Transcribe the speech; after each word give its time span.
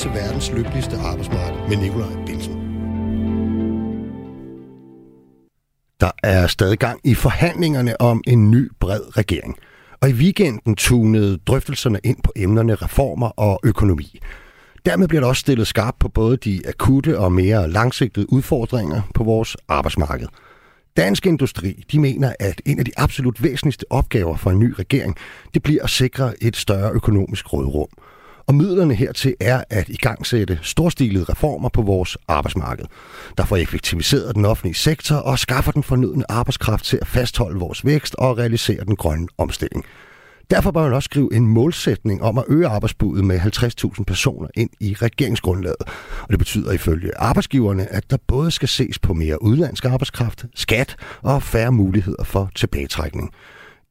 til 0.00 0.10
verdens 0.10 0.52
lykkeligste 0.52 0.96
arbejdsmarked 0.96 1.68
med 1.68 1.76
Nikolaj 1.76 2.24
Bilsen. 2.26 2.54
Der 6.00 6.10
er 6.22 6.46
stadig 6.46 6.78
gang 6.78 7.00
i 7.04 7.14
forhandlingerne 7.14 8.00
om 8.00 8.22
en 8.26 8.50
ny 8.50 8.70
bred 8.80 9.16
regering. 9.16 9.56
Og 10.00 10.10
i 10.10 10.12
weekenden 10.12 10.76
tunede 10.76 11.38
drøftelserne 11.46 11.98
ind 12.04 12.16
på 12.24 12.32
emnerne 12.36 12.74
reformer 12.74 13.28
og 13.28 13.60
økonomi. 13.64 14.20
Dermed 14.86 15.08
bliver 15.08 15.20
der 15.20 15.28
også 15.28 15.40
stillet 15.40 15.66
skarpt 15.66 15.98
på 15.98 16.08
både 16.08 16.36
de 16.36 16.60
akutte 16.68 17.18
og 17.18 17.32
mere 17.32 17.70
langsigtede 17.70 18.32
udfordringer 18.32 19.02
på 19.14 19.24
vores 19.24 19.56
arbejdsmarked. 19.68 20.26
Dansk 20.96 21.26
Industri 21.26 21.84
de 21.92 21.98
mener, 21.98 22.32
at 22.40 22.62
en 22.66 22.78
af 22.78 22.84
de 22.84 22.92
absolut 22.96 23.42
væsentligste 23.42 23.84
opgaver 23.90 24.36
for 24.36 24.50
en 24.50 24.58
ny 24.58 24.74
regering, 24.78 25.16
det 25.54 25.62
bliver 25.62 25.82
at 25.82 25.90
sikre 25.90 26.42
et 26.42 26.56
større 26.56 26.90
økonomisk 26.92 27.52
rådrum. 27.52 27.88
Og 28.50 28.54
midlerne 28.54 28.94
hertil 28.94 29.34
er 29.40 29.64
at 29.70 29.88
igangsætte 29.88 30.58
storstilede 30.62 31.24
reformer 31.24 31.68
på 31.68 31.82
vores 31.82 32.16
arbejdsmarked, 32.28 32.84
der 33.38 33.44
får 33.44 33.56
effektiviseret 33.56 34.34
den 34.34 34.44
offentlige 34.44 34.74
sektor 34.74 35.16
og 35.16 35.38
skaffer 35.38 35.72
den 35.72 35.82
fornødne 35.82 36.30
arbejdskraft 36.30 36.84
til 36.84 36.98
at 37.00 37.06
fastholde 37.06 37.58
vores 37.58 37.84
vækst 37.84 38.14
og 38.14 38.38
realisere 38.38 38.84
den 38.84 38.96
grønne 38.96 39.28
omstilling. 39.38 39.84
Derfor 40.50 40.70
bør 40.70 40.82
man 40.82 40.92
også 40.92 41.06
skrive 41.06 41.34
en 41.34 41.46
målsætning 41.46 42.22
om 42.22 42.38
at 42.38 42.44
øge 42.48 42.66
arbejdsbuddet 42.66 43.24
med 43.24 43.40
50.000 43.40 44.04
personer 44.04 44.48
ind 44.54 44.70
i 44.80 44.96
regeringsgrundlaget. 45.02 45.82
Og 46.22 46.30
det 46.30 46.38
betyder 46.38 46.72
ifølge 46.72 47.18
arbejdsgiverne, 47.18 47.92
at 47.92 48.10
der 48.10 48.16
både 48.26 48.50
skal 48.50 48.68
ses 48.68 48.98
på 48.98 49.14
mere 49.14 49.42
udlandsk 49.42 49.84
arbejdskraft, 49.84 50.44
skat 50.54 50.96
og 51.22 51.42
færre 51.42 51.72
muligheder 51.72 52.24
for 52.24 52.50
tilbagetrækning. 52.54 53.30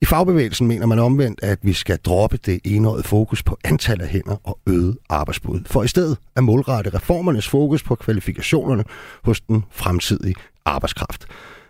I 0.02 0.06
fagbevægelsen 0.06 0.68
mener 0.68 0.86
man 0.86 1.00
omvendt, 1.00 1.40
at 1.44 1.60
vi 1.62 1.74
skal 1.74 1.98
droppe 1.98 2.38
det 2.38 2.60
enårede 2.64 3.04
fokus 3.04 3.44
på 3.44 3.58
antal 3.64 4.02
af 4.02 4.08
hænder 4.08 4.36
og 4.44 4.60
øget 4.68 4.98
arbejdsbud, 5.10 5.60
for 5.66 5.84
i 5.84 5.88
stedet 5.88 6.18
at 6.36 6.44
målrette 6.44 6.90
reformernes 6.90 7.48
fokus 7.48 7.84
på 7.84 7.96
kvalifikationerne 7.96 8.84
hos 9.24 9.42
den 9.42 9.64
fremtidige 9.72 10.36
arbejdskraft. 10.66 11.26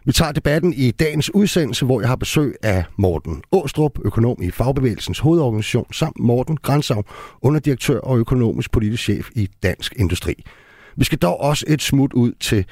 Vi 0.05 0.11
tager 0.11 0.31
debatten 0.31 0.73
i 0.73 0.91
dagens 0.91 1.33
udsendelse, 1.33 1.85
hvor 1.85 2.01
jeg 2.01 2.09
har 2.09 2.15
besøg 2.15 2.55
af 2.63 2.83
Morten 2.97 3.41
Åstrup, 3.51 3.99
økonom 4.05 4.41
i 4.41 4.51
Fagbevægelsens 4.51 5.19
hovedorganisation, 5.19 5.93
samt 5.93 6.19
Morten 6.19 6.57
Grænsau, 6.57 7.03
underdirektør 7.41 7.99
og 7.99 8.17
økonomisk 8.17 8.71
politisk 8.71 9.03
chef 9.03 9.29
i 9.35 9.49
Dansk 9.63 9.93
Industri. 9.97 10.33
Vi 10.97 11.03
skal 11.03 11.17
dog 11.17 11.41
også 11.41 11.65
et 11.67 11.81
smut 11.81 12.13
ud 12.13 12.31
til 12.39 12.65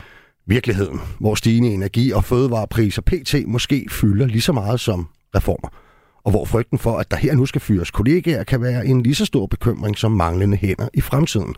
virkeligheden, 0.45 0.99
hvor 1.19 1.35
stigende 1.35 1.69
energi- 1.69 2.11
og 2.11 2.23
fødevarepriser 2.23 3.01
pt. 3.01 3.35
måske 3.47 3.85
fylder 3.89 4.25
lige 4.25 4.41
så 4.41 4.51
meget 4.51 4.79
som 4.79 5.07
reformer. 5.35 5.69
Og 6.23 6.31
hvor 6.31 6.45
frygten 6.45 6.79
for, 6.79 6.97
at 6.97 7.11
der 7.11 7.17
her 7.17 7.35
nu 7.35 7.45
skal 7.45 7.61
fyres 7.61 7.91
kollegaer, 7.91 8.43
kan 8.43 8.61
være 8.61 8.85
en 8.85 9.03
lige 9.03 9.15
så 9.15 9.25
stor 9.25 9.45
bekymring 9.47 9.97
som 9.97 10.11
manglende 10.11 10.57
hænder 10.57 10.87
i 10.93 11.01
fremtiden. 11.01 11.55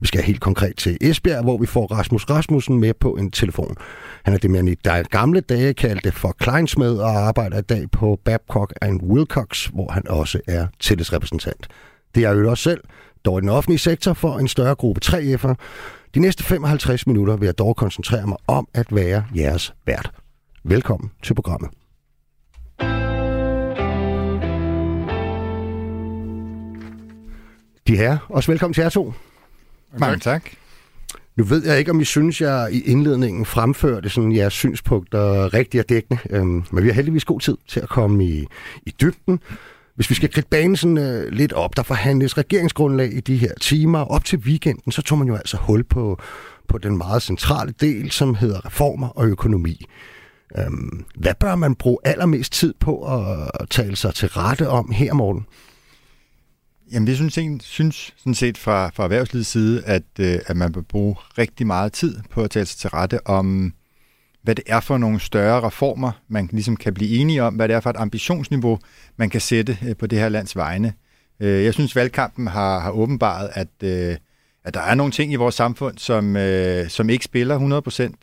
Vi 0.00 0.06
skal 0.06 0.22
helt 0.22 0.40
konkret 0.40 0.76
til 0.76 0.98
Esbjerg, 1.00 1.42
hvor 1.42 1.58
vi 1.58 1.66
får 1.66 1.86
Rasmus 1.86 2.30
Rasmussen 2.30 2.80
med 2.80 2.94
på 2.94 3.12
en 3.12 3.30
telefon. 3.30 3.76
Han 4.24 4.34
er 4.34 4.38
det, 4.38 4.50
man 4.50 4.68
i 4.68 4.74
gamle 5.10 5.40
dage 5.40 5.74
kaldte 5.74 6.12
for 6.12 6.32
Kleinsmed 6.38 6.96
og 6.96 7.10
arbejder 7.10 7.58
i 7.58 7.62
dag 7.62 7.90
på 7.90 8.20
Babcock 8.24 8.74
and 8.80 9.02
Wilcox, 9.02 9.66
hvor 9.66 9.90
han 9.90 10.08
også 10.08 10.40
er 10.48 10.66
tillidsrepræsentant. 10.80 11.68
Det 12.14 12.24
er 12.24 12.30
jo 12.30 12.50
også 12.50 12.62
selv, 12.62 12.80
dog 13.24 13.38
i 13.38 13.40
den 13.40 13.48
offentlige 13.48 13.78
sektor 13.78 14.12
for 14.12 14.38
en 14.38 14.48
større 14.48 14.74
gruppe 14.74 15.00
3F'er. 15.04 15.54
De 16.14 16.20
næste 16.20 16.44
55 16.44 17.06
minutter 17.06 17.36
vil 17.36 17.46
jeg 17.46 17.58
dog 17.58 17.76
koncentrere 17.76 18.26
mig 18.26 18.36
om 18.46 18.68
at 18.74 18.86
være 18.90 19.24
jeres 19.36 19.74
vært. 19.86 20.10
Velkommen 20.64 21.10
til 21.22 21.34
programmet. 21.34 21.77
De 27.88 27.96
her, 27.96 28.18
også 28.28 28.52
velkommen 28.52 28.74
til 28.74 28.82
jer 28.82 28.88
to. 28.88 29.14
Mange 29.98 30.18
tak. 30.18 30.50
Nu 31.36 31.44
ved 31.44 31.66
jeg 31.66 31.78
ikke, 31.78 31.90
om 31.90 32.00
I 32.00 32.04
synes, 32.04 32.40
jeg 32.40 32.68
i 32.72 32.80
indledningen 32.80 33.46
fremførte 33.46 34.08
sådan 34.08 34.32
jeres 34.32 34.52
synspunkter 34.52 35.54
rigtig 35.54 35.80
og 35.80 35.88
dækkende, 35.88 36.20
øhm, 36.30 36.64
men 36.70 36.82
vi 36.84 36.88
har 36.88 36.94
heldigvis 36.94 37.24
god 37.24 37.40
tid 37.40 37.56
til 37.68 37.80
at 37.80 37.88
komme 37.88 38.24
i, 38.24 38.46
i 38.86 38.94
dybden. 39.00 39.40
Hvis 39.94 40.10
vi 40.10 40.14
skal 40.14 40.30
kridte 40.30 40.48
banen 40.48 40.76
sådan, 40.76 40.98
øh, 40.98 41.32
lidt 41.32 41.52
op, 41.52 41.76
der 41.76 41.82
forhandles 41.82 42.38
regeringsgrundlag 42.38 43.12
i 43.12 43.20
de 43.20 43.36
her 43.36 43.52
timer. 43.60 43.98
Op 43.98 44.24
til 44.24 44.38
weekenden, 44.38 44.92
så 44.92 45.02
tog 45.02 45.18
man 45.18 45.28
jo 45.28 45.34
altså 45.34 45.56
hul 45.56 45.84
på, 45.84 46.20
på 46.68 46.78
den 46.78 46.98
meget 46.98 47.22
centrale 47.22 47.74
del, 47.80 48.10
som 48.10 48.34
hedder 48.34 48.66
reformer 48.66 49.08
og 49.08 49.26
økonomi. 49.26 49.86
Øhm, 50.58 51.04
hvad 51.14 51.34
bør 51.40 51.56
man 51.56 51.74
bruge 51.74 51.98
allermest 52.04 52.52
tid 52.52 52.74
på 52.80 53.04
at 53.60 53.68
tale 53.70 53.96
sig 53.96 54.14
til 54.14 54.28
rette 54.28 54.68
om 54.68 54.90
her, 54.90 55.14
morgen? 55.14 55.46
Jamen, 56.92 57.06
vi 57.06 57.14
synes, 57.14 57.64
synes 57.64 58.14
sådan 58.16 58.34
set 58.34 58.58
fra, 58.58 58.90
fra 58.94 59.04
erhvervslivets 59.04 59.50
side, 59.50 59.84
at, 59.84 60.02
øh, 60.20 60.38
at 60.46 60.56
man 60.56 60.72
bør 60.72 60.80
bruge 60.80 61.16
rigtig 61.38 61.66
meget 61.66 61.92
tid 61.92 62.20
på 62.30 62.42
at 62.42 62.50
tale 62.50 62.66
sig 62.66 62.78
til 62.78 62.90
rette 62.90 63.26
om, 63.26 63.72
hvad 64.42 64.54
det 64.54 64.64
er 64.66 64.80
for 64.80 64.98
nogle 64.98 65.20
større 65.20 65.66
reformer, 65.66 66.12
man 66.28 66.48
ligesom 66.52 66.76
kan 66.76 66.94
blive 66.94 67.18
enige 67.18 67.42
om, 67.42 67.54
hvad 67.54 67.68
det 67.68 67.76
er 67.76 67.80
for 67.80 67.90
et 67.90 67.96
ambitionsniveau, 67.96 68.78
man 69.16 69.30
kan 69.30 69.40
sætte 69.40 69.78
øh, 69.86 69.96
på 69.96 70.06
det 70.06 70.18
her 70.18 70.28
lands 70.28 70.56
vegne. 70.56 70.92
Øh, 71.40 71.64
jeg 71.64 71.74
synes, 71.74 71.96
valgkampen 71.96 72.46
har, 72.46 72.80
har 72.80 72.90
åbenbaret, 72.90 73.50
at, 73.52 73.68
øh, 73.82 74.16
at 74.64 74.74
der 74.74 74.80
er 74.80 74.94
nogle 74.94 75.12
ting 75.12 75.32
i 75.32 75.36
vores 75.36 75.54
samfund, 75.54 75.98
som, 75.98 76.36
øh, 76.36 76.88
som 76.88 77.10
ikke 77.10 77.24
spiller 77.24 77.58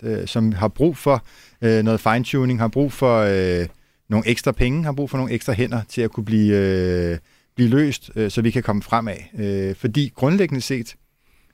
100%, 0.04 0.08
øh, 0.08 0.28
som 0.28 0.52
har 0.52 0.68
brug 0.68 0.98
for 0.98 1.24
øh, 1.62 1.84
noget 1.84 2.00
fine-tuning, 2.00 2.60
har 2.60 2.68
brug 2.68 2.94
for 2.94 3.20
øh, 3.20 3.68
nogle 4.10 4.28
ekstra 4.28 4.52
penge, 4.52 4.84
har 4.84 4.92
brug 4.92 5.10
for 5.10 5.18
nogle 5.18 5.34
ekstra 5.34 5.54
hænder 5.54 5.82
til 5.90 6.02
at 6.02 6.12
kunne 6.12 6.26
blive... 6.26 6.56
Øh, 6.56 7.18
blive 7.56 7.70
løst, 7.70 8.12
øh, 8.16 8.32
så 8.32 8.42
vi 8.42 8.52
kan 8.52 8.64
komme 8.64 8.82
fremad. 8.82 9.18
Øh, 9.40 9.76
fordi 9.76 10.12
grundlæggende 10.16 10.62
set, 10.62 10.96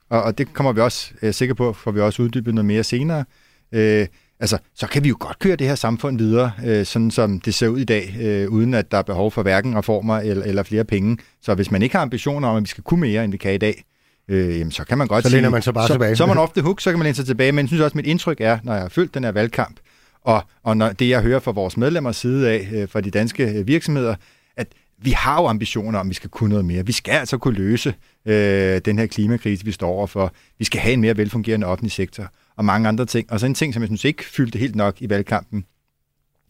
og, 0.10 0.24
og 0.24 0.38
det 0.38 0.54
kommer 0.54 0.72
vi 0.72 0.82
også 0.82 1.12
øh, 1.22 1.34
sikker 1.34 1.56
på, 1.56 1.74
får 1.74 1.92
vi 1.92 2.00
også 2.00 2.24
uddybet 2.24 2.54
noget 2.54 2.66
mere 2.66 2.84
senere, 2.84 3.26
øh, 3.72 4.08
altså, 4.40 4.58
så 4.76 4.88
kan 4.88 5.04
vi 5.04 5.10
jo 5.10 5.18
godt 5.20 5.40
køre 5.40 5.56
det 5.56 5.68
her 5.68 5.76
samfund 5.76 6.18
videre, 6.18 6.52
øh, 6.66 6.86
sådan 6.86 7.12
som 7.12 7.40
det 7.40 7.54
ser 7.54 7.68
ud 7.68 7.80
i 7.80 7.84
dag, 7.84 8.16
øh, 8.22 8.50
uden 8.50 8.74
at 8.74 8.92
der 8.92 8.98
er 8.98 9.02
behov 9.02 9.32
for 9.32 9.42
hverken 9.42 9.78
reformer 9.78 10.18
eller, 10.18 10.46
eller 10.46 10.64
flere 10.64 10.84
penge. 10.84 11.18
Så 11.42 11.56
hvis 11.56 11.72
man 11.72 11.82
ikke 11.82 11.96
har 11.96 12.02
ambitioner 12.02 12.48
om, 12.48 12.58
at 12.58 12.64
vi 12.64 12.68
skal 12.68 12.84
kunne 12.84 13.00
mere, 13.00 13.24
end 13.24 13.32
vi 13.32 13.38
kan 13.38 13.54
i 13.54 13.58
dag, 13.58 13.84
øh, 14.28 14.60
jamen, 14.60 14.72
så 14.72 14.84
kan 14.84 14.98
man 14.98 15.08
godt 15.08 15.24
så 15.24 15.30
sige... 15.30 15.50
man 15.50 15.62
sig 15.62 15.74
bare 15.74 15.88
så, 15.88 15.94
tilbage. 15.94 16.16
Så 16.16 16.24
er 16.24 16.28
man 16.28 16.38
ofte 16.38 16.62
hook, 16.62 16.82
så 16.82 16.90
kan 16.90 17.00
man 17.00 17.04
læne 17.04 17.16
sig 17.16 17.26
tilbage, 17.26 17.52
men 17.52 17.64
jeg 17.64 17.68
synes 17.68 17.82
også, 17.82 17.92
at 17.92 17.96
mit 17.96 18.06
indtryk 18.06 18.42
er, 18.42 18.60
når 18.64 18.74
jeg 18.74 18.82
har 18.82 18.90
følt 18.90 19.14
den 19.14 19.24
her 19.24 19.32
valgkamp, 19.32 19.80
og, 20.24 20.44
og 20.64 20.78
når 20.78 20.90
det, 20.90 21.10
jeg 21.10 21.22
hører 21.22 21.40
fra 21.40 21.52
vores 21.52 21.78
medlemmers 21.78 22.16
side 22.16 22.50
af, 22.50 22.70
øh, 22.74 22.90
fra 22.90 23.02
de 23.02 23.12
danske 23.12 23.44
øh, 23.44 23.68
virksomheder, 23.68 24.16
vi 25.02 25.12
har 25.12 25.42
jo 25.42 25.48
ambitioner 25.48 26.00
om, 26.00 26.10
vi 26.10 26.14
skal 26.14 26.30
kunne 26.30 26.50
noget 26.50 26.66
mere. 26.66 26.86
Vi 26.86 26.92
skal 26.92 27.12
altså 27.12 27.38
kunne 27.38 27.54
løse 27.54 27.94
øh, 28.26 28.82
den 28.86 29.00
her 29.00 29.06
klimakrise, 29.06 29.66
vi 29.66 29.72
står 29.72 29.90
overfor. 29.90 30.34
Vi 30.60 30.66
skal 30.66 30.80
have 30.80 30.94
en 30.94 31.02
mere 31.02 31.18
velfungerende 31.18 31.68
offentlig 31.68 31.92
sektor 31.92 32.32
og 32.56 32.66
mange 32.66 32.88
andre 32.88 33.06
ting. 33.06 33.32
Og 33.32 33.40
så 33.40 33.46
en 33.46 33.54
ting, 33.54 33.74
som 33.74 33.84
jeg 33.84 33.88
synes 33.88 34.06
ikke 34.06 34.26
fyldte 34.26 34.60
helt 34.60 34.76
nok 34.76 35.02
i 35.02 35.10
valgkampen. 35.10 35.66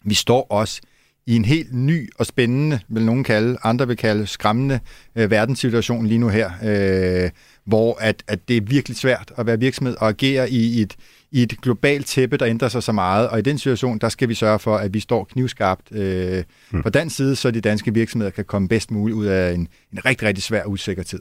Vi 0.06 0.14
står 0.14 0.48
også 0.50 0.82
i 1.26 1.36
en 1.36 1.46
helt 1.46 1.74
ny 1.74 2.10
og 2.16 2.26
spændende, 2.26 2.80
vil 2.88 3.06
nogen 3.06 3.24
kalde, 3.24 3.58
andre 3.64 3.88
vil 3.88 3.98
kalde 3.98 4.28
skræmmende 4.28 4.80
øh, 5.16 5.32
verdenssituation 5.32 6.06
lige 6.06 6.18
nu 6.18 6.30
her, 6.30 6.52
øh, 6.64 7.30
hvor 7.66 7.98
at, 8.00 8.24
at 8.28 8.48
det 8.48 8.58
er 8.58 8.62
virkelig 8.62 8.98
svært 8.98 9.34
at 9.38 9.46
være 9.46 9.60
virksomhed 9.60 9.96
og 9.96 10.10
agere 10.10 10.50
i 10.50 10.82
et, 10.82 10.96
i 11.32 11.42
et 11.42 11.62
globalt 11.62 12.06
tæppe, 12.06 12.38
der 12.38 12.48
ændrer 12.48 12.70
sig 12.70 12.84
så 12.84 12.92
meget, 12.92 13.30
og 13.30 13.40
i 13.40 13.42
den 13.42 13.58
situation, 13.58 13.98
der 13.98 14.10
skal 14.10 14.30
vi 14.30 14.34
sørge 14.34 14.60
for, 14.60 14.78
at 14.78 14.94
vi 14.94 15.00
står 15.00 15.24
knivskarpt 15.24 15.92
øh, 15.92 16.44
mm. 16.72 16.84
på 16.84 16.90
den 16.90 17.10
side, 17.10 17.36
så 17.36 17.52
de 17.52 17.62
danske 17.62 17.94
virksomheder 17.94 18.32
kan 18.32 18.46
komme 18.46 18.68
bedst 18.68 18.92
muligt 18.92 19.16
ud 19.16 19.26
af 19.26 19.54
en, 19.54 19.68
en 19.94 20.06
rigtig, 20.06 20.28
rigtig 20.28 20.44
svær 20.44 20.66
usikker 20.66 21.04
tid. 21.04 21.20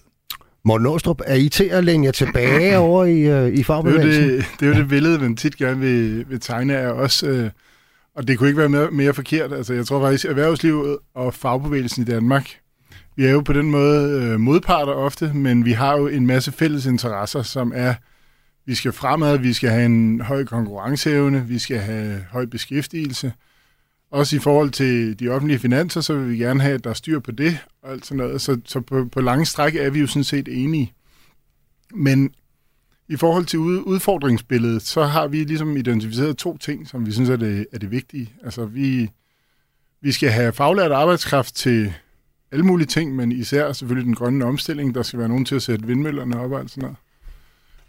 Morten 0.65 0.87
Åstrup, 0.87 1.21
er 1.27 1.35
I 1.35 1.49
til 1.49 1.65
at 1.65 1.85
længe 1.85 2.13
tilbage 2.13 2.79
over 2.89 3.05
i, 3.05 3.21
øh, 3.21 3.59
i 3.59 3.63
fagbevægelsen? 3.63 4.23
Det 4.23 4.33
er, 4.33 4.37
det, 4.37 4.47
det 4.61 4.67
er 4.67 4.71
jo 4.71 4.81
det 4.81 4.89
billede, 4.89 5.19
man 5.19 5.37
tit 5.37 5.57
gerne 5.57 5.81
vil, 5.81 6.31
vil 6.31 6.41
tegne 6.41 6.77
af 6.77 6.89
os. 6.89 7.23
Øh, 7.23 7.51
og 8.17 8.29
det 8.29 8.39
kunne 8.39 8.49
ikke 8.49 8.59
være 8.59 8.69
mere, 8.69 8.91
mere 8.91 9.15
forkert. 9.15 9.53
Altså, 9.53 9.75
jeg 9.75 9.87
tror 9.87 10.01
faktisk, 10.01 10.25
at 10.25 10.31
erhvervslivet 10.31 10.99
og 11.15 11.35
fagbevægelsen 11.35 12.03
i 12.03 12.07
Danmark, 12.07 12.51
vi 13.17 13.27
er 13.27 13.31
jo 13.31 13.41
på 13.41 13.53
den 13.53 13.71
måde 13.71 14.23
øh, 14.23 14.41
modparter 14.41 14.93
ofte, 14.93 15.33
men 15.35 15.65
vi 15.65 15.73
har 15.73 15.97
jo 15.97 16.07
en 16.07 16.27
masse 16.27 16.53
fælles 16.53 16.87
interesser, 16.87 17.43
som 17.43 17.73
er 17.75 17.95
vi 18.71 18.75
skal 18.75 18.93
fremad, 18.93 19.39
vi 19.39 19.53
skal 19.53 19.71
have 19.71 19.85
en 19.85 20.21
høj 20.21 20.45
konkurrenceevne, 20.45 21.47
vi 21.47 21.59
skal 21.59 21.79
have 21.79 22.25
høj 22.31 22.47
beskæftigelse. 22.47 23.33
Også 24.11 24.37
i 24.37 24.39
forhold 24.39 24.71
til 24.71 25.21
de 25.21 25.29
offentlige 25.29 25.59
finanser, 25.59 26.01
så 26.01 26.15
vil 26.15 26.31
vi 26.31 26.37
gerne 26.37 26.61
have, 26.61 26.75
at 26.75 26.85
der 26.85 26.91
er 26.91 26.95
styr 26.95 27.19
på 27.19 27.31
det 27.31 27.59
og 27.83 27.93
alt 27.93 28.07
sådan 28.07 28.17
noget. 28.17 28.41
Så, 28.41 28.61
så 28.65 28.81
på, 28.81 29.05
på 29.13 29.21
lange 29.21 29.47
stræk 29.47 29.75
er 29.75 29.91
vi 29.91 30.01
jo 30.01 30.07
sådan 30.07 30.25
set 30.25 30.49
enige. 30.49 30.93
Men 31.95 32.35
i 33.09 33.17
forhold 33.17 33.45
til 33.45 33.59
udfordringsbilledet, 33.59 34.83
så 34.83 35.05
har 35.05 35.29
vi 35.29 35.45
ligesom 35.45 35.77
identificeret 35.77 36.37
to 36.37 36.57
ting, 36.57 36.89
som 36.89 37.07
vi 37.07 37.13
synes 37.13 37.29
er 37.29 37.37
det, 37.37 37.67
er 37.73 37.79
det 37.79 37.91
vigtige. 37.91 38.33
Altså 38.45 38.65
vi, 38.65 39.11
vi 40.01 40.13
skal 40.13 40.31
have 40.31 40.53
faglært 40.53 40.93
arbejdskraft 40.93 41.55
til 41.55 41.93
alle 42.53 42.65
mulige 42.65 42.87
ting, 42.87 43.17
men 43.17 43.33
især 43.33 43.73
selvfølgelig 43.73 44.07
den 44.07 44.15
grønne 44.15 44.45
omstilling. 44.45 44.95
Der 44.95 45.03
skal 45.03 45.19
være 45.19 45.29
nogen 45.29 45.45
til 45.45 45.55
at 45.55 45.63
sætte 45.63 45.87
vindmøllerne 45.87 46.41
op 46.41 46.53
og 46.53 46.61
alt 46.61 46.71
sådan 46.71 46.83
noget. 46.83 46.97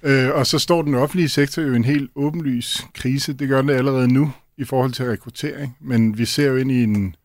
Øh, 0.03 0.29
og 0.33 0.47
så 0.47 0.59
står 0.59 0.81
den 0.81 0.95
offentlige 0.95 1.29
sektor 1.29 1.61
jo 1.61 1.73
i 1.73 1.75
en 1.75 1.83
helt 1.83 2.11
åbenlys 2.15 2.85
krise. 2.93 3.33
Det 3.33 3.49
gør 3.49 3.61
den 3.61 3.69
allerede 3.69 4.13
nu 4.13 4.31
i 4.57 4.63
forhold 4.63 4.91
til 4.91 5.05
rekruttering. 5.05 5.77
Men 5.79 6.17
vi 6.17 6.25
ser 6.25 6.47
jo 6.47 6.55
ind 6.55 6.71
i 6.71 6.83
en 6.83 7.15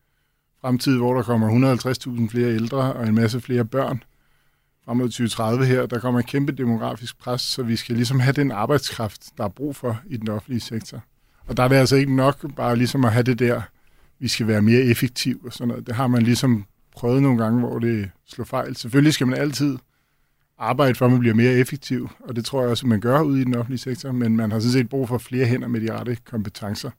fremtid, 0.61 0.97
hvor 0.97 1.13
der 1.13 1.23
kommer 1.23 1.75
150.000 1.75 2.29
flere 2.29 2.53
ældre 2.53 2.93
og 2.93 3.07
en 3.07 3.15
masse 3.15 3.41
flere 3.41 3.65
børn. 3.65 4.03
frem 4.85 4.97
mod 4.97 5.09
2030 5.09 5.65
her, 5.65 5.85
der 5.85 5.99
kommer 5.99 6.19
et 6.19 6.27
kæmpe 6.27 6.51
demografisk 6.51 7.19
pres, 7.19 7.41
så 7.41 7.63
vi 7.63 7.75
skal 7.75 7.95
ligesom 7.95 8.19
have 8.19 8.33
den 8.33 8.51
arbejdskraft, 8.51 9.21
der 9.37 9.43
er 9.43 9.49
brug 9.49 9.75
for 9.75 9.99
i 10.09 10.17
den 10.17 10.29
offentlige 10.29 10.61
sektor. 10.61 11.03
Og 11.47 11.57
der 11.57 11.63
er 11.63 11.67
det 11.67 11.75
altså 11.75 11.95
ikke 11.95 12.15
nok 12.15 12.55
bare 12.55 12.75
ligesom 12.75 13.05
at 13.05 13.13
have 13.13 13.23
det 13.23 13.39
der, 13.39 13.61
vi 14.19 14.27
skal 14.27 14.47
være 14.47 14.61
mere 14.61 14.81
effektiv 14.81 15.41
og 15.45 15.53
sådan 15.53 15.67
noget. 15.67 15.87
Det 15.87 15.95
har 15.95 16.07
man 16.07 16.23
ligesom 16.23 16.65
prøvet 16.95 17.21
nogle 17.21 17.43
gange, 17.43 17.59
hvor 17.59 17.79
det 17.79 18.09
slår 18.27 18.45
fejl. 18.45 18.75
Selvfølgelig 18.75 19.13
skal 19.13 19.27
man 19.27 19.39
altid 19.39 19.77
arbejde 20.59 20.95
for, 20.95 21.05
at 21.05 21.11
man 21.11 21.19
bliver 21.19 21.35
mere 21.35 21.51
effektiv, 21.51 22.09
og 22.19 22.35
det 22.35 22.45
tror 22.45 22.61
jeg 22.61 22.69
også, 22.69 22.87
man 22.87 22.99
gør 22.99 23.21
ude 23.21 23.41
i 23.41 23.43
den 23.43 23.55
offentlige 23.55 23.79
sektor, 23.79 24.11
men 24.11 24.37
man 24.37 24.51
har 24.51 24.59
sådan 24.59 24.71
set 24.71 24.89
brug 24.89 25.07
for 25.07 25.17
flere 25.17 25.45
hænder 25.45 25.67
med 25.67 25.81
de 25.81 25.93
rette 25.93 26.17
kompetencer. 26.25 26.89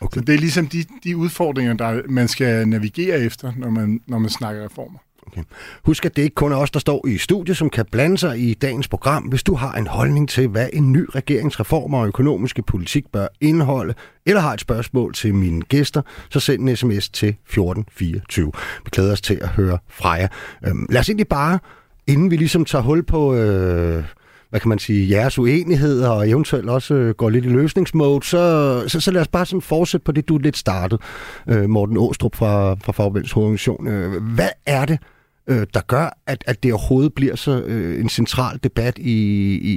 Okay. 0.00 0.18
Så 0.18 0.24
det 0.24 0.34
er 0.34 0.38
ligesom 0.38 0.66
de, 0.66 0.84
de 1.04 1.16
udfordringer, 1.16 1.74
der 1.74 2.02
man 2.08 2.28
skal 2.28 2.68
navigere 2.68 3.20
efter, 3.20 3.52
når 3.56 3.70
man, 3.70 4.00
når 4.06 4.18
man 4.18 4.30
snakker 4.30 4.64
reformer. 4.64 4.98
Okay. 5.26 5.42
Husk, 5.84 6.06
at 6.06 6.16
det 6.16 6.22
ikke 6.22 6.34
kun 6.34 6.52
er 6.52 6.56
os, 6.56 6.70
der 6.70 6.80
står 6.80 7.06
i 7.06 7.18
studiet, 7.18 7.56
som 7.56 7.70
kan 7.70 7.86
blande 7.92 8.18
sig 8.18 8.38
i 8.38 8.54
dagens 8.54 8.88
program. 8.88 9.22
Hvis 9.22 9.42
du 9.42 9.54
har 9.54 9.72
en 9.72 9.86
holdning 9.86 10.28
til, 10.28 10.48
hvad 10.48 10.68
en 10.72 10.92
ny 10.92 11.06
regeringsreform 11.14 11.94
og 11.94 12.06
økonomiske 12.06 12.62
politik 12.62 13.12
bør 13.12 13.26
indeholde, 13.40 13.94
eller 14.26 14.40
har 14.40 14.52
et 14.52 14.60
spørgsmål 14.60 15.14
til 15.14 15.34
mine 15.34 15.62
gæster, 15.62 16.02
så 16.30 16.40
send 16.40 16.68
en 16.68 16.76
sms 16.76 17.08
til 17.08 17.28
1424. 17.28 18.52
Vi 18.84 18.90
glæder 18.92 19.12
os 19.12 19.20
til 19.20 19.34
at 19.34 19.48
høre 19.48 19.78
fra 19.88 20.10
jer. 20.10 20.28
Øhm, 20.66 20.86
lad 20.90 21.00
os 21.00 21.08
egentlig 21.08 21.28
bare, 21.28 21.58
inden 22.06 22.30
vi 22.30 22.36
ligesom 22.36 22.64
tager 22.64 22.82
hul 22.82 23.02
på... 23.02 23.34
Øh, 23.34 24.04
hvad 24.50 24.60
kan 24.60 24.68
man 24.68 24.78
sige, 24.78 25.10
jeres 25.10 25.38
uenigheder, 25.38 26.08
og 26.08 26.28
eventuelt 26.28 26.68
også 26.68 26.94
øh, 26.94 27.14
går 27.14 27.30
lidt 27.30 27.44
i 27.44 27.48
løsningsmode, 27.48 28.26
så, 28.26 28.84
så, 28.88 29.00
så 29.00 29.10
lad 29.10 29.20
os 29.20 29.28
bare 29.28 29.46
sådan 29.46 29.60
fortsætte 29.60 30.04
på 30.04 30.12
det, 30.12 30.28
du 30.28 30.38
lidt 30.38 30.56
startede, 30.56 31.00
øh, 31.48 31.68
Morten 31.68 31.96
Åstrup 31.96 32.36
fra, 32.36 32.74
fra 32.74 32.92
Fagbevægelsens 32.92 33.36
Organisation. 33.36 33.86
Øh, 33.88 34.22
hvad 34.22 34.48
er 34.66 34.84
det, 34.84 34.98
øh, 35.46 35.66
der 35.74 35.80
gør, 35.80 36.18
at, 36.26 36.44
at 36.46 36.62
det 36.62 36.72
overhovedet 36.72 37.14
bliver 37.14 37.36
så 37.36 37.62
øh, 37.62 38.00
en 38.00 38.08
central 38.08 38.58
debat 38.64 38.98
i, 38.98 39.12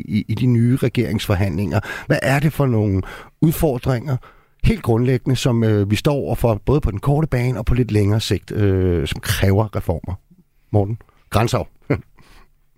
i, 0.07 0.25
i 0.27 0.33
de 0.33 0.45
nye 0.45 0.75
regeringsforhandlinger? 0.75 1.79
Hvad 2.07 2.19
er 2.21 2.39
det 2.39 2.53
for 2.53 2.65
nogle 2.65 3.01
udfordringer, 3.41 4.17
helt 4.63 4.83
grundlæggende, 4.83 5.35
som 5.35 5.63
øh, 5.63 5.91
vi 5.91 5.95
står 5.95 6.13
overfor, 6.13 6.61
både 6.65 6.81
på 6.81 6.91
den 6.91 6.99
korte 6.99 7.27
bane 7.27 7.57
og 7.57 7.65
på 7.65 7.73
lidt 7.73 7.91
længere 7.91 8.19
sigt, 8.19 8.51
øh, 8.51 9.07
som 9.07 9.19
kræver 9.19 9.75
reformer? 9.75 10.13
Morten 10.71 10.97
grænser 11.29 11.57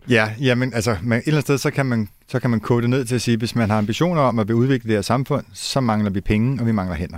Ja, 0.09 0.31
jamen, 0.41 0.73
altså 0.73 0.97
man, 1.03 1.19
et 1.19 1.23
eller 1.23 1.37
andet 1.37 1.43
sted, 1.43 1.57
så 1.57 1.71
kan, 1.71 1.85
man, 1.85 2.09
så 2.27 2.39
kan 2.39 2.49
man 2.49 2.59
kode 2.59 2.81
det 2.81 2.89
ned 2.89 3.05
til 3.05 3.15
at 3.15 3.21
sige, 3.21 3.37
hvis 3.37 3.55
man 3.55 3.69
har 3.69 3.77
ambitioner 3.77 4.21
om 4.21 4.39
at 4.39 4.49
udvikle 4.49 4.87
det 4.87 4.97
her 4.97 5.01
samfund, 5.01 5.45
så 5.53 5.79
mangler 5.79 6.09
vi 6.09 6.21
penge, 6.21 6.61
og 6.61 6.67
vi 6.67 6.71
mangler 6.71 6.95
hænder. 6.95 7.17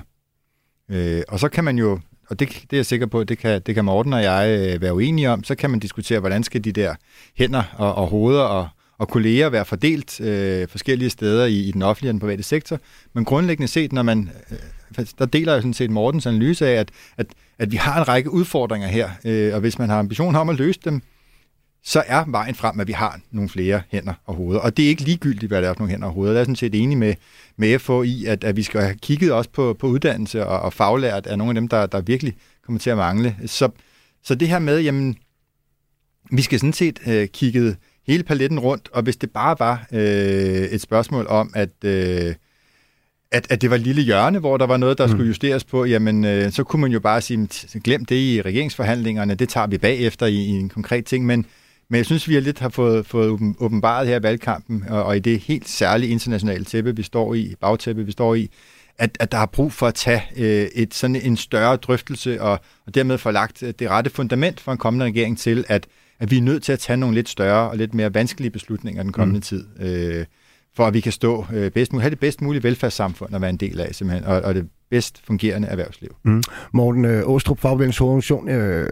Øh, 0.91 1.21
og 1.27 1.39
så 1.39 1.49
kan 1.49 1.63
man 1.63 1.77
jo, 1.77 1.99
og 2.29 2.39
det, 2.39 2.49
det 2.49 2.73
er 2.73 2.77
jeg 2.77 2.85
sikker 2.85 3.05
på, 3.05 3.23
det 3.23 3.37
kan, 3.37 3.61
det 3.65 3.75
kan 3.75 3.85
Morten 3.85 4.13
og 4.13 4.23
jeg 4.23 4.71
øh, 4.75 4.81
være 4.81 4.93
uenige 4.93 5.29
om, 5.29 5.43
så 5.43 5.55
kan 5.55 5.69
man 5.69 5.79
diskutere, 5.79 6.19
hvordan 6.19 6.43
skal 6.43 6.63
de 6.63 6.71
der 6.71 6.95
hænder 7.37 7.63
og, 7.77 7.95
og 7.95 8.07
hoveder 8.07 8.41
og, 8.41 8.67
og 8.97 9.07
kolleger 9.07 9.49
være 9.49 9.65
fordelt 9.65 10.21
øh, 10.21 10.67
forskellige 10.67 11.09
steder 11.09 11.45
i, 11.45 11.59
i 11.59 11.71
den 11.71 11.81
offentlige 11.81 12.09
og 12.09 12.13
den 12.13 12.19
private 12.19 12.43
sektor. 12.43 12.79
Men 13.13 13.25
grundlæggende 13.25 13.67
set, 13.67 13.93
når 13.93 14.03
man, 14.03 14.29
øh, 14.51 15.05
der 15.19 15.25
deler 15.25 15.53
jeg 15.53 15.61
sådan 15.61 15.73
set 15.73 15.89
Mortens 15.89 16.25
analyse 16.25 16.67
af, 16.67 16.73
at, 16.73 16.91
at, 17.17 17.25
at 17.59 17.71
vi 17.71 17.77
har 17.77 17.99
en 18.01 18.07
række 18.07 18.31
udfordringer 18.31 18.87
her, 18.87 19.09
øh, 19.25 19.53
og 19.53 19.59
hvis 19.59 19.79
man 19.79 19.89
har 19.89 19.99
ambitioner 19.99 20.39
om 20.39 20.49
at 20.49 20.55
løse 20.55 20.79
dem, 20.85 21.01
så 21.87 22.03
er 22.07 22.23
vejen 22.27 22.55
frem, 22.55 22.79
at 22.79 22.87
vi 22.87 22.93
har 22.93 23.19
nogle 23.31 23.49
flere 23.49 23.81
hænder 23.89 24.13
og 24.25 24.35
hoveder. 24.35 24.59
Og 24.59 24.77
det 24.77 24.85
er 24.85 24.89
ikke 24.89 25.01
ligegyldigt, 25.01 25.49
hvad 25.49 25.61
der 25.61 25.69
er 25.69 25.73
for 25.73 25.79
nogle 25.79 25.91
hænder 25.91 26.07
og 26.07 26.13
hoveder. 26.13 26.33
Jeg 26.33 26.39
er 26.39 26.43
sådan 26.43 26.55
set 26.55 26.75
enig 26.75 26.97
med, 26.97 27.13
med 27.57 27.79
FH 27.79 27.91
i, 28.05 28.25
at, 28.25 28.43
at 28.43 28.55
vi 28.55 28.63
skal 28.63 28.81
have 28.81 28.95
kigget 28.95 29.31
også 29.31 29.49
på, 29.49 29.73
på 29.79 29.87
uddannelse 29.87 30.45
og, 30.45 30.59
og 30.59 30.73
faglært 30.73 31.27
af 31.27 31.37
nogle 31.37 31.49
af 31.49 31.55
dem, 31.55 31.67
der, 31.67 31.85
der 31.85 32.01
virkelig 32.01 32.33
kommer 32.65 32.79
til 32.79 32.89
at 32.89 32.97
mangle. 32.97 33.35
Så, 33.45 33.69
så 34.23 34.35
det 34.35 34.47
her 34.47 34.59
med, 34.59 34.81
jamen, 34.81 35.17
vi 36.31 36.41
skal 36.41 36.59
sådan 36.59 36.73
set 36.73 36.99
øh, 37.07 37.27
kigge 37.27 37.75
hele 38.07 38.23
paletten 38.23 38.59
rundt, 38.59 38.89
og 38.93 39.03
hvis 39.03 39.17
det 39.17 39.31
bare 39.31 39.55
var 39.59 39.87
øh, 39.91 39.99
et 40.63 40.81
spørgsmål 40.81 41.27
om, 41.27 41.51
at, 41.55 41.83
øh, 41.85 42.35
at, 43.31 43.47
at 43.49 43.61
det 43.61 43.69
var 43.69 43.77
lille 43.77 44.01
hjørne, 44.01 44.39
hvor 44.39 44.57
der 44.57 44.65
var 44.65 44.77
noget, 44.77 44.97
der 44.97 45.05
mm. 45.05 45.11
skulle 45.11 45.27
justeres 45.27 45.63
på, 45.63 45.85
jamen 45.85 46.25
øh, 46.25 46.51
så 46.51 46.63
kunne 46.63 46.81
man 46.81 46.91
jo 46.91 46.99
bare 46.99 47.21
sige, 47.21 47.47
glem 47.83 48.05
det 48.05 48.15
i 48.15 48.41
regeringsforhandlingerne, 48.41 49.35
det 49.35 49.49
tager 49.49 49.67
vi 49.67 49.77
bagefter 49.77 50.25
i, 50.25 50.35
i 50.35 50.49
en 50.49 50.69
konkret 50.69 51.05
ting, 51.05 51.25
men 51.25 51.45
men 51.89 51.97
jeg 51.97 52.05
synes, 52.05 52.27
vi 52.27 52.33
har 52.33 52.41
lidt 52.41 52.59
har 52.59 52.69
fået, 52.69 53.05
fået 53.05 53.55
åbenbaret 53.59 54.07
her 54.07 54.19
i 54.19 54.23
valgkampen, 54.23 54.83
og, 54.89 55.03
og 55.03 55.17
i 55.17 55.19
det 55.19 55.39
helt 55.39 55.69
særlige 55.69 56.11
internationale 56.11 56.65
tæppe, 56.65 56.95
vi 56.95 57.03
står 57.03 57.33
i, 57.33 57.55
bagtæppe, 57.61 58.05
vi 58.05 58.11
står 58.11 58.35
i, 58.35 58.49
at, 58.97 59.17
at 59.19 59.31
der 59.31 59.37
er 59.37 59.45
brug 59.45 59.73
for 59.73 59.87
at 59.87 59.93
tage 59.93 60.23
øh, 60.37 60.67
et 60.75 60.93
sådan 60.93 61.15
en 61.15 61.37
større 61.37 61.75
drøftelse, 61.75 62.41
og, 62.41 62.59
og 62.85 62.95
dermed 62.95 63.17
få 63.17 63.31
lagt 63.31 63.63
det 63.79 63.89
rette 63.89 64.09
fundament 64.09 64.59
for 64.59 64.71
en 64.71 64.77
kommende 64.77 65.05
regering 65.05 65.37
til, 65.37 65.65
at, 65.67 65.87
at 66.19 66.31
vi 66.31 66.37
er 66.37 66.41
nødt 66.41 66.63
til 66.63 66.71
at 66.71 66.79
tage 66.79 66.97
nogle 66.97 67.15
lidt 67.15 67.29
større 67.29 67.69
og 67.69 67.77
lidt 67.77 67.93
mere 67.93 68.13
vanskelige 68.13 68.51
beslutninger 68.51 69.03
den 69.03 69.11
kommende 69.11 69.37
mm. 69.37 69.41
tid, 69.41 69.65
øh, 69.79 70.25
for 70.75 70.87
at 70.87 70.93
vi 70.93 70.99
kan 70.99 71.11
stå 71.11 71.45
øh, 71.53 71.71
bedst 71.71 71.93
muligt, 71.93 72.03
have 72.03 72.09
det 72.09 72.19
bedst 72.19 72.41
mulige 72.41 72.63
velfærdssamfund 72.63 73.35
at 73.35 73.41
være 73.41 73.49
en 73.49 73.57
del 73.57 73.79
af, 73.79 73.95
simpelthen, 73.95 74.27
og, 74.27 74.41
og 74.41 74.55
det 74.55 74.69
bedst 74.89 75.21
fungerende 75.25 75.67
erhvervsliv. 75.67 76.15
Mm. 76.23 76.43
Morten 76.73 77.05
øh, 77.05 77.29
Åstrup, 77.29 77.59
Fagbevægelsens 77.59 78.31
øh, 78.31 78.87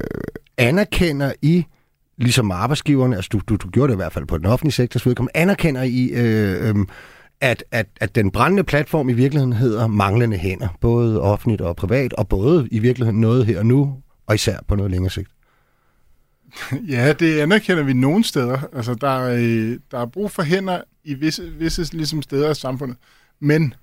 anerkender 0.57 1.33
I 1.41 1.65
ligesom 2.17 2.51
arbejdsgiverne, 2.51 3.15
altså 3.15 3.29
du, 3.31 3.41
du, 3.49 3.55
du 3.55 3.69
gjorde 3.69 3.87
det 3.87 3.95
i 3.95 4.01
hvert 4.01 4.13
fald 4.13 4.25
på 4.25 4.37
den 4.37 4.45
offentlige 4.45 4.73
sektors 4.73 5.05
vedkommende, 5.05 5.37
anerkender 5.37 5.83
I, 5.83 6.09
øh, 6.13 6.69
øh, 6.69 6.85
at, 7.41 7.63
at, 7.71 7.87
at 8.01 8.15
den 8.15 8.31
brændende 8.31 8.63
platform 8.63 9.09
i 9.09 9.13
virkeligheden 9.13 9.53
hedder 9.53 9.87
manglende 9.87 10.37
hænder, 10.37 10.67
både 10.81 11.21
offentligt 11.21 11.61
og 11.61 11.75
privat, 11.75 12.13
og 12.13 12.27
både 12.27 12.67
i 12.71 12.79
virkeligheden 12.79 13.21
noget 13.21 13.45
her 13.45 13.59
og 13.59 13.65
nu, 13.65 13.97
og 14.27 14.35
især 14.35 14.57
på 14.67 14.75
noget 14.75 14.91
længere 14.91 15.09
sigt? 15.09 15.29
Ja, 16.93 17.13
det 17.13 17.39
anerkender 17.39 17.83
vi 17.83 17.93
nogle 17.93 18.23
steder. 18.23 18.59
Altså, 18.73 18.93
der 18.93 19.09
er, 19.09 19.35
øh, 19.37 19.79
der 19.91 19.99
er 19.99 20.05
brug 20.05 20.31
for 20.31 20.43
hænder 20.43 20.81
i 21.03 21.13
visse, 21.13 21.51
visse 21.59 21.95
ligesom 21.95 22.21
steder 22.21 22.49
af 22.49 22.55
samfundet. 22.55 22.97
Men, 23.39 23.73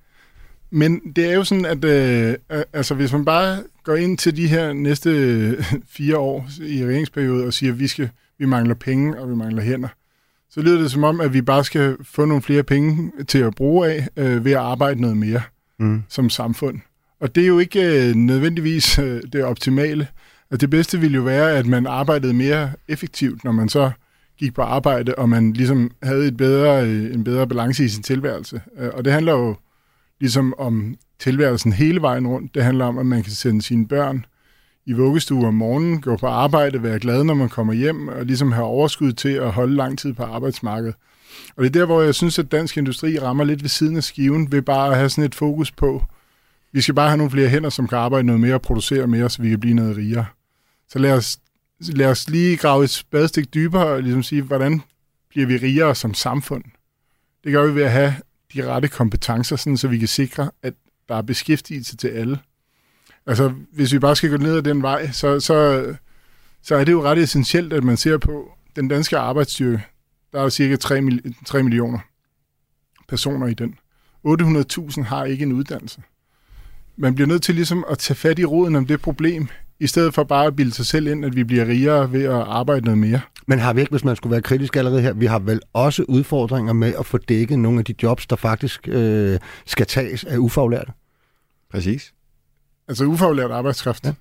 men 0.70 1.00
det 1.16 1.30
er 1.30 1.34
jo 1.34 1.44
sådan, 1.44 1.64
at 1.64 1.84
øh, 1.84 2.34
altså, 2.72 2.94
hvis 2.94 3.12
man 3.12 3.24
bare 3.24 3.62
går 3.82 3.94
ind 3.94 4.18
til 4.18 4.36
de 4.36 4.46
her 4.48 4.72
næste 4.72 5.10
øh, 5.10 5.64
fire 5.88 6.18
år 6.18 6.48
i 6.60 6.84
regeringsperioden 6.84 7.46
og 7.46 7.52
siger, 7.52 7.72
at 7.72 7.78
vi 7.78 7.86
skal 7.86 8.10
vi 8.38 8.46
mangler 8.46 8.74
penge, 8.74 9.20
og 9.20 9.30
vi 9.30 9.34
mangler 9.34 9.62
hænder. 9.62 9.88
Så 10.50 10.60
lyder 10.60 10.80
det 10.80 10.90
som 10.90 11.04
om, 11.04 11.20
at 11.20 11.32
vi 11.32 11.42
bare 11.42 11.64
skal 11.64 11.96
få 12.02 12.24
nogle 12.24 12.42
flere 12.42 12.62
penge 12.62 13.12
til 13.28 13.38
at 13.38 13.54
bruge 13.54 13.88
af 13.88 14.08
øh, 14.16 14.44
ved 14.44 14.52
at 14.52 14.58
arbejde 14.58 15.00
noget 15.00 15.16
mere 15.16 15.42
mm. 15.78 16.02
som 16.08 16.30
samfund. 16.30 16.80
Og 17.20 17.34
det 17.34 17.42
er 17.42 17.46
jo 17.46 17.58
ikke 17.58 18.08
øh, 18.08 18.14
nødvendigvis 18.14 18.98
øh, 18.98 19.22
det 19.32 19.44
optimale. 19.44 20.06
Altså, 20.50 20.66
det 20.66 20.70
bedste 20.70 21.00
ville 21.00 21.16
jo 21.16 21.22
være, 21.22 21.52
at 21.52 21.66
man 21.66 21.86
arbejdede 21.86 22.34
mere 22.34 22.72
effektivt, 22.88 23.44
når 23.44 23.52
man 23.52 23.68
så 23.68 23.90
gik 24.38 24.54
på 24.54 24.62
arbejde, 24.62 25.14
og 25.14 25.28
man 25.28 25.52
ligesom 25.52 25.90
havde 26.02 26.28
et 26.28 26.36
bedre, 26.36 26.86
øh, 26.86 27.14
en 27.14 27.24
bedre 27.24 27.46
balance 27.46 27.84
i 27.84 27.88
sin 27.88 28.02
tilværelse. 28.02 28.60
Øh, 28.78 28.90
og 28.94 29.04
det 29.04 29.12
handler 29.12 29.32
jo 29.32 29.56
ligesom 30.20 30.54
om 30.58 30.94
tilværelsen 31.18 31.72
hele 31.72 32.00
vejen 32.00 32.26
rundt. 32.26 32.54
Det 32.54 32.64
handler 32.64 32.84
om, 32.84 32.98
at 32.98 33.06
man 33.06 33.22
kan 33.22 33.32
sende 33.32 33.62
sine 33.62 33.88
børn 33.88 34.24
i 34.86 34.92
vuggestue 34.92 35.46
om 35.46 35.54
morgenen, 35.54 36.00
gå 36.00 36.16
på 36.16 36.26
arbejde, 36.26 36.82
være 36.82 36.98
glad, 36.98 37.24
når 37.24 37.34
man 37.34 37.48
kommer 37.48 37.72
hjem, 37.72 38.08
og 38.08 38.26
ligesom 38.26 38.52
have 38.52 38.66
overskud 38.66 39.12
til 39.12 39.28
at 39.28 39.52
holde 39.52 39.74
lang 39.76 39.98
tid 39.98 40.12
på 40.12 40.22
arbejdsmarkedet. 40.22 40.94
Og 41.56 41.64
det 41.64 41.76
er 41.76 41.80
der, 41.80 41.86
hvor 41.86 42.02
jeg 42.02 42.14
synes, 42.14 42.38
at 42.38 42.52
dansk 42.52 42.76
industri 42.76 43.18
rammer 43.18 43.44
lidt 43.44 43.62
ved 43.62 43.68
siden 43.68 43.96
af 43.96 44.04
skiven, 44.04 44.52
ved 44.52 44.62
bare 44.62 44.90
at 44.90 44.96
have 44.96 45.08
sådan 45.08 45.24
et 45.24 45.34
fokus 45.34 45.72
på, 45.72 46.04
vi 46.72 46.80
skal 46.80 46.94
bare 46.94 47.08
have 47.08 47.16
nogle 47.16 47.30
flere 47.30 47.48
hænder, 47.48 47.70
som 47.70 47.88
kan 47.88 47.98
arbejde 47.98 48.26
noget 48.26 48.40
mere 48.40 48.54
og 48.54 48.62
producere 48.62 49.06
mere, 49.06 49.30
så 49.30 49.42
vi 49.42 49.50
kan 49.50 49.60
blive 49.60 49.74
noget 49.74 49.96
rigere. 49.96 50.26
Så 50.88 50.98
lad 50.98 51.12
os, 51.12 51.38
lad 51.80 52.06
os 52.06 52.30
lige 52.30 52.56
grave 52.56 52.84
et 52.84 52.90
spadestik 52.90 53.54
dybere 53.54 53.86
og 53.86 54.02
ligesom 54.02 54.22
sige, 54.22 54.42
hvordan 54.42 54.82
bliver 55.28 55.46
vi 55.46 55.56
rigere 55.56 55.94
som 55.94 56.14
samfund? 56.14 56.64
Det 57.44 57.52
gør 57.52 57.66
vi 57.66 57.74
ved 57.74 57.82
at 57.82 57.90
have 57.90 58.14
de 58.54 58.66
rette 58.66 58.88
kompetencer, 58.88 59.56
sådan, 59.56 59.76
så 59.76 59.88
vi 59.88 59.98
kan 59.98 60.08
sikre, 60.08 60.50
at 60.62 60.74
der 61.08 61.14
er 61.14 61.22
beskæftigelse 61.22 61.96
til 61.96 62.08
alle. 62.08 62.38
Altså, 63.26 63.52
hvis 63.72 63.92
vi 63.92 63.98
bare 63.98 64.16
skal 64.16 64.30
gå 64.30 64.36
ned 64.36 64.56
ad 64.56 64.62
den 64.62 64.82
vej, 64.82 65.10
så, 65.10 65.40
så, 65.40 65.86
så 66.62 66.74
er 66.74 66.84
det 66.84 66.92
jo 66.92 67.02
ret 67.02 67.18
essentielt, 67.18 67.72
at 67.72 67.84
man 67.84 67.96
ser 67.96 68.18
på 68.18 68.48
den 68.76 68.88
danske 68.88 69.18
arbejdsstyrke. 69.18 69.82
Der 70.32 70.42
er 70.42 70.48
cirka 70.48 70.76
3, 70.76 71.02
3 71.46 71.62
millioner 71.62 71.98
personer 73.08 73.46
i 73.46 73.54
den. 73.54 73.74
800.000 74.26 75.02
har 75.02 75.24
ikke 75.24 75.42
en 75.42 75.52
uddannelse. 75.52 76.02
Man 76.96 77.14
bliver 77.14 77.28
nødt 77.28 77.42
til 77.42 77.54
ligesom 77.54 77.84
at 77.90 77.98
tage 77.98 78.16
fat 78.16 78.38
i 78.38 78.44
roden 78.44 78.76
om 78.76 78.86
det 78.86 79.00
problem, 79.00 79.48
i 79.80 79.86
stedet 79.86 80.14
for 80.14 80.24
bare 80.24 80.46
at 80.46 80.56
bilde 80.56 80.72
sig 80.72 80.86
selv 80.86 81.06
ind, 81.06 81.24
at 81.24 81.36
vi 81.36 81.44
bliver 81.44 81.66
rigere 81.66 82.12
ved 82.12 82.24
at 82.24 82.32
arbejde 82.32 82.84
noget 82.84 82.98
mere. 82.98 83.20
Men 83.46 83.58
har 83.58 83.72
vi 83.72 83.80
ikke, 83.80 83.90
hvis 83.90 84.04
man 84.04 84.16
skulle 84.16 84.30
være 84.30 84.42
kritisk 84.42 84.76
allerede 84.76 85.02
her, 85.02 85.12
vi 85.12 85.26
har 85.26 85.38
vel 85.38 85.60
også 85.72 86.04
udfordringer 86.08 86.72
med 86.72 86.94
at 86.98 87.06
få 87.06 87.18
dækket 87.18 87.58
nogle 87.58 87.78
af 87.78 87.84
de 87.84 87.94
jobs, 88.02 88.26
der 88.26 88.36
faktisk 88.36 88.88
øh, 88.88 89.38
skal 89.66 89.86
tages 89.86 90.24
af 90.24 90.36
ufaglærte? 90.36 90.92
Præcis. 91.70 92.12
Altså 92.92 93.04
ufaglært 93.04 93.50
arbejdskraft. 93.50 94.04
Ja. 94.04 94.12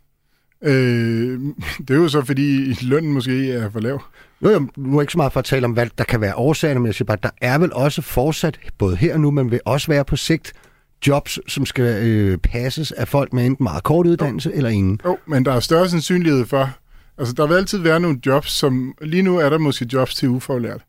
Øh, 0.69 1.39
det 1.87 1.89
er 1.89 1.95
jo 1.95 2.07
så, 2.07 2.25
fordi 2.25 2.73
lønnen 2.85 3.13
måske 3.13 3.51
er 3.51 3.69
for 3.69 3.79
lav. 3.79 4.03
Jo, 4.43 4.49
jo, 4.49 4.67
nu 4.77 4.97
er 4.97 5.01
ikke 5.01 5.13
så 5.13 5.17
meget 5.17 5.33
for 5.33 5.39
at 5.39 5.45
tale 5.45 5.65
om, 5.65 5.71
hvad 5.71 5.87
der 5.97 6.03
kan 6.03 6.21
være 6.21 6.35
årsagerne, 6.35 6.79
men 6.79 6.87
jeg 6.87 6.95
siger 6.95 7.05
bare, 7.05 7.17
der 7.23 7.29
er 7.41 7.57
vel 7.57 7.73
også 7.73 8.01
fortsat, 8.01 8.59
både 8.77 8.95
her 8.95 9.13
og 9.13 9.19
nu, 9.19 9.31
men 9.31 9.51
vil 9.51 9.59
også 9.65 9.87
være 9.87 10.05
på 10.05 10.15
sigt, 10.15 10.53
jobs, 11.07 11.39
som 11.47 11.65
skal 11.65 12.07
øh, 12.07 12.37
passes 12.37 12.91
af 12.91 13.07
folk 13.07 13.33
med 13.33 13.45
enten 13.45 13.63
meget 13.63 13.83
kort 13.83 14.07
uddannelse 14.07 14.49
jo. 14.49 14.55
eller 14.55 14.69
ingen. 14.69 14.99
Jo, 15.05 15.17
men 15.25 15.45
der 15.45 15.53
er 15.53 15.59
større 15.59 15.89
sandsynlighed 15.89 16.45
for, 16.45 16.69
Altså, 17.17 17.33
der 17.33 17.47
vil 17.47 17.55
altid 17.55 17.77
være 17.77 17.99
nogle 17.99 18.19
jobs, 18.25 18.51
som... 18.51 18.93
Lige 19.01 19.23
nu 19.23 19.37
er 19.37 19.49
der 19.49 19.57
måske 19.57 19.87
jobs 19.93 20.15
til 20.15 20.29
ufaglært. 20.29 20.81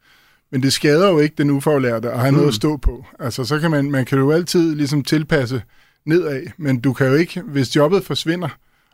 Men 0.52 0.62
det 0.62 0.72
skader 0.72 1.08
jo 1.08 1.18
ikke 1.18 1.34
den 1.38 1.50
ufaglærte 1.50 2.10
at 2.10 2.20
have 2.20 2.30
mm. 2.30 2.36
noget 2.36 2.48
at 2.48 2.54
stå 2.54 2.76
på. 2.76 3.06
Altså, 3.18 3.44
så 3.44 3.58
kan 3.58 3.70
man, 3.70 3.90
man 3.90 4.04
kan 4.04 4.18
jo 4.18 4.30
altid 4.30 4.74
ligesom 4.74 5.02
tilpasse 5.02 5.62
nedad, 6.04 6.42
men 6.56 6.80
du 6.80 6.92
kan 6.92 7.06
jo 7.06 7.14
ikke, 7.14 7.40
hvis 7.40 7.76
jobbet 7.76 8.04
forsvinder, 8.04 8.48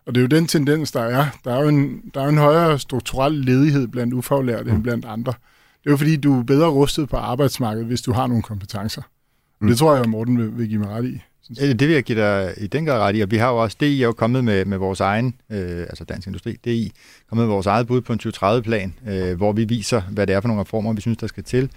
og 0.07 0.15
det 0.15 0.21
er 0.21 0.23
jo 0.23 0.29
den 0.29 0.47
tendens, 0.47 0.93
der 0.93 1.00
er, 1.00 1.27
der 1.45 1.55
er 1.55 1.62
jo 1.62 1.69
en, 1.69 2.03
der 2.15 2.21
er 2.21 2.29
en 2.29 2.38
højere 2.38 2.79
strukturel 2.79 3.33
ledighed 3.33 3.88
blandt 3.88 4.15
ufaglærte 4.15 4.71
mm. 4.71 4.77
end 4.77 4.83
blandt 4.83 5.05
andre. 5.05 5.33
Det 5.85 5.87
er 5.87 5.91
jo 5.91 5.97
fordi, 5.97 6.17
du 6.17 6.38
er 6.38 6.43
bedre 6.43 6.69
rustet 6.69 7.09
på 7.09 7.17
arbejdsmarkedet, 7.17 7.87
hvis 7.87 8.03
du 8.03 8.12
har 8.12 8.27
nogle 8.27 8.43
kompetencer. 8.43 9.03
Mm. 9.61 9.69
Det 9.69 9.79
tror 9.79 9.97
jeg, 9.97 10.09
Morten 10.09 10.38
vil, 10.38 10.59
vil 10.59 10.69
give 10.69 10.81
mig 10.81 10.88
ret 10.88 11.05
i. 11.05 11.21
Det 11.49 11.81
vil 11.81 11.91
jeg 11.91 12.03
give 12.03 12.21
dig 12.21 12.55
i 12.57 12.67
den 12.67 12.87
grad 12.87 13.00
ret 13.00 13.17
i, 13.17 13.21
og 13.21 13.31
vi 13.31 13.37
har 13.37 13.50
jo 13.50 13.57
også, 13.57 13.77
DI 13.81 14.03
er 14.03 14.07
jo 14.07 14.12
kommet 14.12 14.45
med, 14.45 14.65
med 14.65 14.79
vores 14.79 15.00
egen, 15.00 15.35
øh, 15.50 15.81
altså 15.81 16.05
Dansk 16.05 16.27
Industri, 16.27 16.57
DI, 16.65 16.93
kommet 17.29 17.47
med 17.47 17.55
vores 17.55 17.67
eget 17.67 17.87
bud 17.87 18.00
på 18.00 18.12
en 18.12 18.21
2030-plan, 18.23 18.95
øh, 19.09 19.37
hvor 19.37 19.53
vi 19.53 19.65
viser, 19.65 20.00
hvad 20.00 20.27
det 20.27 20.35
er 20.35 20.41
for 20.41 20.49
nogle 20.49 20.61
reformer, 20.61 20.93
vi 20.93 21.00
synes, 21.00 21.19
der 21.19 21.27
skal 21.27 21.45
til, 21.45 21.71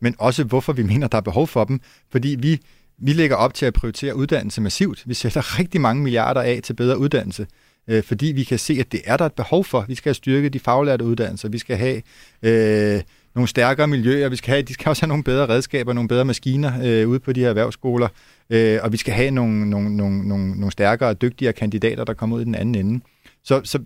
men 0.00 0.14
også 0.18 0.44
hvorfor 0.44 0.72
vi 0.72 0.82
mener, 0.82 1.08
der 1.08 1.18
er 1.18 1.22
behov 1.22 1.46
for 1.46 1.64
dem, 1.64 1.80
fordi 2.10 2.36
vi, 2.38 2.60
vi 2.98 3.12
lægger 3.12 3.36
op 3.36 3.54
til 3.54 3.66
at 3.66 3.74
prioritere 3.74 4.16
uddannelse 4.16 4.60
massivt. 4.60 5.02
Vi 5.06 5.14
sætter 5.14 5.58
rigtig 5.58 5.80
mange 5.80 6.02
milliarder 6.02 6.40
af 6.40 6.60
til 6.64 6.74
bedre 6.74 6.98
uddannelse, 6.98 7.46
øh, 7.88 8.02
fordi 8.02 8.26
vi 8.26 8.44
kan 8.44 8.58
se, 8.58 8.76
at 8.80 8.92
det 8.92 9.00
er 9.04 9.16
der 9.16 9.26
et 9.26 9.32
behov 9.32 9.64
for. 9.64 9.84
Vi 9.88 9.94
skal 9.94 10.10
have 10.10 10.14
styrket 10.14 10.52
de 10.52 10.58
faglærte 10.58 11.04
uddannelser, 11.04 11.48
vi 11.48 11.58
skal 11.58 11.76
have 11.76 12.02
øh, 12.42 13.02
nogle 13.34 13.48
stærkere 13.48 13.88
miljøer, 13.88 14.28
vi 14.28 14.36
skal 14.36 14.52
have, 14.52 14.62
de 14.62 14.74
skal 14.74 14.88
også 14.88 15.02
have 15.02 15.08
nogle 15.08 15.24
bedre 15.24 15.48
redskaber, 15.48 15.92
nogle 15.92 16.08
bedre 16.08 16.24
maskiner 16.24 16.72
øh, 16.84 17.08
ude 17.08 17.20
på 17.20 17.32
de 17.32 17.40
her 17.40 17.48
erhvervsskoler, 17.48 18.08
øh, 18.50 18.78
og 18.82 18.92
vi 18.92 18.96
skal 18.96 19.14
have 19.14 19.30
nogle, 19.30 19.70
nogle, 19.70 19.96
nogle, 19.96 20.28
nogle, 20.28 20.50
nogle 20.50 20.72
stærkere 20.72 21.08
og 21.08 21.22
dygtigere 21.22 21.52
kandidater, 21.52 22.04
der 22.04 22.14
kommer 22.14 22.36
ud 22.36 22.40
i 22.40 22.44
den 22.44 22.54
anden 22.54 22.74
ende. 22.74 23.04
Så, 23.44 23.60
så 23.64 23.78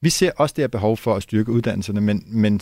vi 0.00 0.10
ser 0.10 0.30
også 0.36 0.52
det 0.56 0.62
her 0.62 0.68
behov 0.68 0.96
for 0.96 1.14
at 1.14 1.22
styrke 1.22 1.52
uddannelserne, 1.52 2.00
men, 2.00 2.24
men 2.26 2.60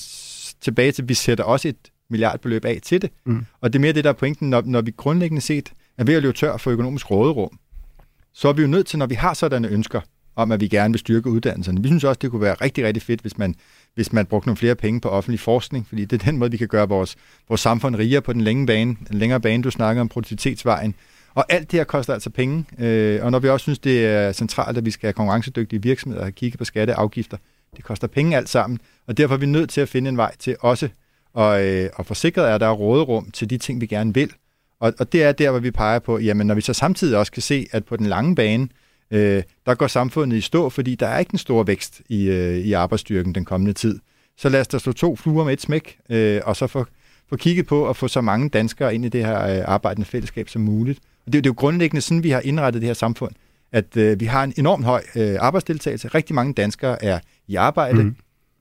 tilbage 0.61 0.93
til, 0.93 1.09
vi 1.09 1.15
sætter 1.15 1.45
også 1.45 1.69
et 1.69 1.77
milliardbeløb 2.11 2.65
af 2.65 2.79
til 2.83 3.03
det. 3.03 3.11
Mm. 3.27 3.45
Og 3.61 3.73
det 3.73 3.79
er 3.79 3.81
mere 3.81 3.93
det, 3.93 4.05
der 4.05 4.11
er 4.11 4.15
pointen, 4.15 4.51
når, 4.51 4.63
når 4.67 4.81
vi 4.81 4.93
grundlæggende 4.97 5.41
set 5.41 5.73
er 5.99 6.05
ved 6.05 6.15
at 6.15 6.23
løbe 6.23 6.37
tør 6.37 6.57
for 6.57 6.71
økonomisk 6.71 7.11
råderum, 7.11 7.59
så 8.33 8.49
er 8.49 8.53
vi 8.53 8.63
jo 8.63 8.69
nødt 8.69 8.87
til, 8.87 8.99
når 8.99 9.07
vi 9.07 9.15
har 9.15 9.35
sådanne 9.35 9.69
ønsker 9.69 10.01
om, 10.37 10.53
at 10.53 10.61
vi 10.61 10.69
gerne 10.69 10.93
vil 10.93 10.99
styrke 10.99 11.31
uddannelserne. 11.31 11.83
Vi 11.83 11.89
synes 11.89 12.05
også, 12.05 12.19
det 12.23 12.31
kunne 12.31 12.43
være 12.43 12.55
rigtig, 12.55 12.85
rigtig 12.85 13.03
fedt, 13.03 13.21
hvis 13.21 13.39
man, 13.39 13.55
hvis 13.95 14.13
man 14.13 14.27
brugte 14.27 14.49
nogle 14.49 14.57
flere 14.57 14.75
penge 14.75 15.01
på 15.01 15.09
offentlig 15.09 15.41
forskning, 15.41 15.87
fordi 15.89 16.05
det 16.05 16.23
er 16.23 16.27
den 16.27 16.39
måde, 16.39 16.51
vi 16.51 16.57
kan 16.57 16.69
gøre 16.69 16.89
vores, 16.89 17.17
vores 17.49 17.61
samfund 17.61 17.97
rigere 17.97 18.23
på 18.23 18.33
den 18.33 18.41
længe 18.41 18.67
bane, 18.67 18.97
den 19.09 19.19
længere 19.19 19.41
bane, 19.41 19.63
du 19.63 19.71
snakker 19.71 20.01
om 20.01 20.09
produktivitetsvejen. 20.09 20.95
Og 21.35 21.47
alt 21.49 21.71
det 21.71 21.79
her 21.79 21.85
koster 21.85 22.15
altså 22.15 22.31
penge, 22.31 22.65
øh, 22.79 23.25
og 23.25 23.31
når 23.31 23.39
vi 23.39 23.49
også 23.49 23.65
synes, 23.65 23.79
det 23.79 24.07
er 24.07 24.33
centralt, 24.33 24.79
at 24.79 24.85
vi 24.85 24.91
skal 24.91 25.07
have 25.07 25.13
konkurrencedygtige 25.13 25.83
virksomheder 25.83 26.25
og 26.25 26.33
kigge 26.33 26.59
på 26.59 26.65
skatteafgifter, 26.65 27.37
det 27.77 27.85
koster 27.85 28.07
penge 28.07 28.37
alt 28.37 28.49
sammen, 28.49 28.79
og 29.07 29.19
derfor 29.19 29.35
er 29.35 29.39
vi 29.39 29.47
nødt 29.47 29.71
til 29.71 29.81
at 29.81 29.89
finde 29.89 30.09
en 30.09 30.17
vej 30.17 30.37
til 30.39 30.57
også 30.61 30.89
at, 31.39 31.65
øh, 31.65 31.91
at 31.99 32.07
forsikre, 32.07 32.55
at 32.55 32.61
der 32.61 32.67
er 32.67 32.73
råderum 32.73 33.31
til 33.31 33.51
de 33.51 33.59
ting, 33.59 33.81
vi 33.81 33.87
gerne 33.87 34.15
vil. 34.15 34.31
Og, 34.85 34.93
og 34.99 35.13
det 35.13 35.23
er 35.23 35.33
der, 35.33 35.51
hvor 35.51 35.61
vi 35.61 35.71
peger 35.71 35.99
på, 35.99 36.19
jamen 36.19 36.47
når 36.47 36.55
vi 36.55 36.61
så 36.61 36.73
samtidig 36.73 37.19
også 37.19 37.33
kan 37.33 37.43
se, 37.43 37.67
at 37.73 37.85
på 37.85 37.97
den 37.97 38.07
lange 38.07 38.35
bane, 38.35 38.69
øh, 39.11 39.43
der 39.67 39.75
går 39.75 39.87
samfundet 39.87 40.37
i 40.37 40.41
stå, 40.41 40.69
fordi 40.69 40.95
der 40.95 41.07
er 41.07 41.19
ikke 41.19 41.35
en 41.35 41.39
stor 41.39 41.63
vækst 41.63 42.03
i, 42.09 42.25
øh, 42.29 42.57
i 42.57 42.73
arbejdsstyrken 42.73 43.35
den 43.35 43.45
kommende 43.45 43.73
tid. 43.73 43.99
Så 44.37 44.49
lad 44.49 44.61
os 44.61 44.69
da 44.69 44.79
slå 44.79 44.93
to 44.93 45.17
fluer 45.17 45.45
med 45.45 45.53
et 45.53 45.61
smæk, 45.61 45.99
øh, 46.11 46.41
og 46.45 46.57
så 46.57 46.67
få, 46.67 46.87
få 47.29 47.37
kigget 47.37 47.67
på 47.67 47.89
at 47.89 47.97
få 47.97 48.09
så 48.09 48.21
mange 48.21 48.49
danskere 48.49 48.95
ind 48.95 49.05
i 49.05 49.09
det 49.09 49.27
her 49.27 49.59
øh, 49.59 49.65
arbejdende 49.67 50.07
fællesskab 50.07 50.49
som 50.49 50.63
muligt. 50.63 50.99
Og 51.27 51.33
det, 51.33 51.45
det 51.45 51.51
er 51.51 51.51
jo 51.51 51.55
grundlæggende 51.59 52.01
sådan, 52.01 52.23
vi 52.23 52.31
har 52.31 52.41
indrettet 52.41 52.83
det 52.83 52.87
her 52.87 52.95
samfund, 52.95 53.33
at 53.73 53.97
øh, 53.97 54.21
vi 54.21 54.25
har 54.25 54.45
en 54.45 54.53
enormt 54.57 54.85
høj 54.85 55.03
øh, 55.17 55.37
arbejdsdeltagelse. 55.41 56.09
Rigtig 56.09 56.35
mange 56.35 56.53
danskere 56.53 57.05
er 57.05 57.19
i 57.49 57.55
arbejde, 57.55 58.03
mm. 58.03 58.17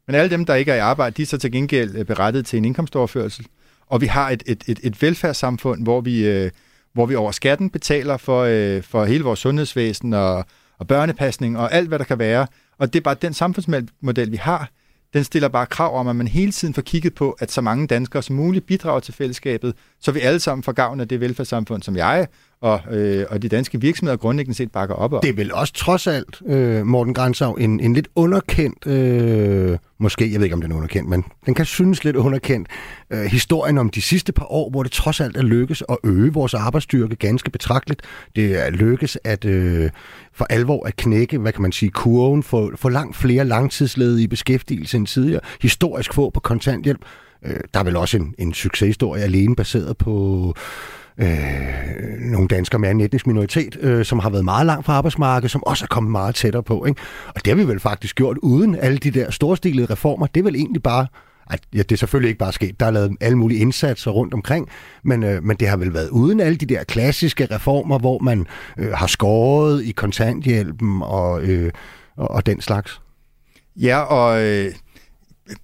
men 0.08 0.15
alle 0.15 0.30
dem, 0.30 0.46
der 0.46 0.56
ikke 0.56 0.72
er 0.72 0.75
i 0.75 0.80
arbejde, 0.80 1.13
de 1.18 1.22
er 1.22 1.25
så 1.25 1.38
til 1.38 1.51
gengæld 1.51 1.96
øh, 1.96 2.06
berettet 2.06 2.46
til 2.46 2.58
en 2.58 2.65
indkomstoverførsel. 2.65 3.48
Og 3.88 4.02
vi 4.02 4.06
har 4.06 4.30
et, 4.30 4.44
et, 4.46 4.63
et, 4.68 4.80
et 4.84 5.02
velfærdssamfund, 5.02 5.84
hvor 5.84 6.02
vi, 6.02 6.28
øh, 6.28 6.52
hvor 6.94 7.06
vi 7.06 7.16
over 7.16 7.32
skatten 7.32 7.70
betaler 7.70 8.18
for, 8.18 8.42
øh, 8.42 8.84
for 8.84 9.06
hele 9.06 9.24
vores 9.24 9.40
sundhedsvæsen 9.40 10.13
og, 10.13 10.46
og 10.80 10.88
børnepasning 10.88 11.58
og 11.58 11.74
alt, 11.74 11.88
hvad 11.88 12.00
der 12.00 12.06
kan 12.06 12.20
være. 12.20 12.48
Og 12.78 12.94
det 12.94 13.00
er 13.00 13.04
bare 13.04 13.16
den 13.22 13.34
samfundsmodel, 13.34 14.32
vi 14.32 14.38
har. 14.38 14.70
Den 15.13 15.24
stiller 15.24 15.48
bare 15.48 15.66
krav 15.66 15.96
om, 15.96 16.08
at 16.08 16.16
man 16.16 16.28
hele 16.28 16.52
tiden 16.52 16.74
får 16.74 16.82
kigget 16.82 17.16
på, 17.16 17.32
at 17.32 17.52
så 17.52 17.62
mange 17.62 17.88
danskere 17.88 18.24
som 18.24 18.36
muligt 18.36 18.66
bidrager 18.66 19.00
til 19.00 19.13
fællesskabet, 19.13 19.75
så 20.00 20.12
vi 20.12 20.20
alle 20.20 20.40
sammen 20.40 20.63
får 20.63 20.72
gavn 20.72 21.00
af 21.00 21.08
det 21.08 21.20
velfærdssamfund, 21.20 21.84
som 21.84 21.96
jeg 21.96 22.28
og, 22.63 22.82
øh, 22.91 23.25
og 23.29 23.41
de 23.41 23.50
danske 23.50 23.82
virksomheder 23.82 24.17
grundlæggende 24.17 24.58
set 24.58 24.72
bakker 24.72 24.96
op 24.96 25.13
om. 25.13 25.22
Det 25.22 25.29
er 25.29 25.34
vel 25.34 25.53
også 25.53 25.74
trods 25.74 26.08
alt, 26.08 26.41
øh, 26.46 26.86
Morten 26.86 27.13
Grænsau, 27.13 27.53
en, 27.53 27.79
en 27.79 27.93
lidt 27.93 28.08
underkendt, 28.15 28.88
øh, 28.88 29.77
måske, 29.98 30.32
jeg 30.32 30.39
ved 30.39 30.43
ikke 30.43 30.53
om 30.53 30.62
den 30.62 30.72
er 30.72 30.75
underkendt, 30.75 31.10
men 31.10 31.24
den 31.46 31.53
kan 31.53 31.65
synes 31.65 32.03
lidt 32.03 32.15
underkendt, 32.15 32.67
øh, 33.10 33.22
historien 33.24 33.77
om 33.77 33.89
de 33.89 34.01
sidste 34.01 34.34
par 34.34 34.51
år, 34.51 34.70
hvor 34.70 34.84
det 34.84 34.91
trods 34.91 35.22
alt 35.22 35.38
er 35.38 35.41
lykkes 35.41 35.84
at 35.89 35.98
øge 36.03 36.34
vores 36.34 36.53
arbejdsstyrke 36.53 37.15
ganske 37.15 37.51
betragteligt. 37.51 38.01
Det 38.36 38.65
er 38.65 38.70
lykkes 38.70 39.17
at 39.24 39.46
øh, 39.46 39.89
for 40.34 40.46
alvor 40.50 40.88
at 40.88 40.96
knække, 40.96 41.38
hvad 41.38 41.51
kan 41.51 41.62
man 41.62 41.72
sige, 41.72 41.89
kurven 41.89 42.43
for, 42.43 42.72
for 42.75 42.89
langt 42.89 43.15
flere 43.15 43.46
langtidsledige 43.46 44.24
i 44.24 44.27
beskæftigelse 44.27 44.98
end 44.98 45.08
tidligere. 45.08 45.41
Historisk 45.62 46.13
få 46.13 46.29
på 46.29 46.39
kontanthjælp. 46.39 47.01
Øh, 47.46 47.60
der 47.74 47.79
er 47.79 47.84
vel 47.84 47.96
også 47.96 48.17
en, 48.17 48.36
en 48.38 48.53
succeshistorie 48.53 49.24
alene 49.24 49.55
baseret 49.55 49.98
på 49.98 50.55
øh, 51.17 51.27
nogle 52.20 52.48
danskere 52.48 52.79
med 52.79 52.91
en 52.91 53.01
etnisk 53.01 53.27
minoritet, 53.27 53.77
øh, 53.82 54.05
som 54.05 54.20
har 54.20 54.29
været 54.29 54.46
meget 54.46 54.65
langt 54.65 54.86
fra 54.86 54.93
arbejdsmarkedet, 54.93 55.51
som 55.51 55.63
også 55.63 55.86
er 55.86 55.88
kommet 55.88 56.12
meget 56.12 56.36
tættere 56.36 56.63
på. 56.63 56.86
Ikke? 56.86 57.01
Og 57.27 57.46
det 57.46 57.48
har 57.48 57.55
vi 57.55 57.67
vel 57.67 57.79
faktisk 57.79 58.15
gjort 58.15 58.38
uden 58.38 58.75
alle 58.75 58.98
de 58.98 59.12
der 59.12 59.32
storstilede 59.32 59.93
reformer. 59.93 60.27
Det 60.27 60.39
er 60.39 60.43
vel 60.43 60.55
egentlig 60.55 60.84
bare 60.84 61.08
at, 61.50 61.60
ja, 61.74 61.77
det 61.77 61.91
er 61.91 61.98
selvfølgelig 61.98 62.29
ikke 62.29 62.39
bare 62.39 62.53
sket. 62.53 62.79
Der 62.79 62.86
er 62.86 62.91
lavet 62.91 63.17
alle 63.22 63.38
mulige 63.38 63.60
indsatser 63.60 64.12
rundt 64.12 64.34
omkring, 64.34 64.70
men, 65.03 65.24
øh, 65.24 65.43
men 65.43 65.58
det 65.58 65.67
har 65.67 65.77
vel 65.77 65.93
været 65.93 66.10
uden 66.10 66.39
alle 66.39 66.55
de 66.55 66.65
der 66.65 66.84
klassiske 66.84 67.46
reformer, 67.46 68.00
hvor 68.00 68.20
man 68.20 68.48
øh, 68.77 68.91
har 68.91 69.08
skåret 69.08 69.84
i 69.84 69.91
kontanthjælpen 69.91 71.01
og, 71.01 71.43
øh, 71.43 71.72
og, 72.17 72.32
og 72.32 72.46
den 72.46 72.62
slags. 72.62 73.01
Ja, 73.75 74.00
og 74.00 74.43
øh, 74.43 74.72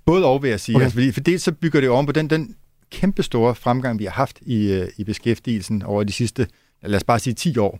både 0.05 0.25
og 0.25 0.43
vil 0.43 0.49
jeg 0.49 0.59
sige. 0.59 0.75
Okay. 0.75 0.83
Altså, 0.83 0.95
fordi, 0.95 1.11
for 1.11 1.19
det 1.19 1.41
så 1.41 1.51
bygger 1.51 1.81
det 1.81 1.89
oven 1.89 2.05
på 2.05 2.11
den, 2.11 2.29
den 2.29 2.55
kæmpe 2.91 3.23
store 3.23 3.55
fremgang, 3.55 3.99
vi 3.99 4.03
har 4.03 4.11
haft 4.11 4.39
i, 4.41 4.73
øh, 4.73 4.87
i 4.97 5.03
beskæftigelsen 5.03 5.81
over 5.81 6.03
de 6.03 6.11
sidste, 6.11 6.47
lad 6.81 6.95
os 6.95 7.03
bare 7.03 7.19
sige 7.19 7.33
10 7.33 7.57
år. 7.57 7.79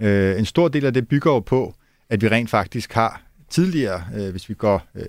Øh, 0.00 0.38
en 0.38 0.44
stor 0.44 0.68
del 0.68 0.86
af 0.86 0.94
det 0.94 1.08
bygger 1.08 1.32
jo 1.32 1.40
på, 1.40 1.74
at 2.10 2.22
vi 2.22 2.28
rent 2.28 2.50
faktisk 2.50 2.92
har 2.92 3.22
tidligere, 3.50 4.04
øh, 4.16 4.30
hvis 4.30 4.48
vi 4.48 4.54
går 4.54 4.82
øh, 4.94 5.06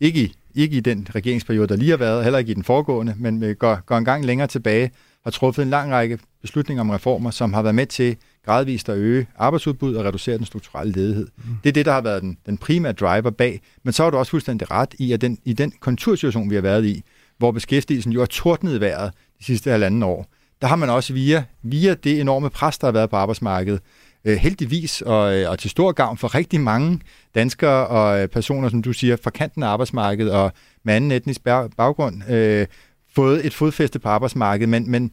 ikke, 0.00 0.20
i, 0.20 0.34
ikke 0.54 0.76
i 0.76 0.80
den 0.80 1.06
regeringsperiode, 1.14 1.68
der 1.68 1.76
lige 1.76 1.90
har 1.90 1.96
været, 1.96 2.22
heller 2.24 2.38
ikke 2.38 2.50
i 2.50 2.54
den 2.54 2.64
foregående, 2.64 3.14
men 3.18 3.40
vi 3.40 3.54
går, 3.54 3.80
går 3.86 3.96
en 3.96 4.04
gang 4.04 4.24
længere 4.24 4.48
tilbage, 4.48 4.90
har 5.24 5.30
truffet 5.30 5.62
en 5.62 5.70
lang 5.70 5.92
række 5.92 6.18
beslutninger 6.42 6.80
om 6.80 6.90
reformer, 6.90 7.30
som 7.30 7.52
har 7.52 7.62
været 7.62 7.74
med 7.74 7.86
til 7.86 8.16
gradvist 8.44 8.88
at 8.88 8.96
øge 8.96 9.26
arbejdsudbud 9.36 9.94
og 9.94 10.04
reducere 10.04 10.38
den 10.38 10.46
strukturelle 10.46 10.92
ledighed. 10.92 11.26
Mm. 11.36 11.42
Det 11.62 11.68
er 11.68 11.72
det, 11.72 11.86
der 11.86 11.92
har 11.92 12.00
været 12.00 12.22
den, 12.22 12.38
den 12.46 12.58
primære 12.58 12.92
driver 12.92 13.30
bag. 13.30 13.60
Men 13.82 13.92
så 13.92 14.02
har 14.02 14.10
du 14.10 14.16
også 14.16 14.30
fuldstændig 14.30 14.70
ret 14.70 14.94
i, 14.98 15.12
at 15.12 15.20
den, 15.20 15.38
i 15.44 15.52
den 15.52 15.72
konjunktursituation, 15.80 16.50
vi 16.50 16.54
har 16.54 16.62
været 16.62 16.84
i, 16.84 17.02
hvor 17.38 17.52
beskæftigelsen 17.52 18.12
jo 18.12 18.22
er 18.22 18.26
tordnet 18.26 18.76
i 18.76 18.80
vejret 18.80 19.12
de 19.38 19.44
sidste 19.44 19.70
halvanden 19.70 20.02
år, 20.02 20.26
der 20.60 20.66
har 20.66 20.76
man 20.76 20.90
også 20.90 21.12
via, 21.12 21.44
via 21.62 21.94
det 21.94 22.20
enorme 22.20 22.50
pres, 22.50 22.78
der 22.78 22.86
har 22.86 22.92
været 22.92 23.10
på 23.10 23.16
arbejdsmarkedet, 23.16 23.80
øh, 24.24 24.36
heldigvis 24.36 25.02
og, 25.02 25.36
øh, 25.36 25.50
og 25.50 25.58
til 25.58 25.70
stor 25.70 25.92
gavn 25.92 26.18
for 26.18 26.34
rigtig 26.34 26.60
mange 26.60 27.00
danskere 27.34 27.86
og 27.86 28.22
øh, 28.22 28.28
personer, 28.28 28.68
som 28.68 28.82
du 28.82 28.92
siger, 28.92 29.16
fra 29.16 29.30
kanten 29.30 29.62
af 29.62 29.68
arbejdsmarkedet 29.68 30.32
og 30.32 30.52
med 30.84 30.94
anden 30.94 31.12
etnisk 31.12 31.40
baggrund, 31.76 32.30
øh, 32.30 32.66
fået 33.14 33.46
et 33.46 33.54
fodfæste 33.54 33.98
på 33.98 34.08
arbejdsmarkedet, 34.08 34.68
men, 34.68 34.90
men 34.90 35.08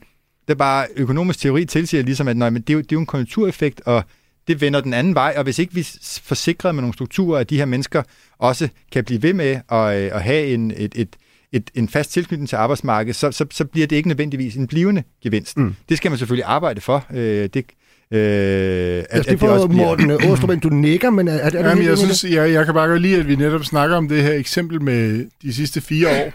det 0.48 0.54
er 0.54 0.56
bare 0.56 0.88
økonomisk 0.96 1.40
teori 1.40 1.66
tilsiger 1.66 2.04
ligesom, 2.04 2.28
at 2.28 2.38
nej, 2.38 2.50
men 2.50 2.62
det, 2.62 2.70
er 2.70 2.74
jo, 2.74 2.80
det 2.80 2.92
er 2.92 2.96
jo 2.96 3.00
en 3.00 3.06
konjunktureffekt, 3.06 3.82
og 3.86 4.04
det 4.48 4.62
vender 4.62 4.82
den 4.82 4.94
anden 4.94 5.16
vej, 5.16 5.34
og 5.38 5.44
hvis 5.44 5.60
ikke 5.60 5.74
vi 5.74 5.88
forsikrer 6.24 6.72
med 6.72 6.82
nogle 6.82 6.94
strukturer, 6.94 7.40
at 7.40 7.50
de 7.50 7.58
her 7.58 7.66
mennesker 7.66 8.04
også 8.38 8.70
kan 8.92 9.04
blive 9.04 9.24
ved 9.24 9.34
med 9.34 9.60
at, 9.72 9.98
øh, 9.98 10.16
at 10.16 10.24
have 10.24 10.48
en, 10.48 10.72
et, 10.72 10.94
et, 10.96 11.16
et, 11.56 11.72
en 11.76 11.90
fast 11.90 12.12
tilknytning 12.12 12.50
til 12.50 12.56
arbejdsmarkedet, 12.56 13.16
så, 13.16 13.32
så, 13.32 13.46
så 13.52 13.66
bliver 13.66 13.88
det 13.88 13.96
ikke 13.96 14.10
nødvendigvis 14.10 14.56
en 14.56 14.68
blivende 14.68 15.04
gevinst. 15.24 15.58
Mm. 15.58 15.76
Det 15.90 15.98
skal 15.98 16.12
man 16.12 16.18
selvfølgelig 16.18 16.46
arbejde 16.46 16.82
for. 16.82 17.06
Øh, 17.14 17.50
det, 17.54 17.66
Øh, 18.12 18.20
at, 18.20 19.06
altså, 19.10 19.32
det 19.32 19.40
får 19.40 19.68
Morten 19.68 20.12
Åstrup, 20.12 20.64
du 20.64 20.70
nikker, 20.70 21.10
men 21.10 21.28
er, 21.28 21.34
er 21.34 21.50
det 21.50 21.60
Jamen, 21.60 21.86
jeg, 21.86 21.98
synes, 21.98 22.24
jeg, 22.24 22.52
jeg 22.52 22.66
kan 22.66 22.74
bare 22.74 22.88
godt 22.88 23.02
lide, 23.02 23.20
at 23.20 23.28
vi 23.28 23.36
netop 23.36 23.66
snakker 23.66 23.96
om 23.96 24.08
det 24.08 24.24
her 24.24 24.34
eksempel 24.34 24.82
med 24.82 25.26
de 25.42 25.54
sidste 25.54 25.82
fire 25.82 26.08
år. 26.08 26.34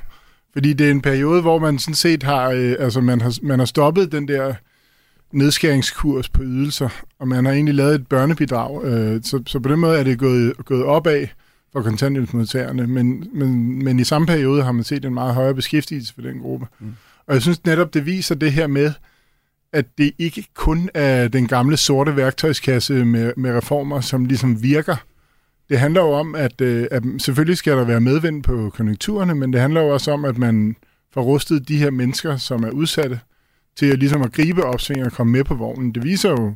Fordi 0.53 0.73
det 0.73 0.87
er 0.87 0.91
en 0.91 1.01
periode, 1.01 1.41
hvor 1.41 1.59
man 1.59 1.79
sådan 1.79 1.95
set 1.95 2.23
har, 2.23 2.51
øh, 2.51 2.75
altså 2.79 3.01
man 3.01 3.21
har, 3.21 3.39
man 3.43 3.59
har 3.59 3.67
stoppet 3.67 4.13
den 4.13 4.29
der 4.29 4.55
nedskæringskurs 5.33 6.29
på 6.29 6.43
ydelser, 6.43 6.89
og 7.19 7.29
man 7.29 7.45
har 7.45 7.53
egentlig 7.53 7.75
lavet 7.75 7.95
et 7.95 8.07
børnebidrag. 8.07 8.85
Øh, 8.85 9.21
så, 9.23 9.43
så 9.47 9.61
på 9.61 9.69
den 9.69 9.79
måde 9.79 9.99
er 9.99 10.05
det 10.05 10.19
gået, 10.19 10.53
gået 10.65 10.85
opad 10.85 11.27
for 11.73 11.83
kontanthjælpsmodtagerne, 11.83 12.87
men, 12.87 13.27
men, 13.33 13.85
men 13.85 13.99
i 14.01 14.05
samme 14.05 14.27
periode 14.27 14.63
har 14.63 14.73
man 14.73 14.85
set 14.85 15.05
en 15.05 15.15
meget 15.15 15.35
højere 15.35 15.55
beskæftigelse 15.55 16.15
for 16.15 16.23
den 16.23 16.39
gruppe. 16.39 16.67
Mm. 16.81 16.95
Og 17.27 17.35
jeg 17.35 17.43
synes 17.43 17.65
netop, 17.65 17.95
det 17.95 18.07
viser 18.07 18.35
det 18.35 18.53
her 18.53 18.67
med, 18.67 18.93
at 19.73 19.87
det 19.99 20.13
ikke 20.19 20.45
kun 20.55 20.91
er 20.95 21.29
den 21.29 21.47
gamle 21.47 21.77
sorte 21.77 22.17
værktøjskasse 22.17 23.05
med, 23.05 23.33
med 23.37 23.57
reformer, 23.57 24.01
som 24.01 24.25
ligesom 24.25 24.63
virker. 24.63 24.97
det 25.69 25.79
handler 25.79 26.01
jo 26.01 26.13
om, 26.13 26.35
at, 26.35 26.61
øh, 26.61 26.87
at 26.91 27.03
selvfølgelig 27.19 27.57
skal 27.57 27.77
der 27.77 27.85
være 27.85 28.01
medvind 28.01 28.43
på 28.43 28.71
konjunkturerne, 28.71 29.35
men 29.35 29.53
det 29.53 29.61
handler 29.61 29.81
jo 29.81 29.89
også 29.89 30.13
om, 30.13 30.25
at 30.25 30.39
man 30.39 30.77
får 31.15 31.23
rustet 31.23 31.69
de 31.69 31.77
her 31.77 31.91
mennesker, 31.91 32.37
som 32.37 32.65
er 32.65 32.71
udsatte, 32.71 33.21
til 33.77 33.87
at, 33.87 33.99
ligesom 33.99 34.23
at 34.23 34.33
gribe 34.33 34.65
opsving 34.65 35.05
og 35.05 35.13
komme 35.13 35.33
med 35.33 35.45
på 35.45 35.55
vognen. 35.55 35.95
Det 35.95 36.05
viser 36.05 36.31
jo 36.31 36.55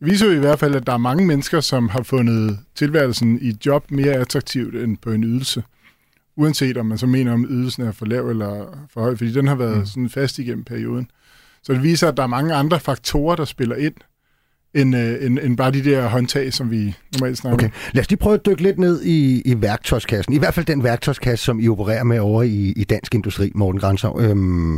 viser 0.00 0.26
jo 0.26 0.32
i 0.32 0.38
hvert 0.38 0.58
fald, 0.58 0.74
at 0.74 0.86
der 0.86 0.92
er 0.92 0.98
mange 0.98 1.26
mennesker, 1.26 1.60
som 1.60 1.88
har 1.88 2.02
fundet 2.02 2.58
tilværelsen 2.74 3.38
i 3.40 3.48
et 3.48 3.66
job 3.66 3.90
mere 3.90 4.12
attraktivt 4.12 4.74
end 4.74 4.96
på 4.96 5.10
en 5.10 5.24
ydelse. 5.24 5.62
Uanset 6.36 6.76
om 6.76 6.86
man 6.86 6.98
så 6.98 7.06
mener, 7.06 7.32
om 7.32 7.46
ydelsen 7.50 7.82
er 7.82 7.92
for 7.92 8.06
lav 8.06 8.28
eller 8.28 8.86
for 8.92 9.00
høj, 9.00 9.16
fordi 9.16 9.32
den 9.32 9.46
har 9.46 9.54
været 9.54 9.78
mm. 9.78 9.86
sådan 9.86 10.10
fast 10.10 10.38
igennem 10.38 10.64
perioden. 10.64 11.10
Så 11.62 11.72
det 11.72 11.82
viser, 11.82 12.08
at 12.08 12.16
der 12.16 12.22
er 12.22 12.26
mange 12.26 12.54
andre 12.54 12.80
faktorer, 12.80 13.36
der 13.36 13.44
spiller 13.44 13.76
ind, 13.76 13.94
end, 14.74 14.96
øh, 14.96 15.26
end, 15.26 15.38
end 15.42 15.56
bare 15.56 15.70
de 15.70 15.84
der 15.84 16.08
håndtag, 16.08 16.52
som 16.52 16.70
vi 16.70 16.94
normalt 17.18 17.38
snakker 17.38 17.54
okay. 17.54 17.66
om. 17.66 17.72
Lad 17.92 18.00
os 18.00 18.10
lige 18.10 18.18
prøve 18.18 18.34
at 18.34 18.46
dykke 18.46 18.62
lidt 18.62 18.78
ned 18.78 19.02
i, 19.02 19.42
i 19.44 19.62
værktøjskassen. 19.62 20.34
I 20.34 20.38
hvert 20.38 20.54
fald 20.54 20.66
den 20.66 20.84
værktøjskasse, 20.84 21.44
som 21.44 21.60
I 21.60 21.68
opererer 21.68 22.04
med 22.04 22.18
over 22.18 22.42
i, 22.42 22.72
i 22.76 22.84
dansk 22.84 23.14
industri, 23.14 23.52
Morten 23.54 23.80
Grænsov. 23.80 24.20
Øhm, 24.20 24.76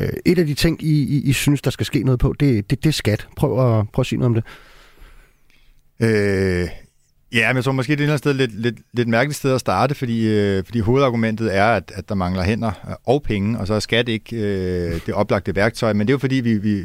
øh, 0.00 0.08
et 0.24 0.38
af 0.38 0.46
de 0.46 0.54
ting, 0.54 0.82
I, 0.82 1.02
I, 1.02 1.22
I 1.22 1.32
synes, 1.32 1.62
der 1.62 1.70
skal 1.70 1.86
ske 1.86 2.02
noget 2.02 2.20
på, 2.20 2.34
det, 2.40 2.70
det, 2.70 2.84
det 2.84 2.88
er 2.88 2.92
skat. 2.92 3.28
Prøv 3.36 3.78
at, 3.78 3.88
prøv 3.92 4.00
at 4.00 4.06
sige 4.06 4.18
noget 4.18 4.28
om 4.28 4.34
det. 4.34 4.44
Øh, 6.00 6.68
Ja, 7.34 7.48
men 7.48 7.56
jeg 7.56 7.64
tror 7.64 7.72
måske, 7.72 7.90
det 7.90 7.92
er 7.92 7.96
et 7.96 8.00
eller 8.00 8.12
andet 8.12 8.18
sted 8.18 8.34
lidt, 8.34 8.60
lidt, 8.60 8.76
lidt 8.92 9.08
mærkeligt 9.08 9.38
sted 9.38 9.54
at 9.54 9.60
starte, 9.60 9.94
fordi, 9.94 10.28
øh, 10.28 10.64
fordi 10.64 10.78
hovedargumentet 10.78 11.56
er, 11.56 11.64
at, 11.64 11.92
at 11.94 12.08
der 12.08 12.14
mangler 12.14 12.42
hænder 12.42 12.98
og 13.04 13.22
penge, 13.22 13.58
og 13.58 13.66
så 13.66 13.74
er 13.74 13.80
skat 13.80 14.08
ikke 14.08 14.36
øh, 14.36 15.00
det 15.06 15.14
oplagte 15.14 15.56
værktøj, 15.56 15.92
men 15.92 16.06
det 16.06 16.12
er 16.12 16.14
jo 16.14 16.18
fordi, 16.18 16.34
vi, 16.34 16.54
vi, 16.58 16.82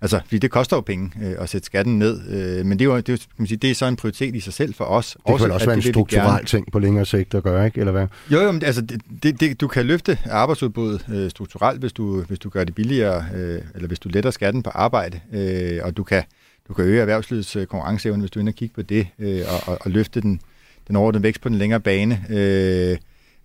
altså, 0.00 0.20
fordi 0.24 0.38
det 0.38 0.50
koster 0.50 0.76
jo 0.76 0.80
penge 0.80 1.12
øh, 1.22 1.34
at 1.38 1.48
sætte 1.48 1.66
skatten 1.66 1.98
ned, 1.98 2.20
øh, 2.30 2.66
men 2.66 2.78
det 2.78 2.84
er 2.84 2.88
jo 2.88 2.96
det 2.96 3.08
er, 3.08 3.16
kan 3.16 3.26
man 3.38 3.46
sige, 3.46 3.58
det 3.58 3.70
er 3.70 3.74
så 3.74 3.86
en 3.86 3.96
prioritet 3.96 4.34
i 4.34 4.40
sig 4.40 4.52
selv 4.52 4.74
for 4.74 4.84
os. 4.84 5.16
Det 5.26 5.32
også, 5.34 5.44
kan 5.44 5.54
også 5.54 5.66
være 5.66 5.76
en 5.76 5.82
strukturel 5.82 6.44
ting 6.44 6.72
på 6.72 6.78
længere 6.78 7.06
sigt 7.06 7.34
at 7.34 7.42
gøre, 7.42 7.66
ikke? 7.66 7.80
Eller 7.80 7.92
hvad? 7.92 8.06
Jo, 8.30 8.40
jo, 8.40 8.52
men 8.52 8.62
altså, 8.64 8.80
det, 8.80 9.02
det, 9.22 9.40
det, 9.40 9.60
du 9.60 9.68
kan 9.68 9.86
løfte 9.86 10.18
arbejdsudbuddet 10.30 11.06
øh, 11.12 11.30
strukturelt, 11.30 11.80
hvis 11.80 11.92
du, 11.92 12.22
hvis 12.22 12.38
du 12.38 12.48
gør 12.48 12.64
det 12.64 12.74
billigere, 12.74 13.24
øh, 13.36 13.60
eller 13.74 13.88
hvis 13.88 13.98
du 13.98 14.08
letter 14.08 14.30
skatten 14.30 14.62
på 14.62 14.70
arbejde, 14.70 15.20
øh, 15.32 15.80
og 15.84 15.96
du 15.96 16.04
kan 16.04 16.22
du 16.68 16.74
kan 16.74 16.84
øge 16.84 17.00
erhvervslivets 17.00 17.56
øh, 17.56 17.66
konkurrenceevne, 17.66 18.20
hvis 18.20 18.30
du 18.30 18.40
ender 18.40 18.52
og 18.52 18.56
kigge 18.56 18.74
på 18.74 18.82
det, 18.82 19.06
øh, 19.18 19.42
og, 19.48 19.72
og, 19.72 19.78
og 19.80 19.90
løfte 19.90 20.20
den, 20.20 20.40
den 20.88 20.96
overordnede 20.96 21.22
vækst 21.22 21.40
på 21.40 21.48
den 21.48 21.58
længere 21.58 21.80
bane. 21.80 22.24
Øh, 22.30 22.96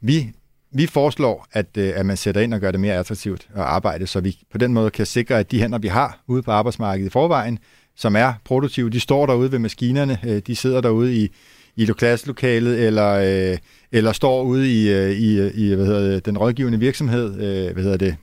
vi, 0.01 0.31
vi 0.71 0.87
foreslår, 0.87 1.47
at, 1.51 1.77
øh, 1.77 1.91
at 1.95 2.05
man 2.05 2.17
sætter 2.17 2.41
ind 2.41 2.53
og 2.53 2.59
gør 2.59 2.71
det 2.71 2.79
mere 2.79 2.95
attraktivt 2.95 3.47
at 3.55 3.61
arbejde, 3.61 4.07
så 4.07 4.19
vi 4.19 4.39
på 4.51 4.57
den 4.57 4.73
måde 4.73 4.89
kan 4.89 5.05
sikre, 5.05 5.39
at 5.39 5.51
de 5.51 5.61
hænder, 5.61 5.77
vi 5.77 5.87
har 5.87 6.23
ude 6.27 6.41
på 6.41 6.51
arbejdsmarkedet 6.51 7.07
i 7.07 7.11
forvejen, 7.11 7.59
som 7.95 8.15
er 8.15 8.33
produktive, 8.43 8.89
de 8.89 8.99
står 8.99 9.25
derude 9.25 9.51
ved 9.51 9.59
maskinerne, 9.59 10.19
øh, 10.25 10.41
de 10.47 10.55
sidder 10.55 10.81
derude 10.81 11.15
i, 11.15 11.29
i 11.75 11.85
klasselokalet, 11.85 12.79
eller, 12.79 13.11
øh, 13.51 13.57
eller 13.91 14.11
står 14.11 14.43
ude 14.43 14.71
i, 14.71 14.91
i, 15.13 15.51
i 15.53 15.73
hvad 15.75 15.85
hedder 15.85 16.13
det, 16.13 16.25
den 16.25 16.37
rådgivende 16.37 16.79
virksomhed, 16.79 17.33
øh, 17.33 17.73
hvad 17.73 17.83
hedder 17.83 17.97
det, 17.97 18.15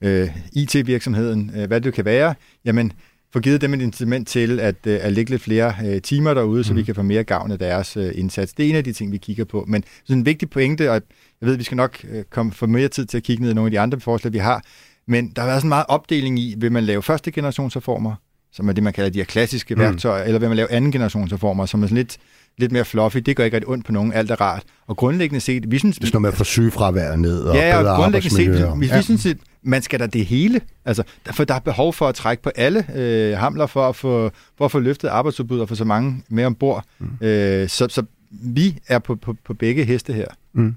øh, 0.00 0.28
IT-virksomheden, 0.52 1.50
øh, 1.56 1.66
hvad 1.66 1.80
det 1.80 1.94
kan 1.94 2.04
være, 2.04 2.34
jamen 2.64 2.92
få 3.36 3.40
givet 3.40 3.60
dem 3.60 3.74
et 3.74 3.82
incitament 3.82 4.28
til 4.28 4.60
at, 4.60 4.74
øh, 4.86 4.98
at 5.02 5.12
lægge 5.12 5.30
lidt 5.30 5.42
flere 5.42 5.74
uh, 5.84 6.02
timer 6.02 6.34
derude, 6.34 6.58
mm. 6.58 6.64
så 6.64 6.74
vi 6.74 6.80
mhm. 6.80 6.86
kan 6.86 6.94
få 6.94 7.02
mere 7.02 7.24
gavn 7.24 7.50
af 7.52 7.58
deres 7.58 7.96
uh, 7.96 8.06
indsats. 8.14 8.52
Det 8.52 8.66
er 8.66 8.70
en 8.70 8.76
af 8.76 8.84
de 8.84 8.92
ting, 8.92 9.12
vi 9.12 9.16
kigger 9.16 9.44
på. 9.44 9.64
Men 9.68 9.84
sådan 10.04 10.18
en 10.18 10.26
vigtig 10.26 10.50
pointe, 10.50 10.90
og 10.90 10.94
jeg 11.40 11.48
ved, 11.48 11.56
vi 11.56 11.64
skal 11.64 11.76
nok 11.76 12.04
komme 12.30 12.52
for 12.52 12.66
mere 12.66 12.88
tid 12.88 13.06
til 13.06 13.16
at 13.16 13.22
kigge 13.22 13.42
ned 13.42 13.50
i 13.50 13.54
nogle 13.54 13.66
af 13.66 13.70
de 13.70 13.80
andre 13.80 14.00
forslag, 14.00 14.32
vi 14.32 14.38
har, 14.38 14.62
men 15.08 15.32
der 15.36 15.42
har 15.42 15.48
været 15.48 15.60
sådan 15.60 15.68
meget 15.68 15.84
opdeling 15.88 16.38
i, 16.38 16.54
vil 16.58 16.72
man 16.72 16.84
lave 16.84 17.02
første 17.02 17.30
generationsreformer, 17.30 18.14
som 18.52 18.68
er 18.68 18.72
det, 18.72 18.84
man 18.84 18.92
kalder 18.92 19.10
de 19.10 19.18
her 19.18 19.24
klassiske 19.24 19.74
mm. 19.74 19.80
værktøjer, 19.80 20.24
eller 20.24 20.38
vil 20.38 20.48
man 20.48 20.56
lave 20.56 20.72
anden 20.72 20.92
generationsreformer, 20.92 21.66
som 21.66 21.82
er 21.82 21.86
sådan 21.86 21.96
lidt 21.96 22.18
lidt 22.58 22.72
mere 22.72 22.84
fluffy. 22.84 23.18
Det 23.18 23.36
gør 23.36 23.44
ikke 23.44 23.56
rigtig 23.56 23.68
ondt 23.68 23.86
på 23.86 23.92
nogen. 23.92 24.12
Alt 24.12 24.30
er 24.30 24.40
rart. 24.40 24.62
Og 24.86 24.96
grundlæggende 24.96 25.40
set, 25.40 25.70
vi 25.70 25.78
synes... 25.78 25.98
Det 25.98 26.14
er 26.14 26.18
med 26.18 26.28
at 26.28 26.34
få 26.34 26.44
sygefravær 26.44 27.16
ned 27.16 27.40
og 27.42 27.56
ja, 27.56 27.80
bedre 27.80 27.92
og 27.92 27.96
grundlæggende 27.96 28.36
set, 28.36 28.50
vi, 28.50 28.80
vi 28.80 28.86
ja. 28.86 29.02
synes, 29.02 29.26
at 29.26 29.36
man 29.66 29.82
skal 29.82 30.00
da 30.00 30.06
det 30.06 30.26
hele. 30.26 30.60
Altså, 30.84 31.02
for 31.30 31.44
der 31.44 31.54
er 31.54 31.58
behov 31.58 31.92
for 31.92 32.08
at 32.08 32.14
trække 32.14 32.42
på 32.42 32.50
alle 32.56 32.86
øh, 32.94 33.38
hamler 33.38 33.66
for 33.66 33.88
at, 33.88 33.96
få, 33.96 34.30
for 34.58 34.64
at 34.64 34.70
få 34.70 34.78
løftet 34.78 35.08
arbejdsudbud 35.08 35.60
og 35.60 35.68
få 35.68 35.74
så 35.74 35.84
mange 35.84 36.22
med 36.28 36.44
ombord. 36.44 36.84
Mm. 36.98 37.26
Øh, 37.26 37.68
så, 37.68 37.88
så 37.90 38.02
vi 38.30 38.78
er 38.88 38.98
på, 38.98 39.16
på, 39.16 39.34
på 39.44 39.54
begge 39.54 39.84
heste 39.84 40.12
her. 40.12 40.26
Mm. 40.52 40.74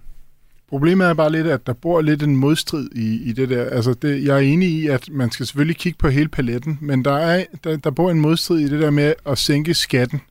Problemet 0.70 1.08
er 1.08 1.14
bare 1.14 1.32
lidt, 1.32 1.48
at 1.48 1.68
der 1.68 1.74
bor 1.74 2.02
lidt 2.02 2.24
en 2.24 2.36
modstrid 2.36 2.90
i, 2.96 3.30
i 3.30 3.34
det 3.34 3.50
der. 3.50 3.66
Altså, 3.66 3.94
det, 3.94 4.26
jeg 4.26 4.36
er 4.36 4.40
enig 4.40 4.70
i, 4.70 4.88
at 4.88 5.10
man 5.12 5.32
skal 5.32 5.46
selvfølgelig 5.46 5.78
kigge 5.78 5.98
på 5.98 6.10
hele 6.10 6.30
paletten, 6.30 6.78
men 6.82 7.06
der, 7.06 7.18
er, 7.18 7.46
der, 7.64 7.78
der 7.78 7.92
bor 7.92 8.12
en 8.12 8.22
modstrid 8.22 8.60
i 8.60 8.70
det 8.70 8.82
der 8.82 8.92
med 8.92 9.14
at 9.26 9.38
sænke 9.38 9.74
skatten 9.74 10.22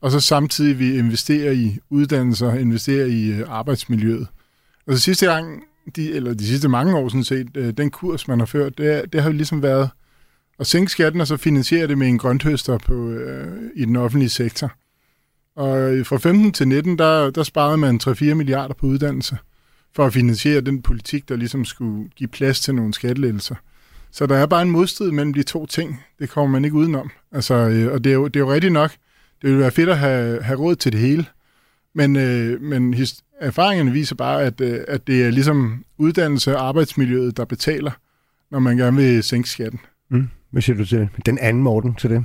og 0.00 0.10
så 0.10 0.20
samtidig 0.20 0.78
vi 0.78 0.98
investerer 0.98 1.52
i 1.52 1.78
uddannelser, 1.90 2.54
investerer 2.54 3.06
i 3.06 3.28
øh, 3.28 3.46
arbejdsmiljøet. 3.48 4.26
Altså 4.86 5.04
sidste 5.04 5.26
gang, 5.26 5.62
de, 5.96 6.12
eller 6.12 6.34
de 6.34 6.46
sidste 6.46 6.68
mange 6.68 6.96
år 6.96 7.08
sådan 7.08 7.24
set, 7.24 7.56
øh, 7.56 7.72
den 7.72 7.90
kurs, 7.90 8.28
man 8.28 8.38
har 8.38 8.46
ført, 8.46 8.78
det, 8.78 9.12
det 9.12 9.22
har 9.22 9.30
jo 9.30 9.36
ligesom 9.36 9.62
været 9.62 9.90
at 10.58 10.66
sænke 10.66 10.92
skatten 10.92 11.20
og 11.20 11.26
så 11.26 11.36
finansiere 11.36 11.86
det 11.86 11.98
med 11.98 12.08
en 12.08 12.18
grønthøster 12.18 12.78
på, 12.78 13.10
øh, 13.10 13.70
i 13.76 13.84
den 13.84 13.96
offentlige 13.96 14.28
sektor. 14.28 14.72
Og 15.56 15.78
øh, 15.78 16.06
fra 16.06 16.16
15 16.16 16.52
til 16.52 16.68
19, 16.68 16.98
der, 16.98 17.30
der 17.30 17.42
sparede 17.42 17.76
man 17.76 18.00
3-4 18.02 18.34
milliarder 18.34 18.74
på 18.74 18.86
uddannelse 18.86 19.38
for 19.94 20.06
at 20.06 20.12
finansiere 20.12 20.60
den 20.60 20.82
politik, 20.82 21.28
der 21.28 21.36
ligesom 21.36 21.64
skulle 21.64 22.08
give 22.16 22.28
plads 22.28 22.60
til 22.60 22.74
nogle 22.74 22.94
skattelettelser. 22.94 23.54
Så 24.10 24.26
der 24.26 24.36
er 24.36 24.46
bare 24.46 24.62
en 24.62 24.70
modstrid 24.70 25.10
mellem 25.10 25.34
de 25.34 25.42
to 25.42 25.66
ting. 25.66 26.02
Det 26.18 26.30
kommer 26.30 26.52
man 26.52 26.64
ikke 26.64 26.76
udenom. 26.76 27.10
Altså, 27.32 27.54
øh, 27.54 27.92
og 27.92 28.04
det 28.04 28.10
er, 28.10 28.14
jo, 28.14 28.26
det 28.26 28.36
er 28.36 28.40
jo 28.40 28.52
rigtigt 28.52 28.72
nok, 28.72 28.90
det 29.42 29.50
ville 29.50 29.60
være 29.60 29.70
fedt 29.70 29.88
at 29.88 29.98
have, 29.98 30.42
have 30.42 30.58
råd 30.58 30.76
til 30.76 30.92
det 30.92 31.00
hele. 31.00 31.26
Men, 31.94 32.16
øh, 32.16 32.62
men 32.62 32.94
his, 32.94 33.24
erfaringerne 33.40 33.92
viser 33.92 34.14
bare, 34.14 34.42
at, 34.42 34.60
øh, 34.60 34.80
at 34.88 35.06
det 35.06 35.24
er 35.24 35.30
ligesom 35.30 35.84
uddannelse 35.98 36.56
og 36.56 36.68
arbejdsmiljøet, 36.68 37.36
der 37.36 37.44
betaler, 37.44 37.90
når 38.50 38.58
man 38.58 38.76
gerne 38.76 38.96
vil 38.96 39.22
sænke 39.22 39.48
skatten. 39.48 39.80
Mm. 40.10 40.28
Hvad 40.50 40.62
siger 40.62 40.76
du 40.76 40.84
til 40.84 41.08
den 41.26 41.38
anden 41.38 41.62
Morten 41.62 41.94
til 41.94 42.10
det? 42.10 42.24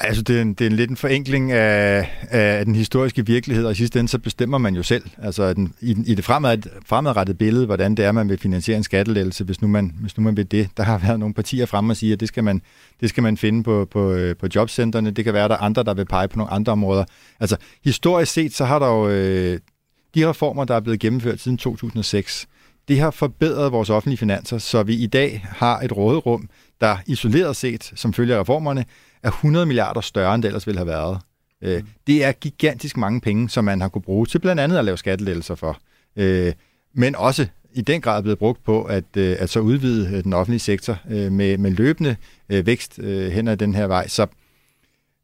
Altså, 0.00 0.22
det 0.22 0.36
er, 0.36 0.42
en, 0.42 0.54
det 0.54 0.60
er 0.60 0.70
en 0.70 0.76
lidt 0.76 0.90
en 0.90 0.96
forenkling 0.96 1.52
af, 1.52 2.10
af 2.30 2.64
den 2.64 2.74
historiske 2.74 3.26
virkelighed, 3.26 3.64
og 3.64 3.72
i 3.72 3.74
sidste 3.74 3.98
ende, 4.00 4.08
så 4.08 4.18
bestemmer 4.18 4.58
man 4.58 4.74
jo 4.74 4.82
selv. 4.82 5.04
Altså, 5.18 5.54
den, 5.54 5.72
i, 5.80 5.96
i 6.06 6.14
det 6.14 6.24
fremad, 6.24 6.58
fremadrettede 6.86 7.38
billede, 7.38 7.66
hvordan 7.66 7.94
det 7.94 8.04
er, 8.04 8.12
man 8.12 8.28
vil 8.28 8.38
finansiere 8.38 8.76
en 8.76 8.82
skattelettelse, 8.84 9.44
hvis 9.44 9.62
nu, 9.62 9.68
man, 9.68 9.94
hvis 10.00 10.16
nu 10.16 10.22
man 10.22 10.36
vil 10.36 10.50
det. 10.50 10.68
Der 10.76 10.82
har 10.82 10.98
været 10.98 11.18
nogle 11.20 11.34
partier 11.34 11.66
fremme 11.66 11.92
og 11.92 11.96
sige, 11.96 12.12
at 12.12 12.20
det 12.20 12.28
skal 12.28 12.44
man, 12.44 12.62
det 13.00 13.08
skal 13.08 13.22
man 13.22 13.36
finde 13.36 13.62
på, 13.62 13.88
på, 13.90 14.12
øh, 14.12 14.36
på 14.36 14.46
jobcentrene. 14.54 15.10
Det 15.10 15.24
kan 15.24 15.34
være, 15.34 15.44
at 15.44 15.50
der 15.50 15.56
er 15.56 15.60
andre, 15.60 15.82
der 15.82 15.94
vil 15.94 16.04
pege 16.04 16.28
på 16.28 16.38
nogle 16.38 16.52
andre 16.52 16.72
områder. 16.72 17.04
Altså, 17.40 17.56
historisk 17.84 18.32
set, 18.32 18.54
så 18.54 18.64
har 18.64 18.78
der 18.78 18.86
jo 18.86 19.08
øh, 19.08 19.58
de 20.14 20.28
reformer, 20.28 20.64
der 20.64 20.74
er 20.74 20.80
blevet 20.80 21.00
gennemført 21.00 21.40
siden 21.40 21.58
2006, 21.58 22.46
det 22.88 23.00
har 23.00 23.10
forbedret 23.10 23.72
vores 23.72 23.90
offentlige 23.90 24.18
finanser, 24.18 24.58
så 24.58 24.82
vi 24.82 24.94
i 24.94 25.06
dag 25.06 25.46
har 25.48 25.80
et 25.80 25.96
råderum, 25.96 26.48
der 26.80 26.96
isoleret 27.06 27.56
set, 27.56 27.92
som 27.94 28.12
følger 28.12 28.40
reformerne, 28.40 28.84
er 29.22 29.28
100 29.28 29.66
milliarder 29.66 30.00
større, 30.00 30.34
end 30.34 30.42
det 30.42 30.48
ellers 30.48 30.66
ville 30.66 30.78
have 30.78 30.86
været. 30.86 31.18
Øh, 31.62 31.80
mm. 31.80 31.88
Det 32.06 32.24
er 32.24 32.32
gigantisk 32.32 32.96
mange 32.96 33.20
penge, 33.20 33.48
som 33.48 33.64
man 33.64 33.80
har 33.80 33.88
kunne 33.88 34.02
bruge 34.02 34.26
til 34.26 34.38
blandt 34.38 34.60
andet 34.60 34.78
at 34.78 34.84
lave 34.84 34.98
skattelettelser 34.98 35.54
for. 35.54 35.78
Øh, 36.16 36.52
men 36.94 37.16
også 37.16 37.46
i 37.74 37.80
den 37.80 38.00
grad 38.00 38.22
blevet 38.22 38.38
brugt 38.38 38.64
på 38.64 38.82
at, 38.82 39.04
øh, 39.16 39.36
at 39.38 39.50
så 39.50 39.60
udvide 39.60 40.22
den 40.22 40.32
offentlige 40.32 40.60
sektor 40.60 40.98
med, 41.08 41.58
med 41.58 41.70
løbende 41.70 42.16
vækst 42.48 42.96
hen 43.32 43.48
ad 43.48 43.56
den 43.56 43.74
her 43.74 43.86
vej. 43.86 44.08
Så, 44.08 44.26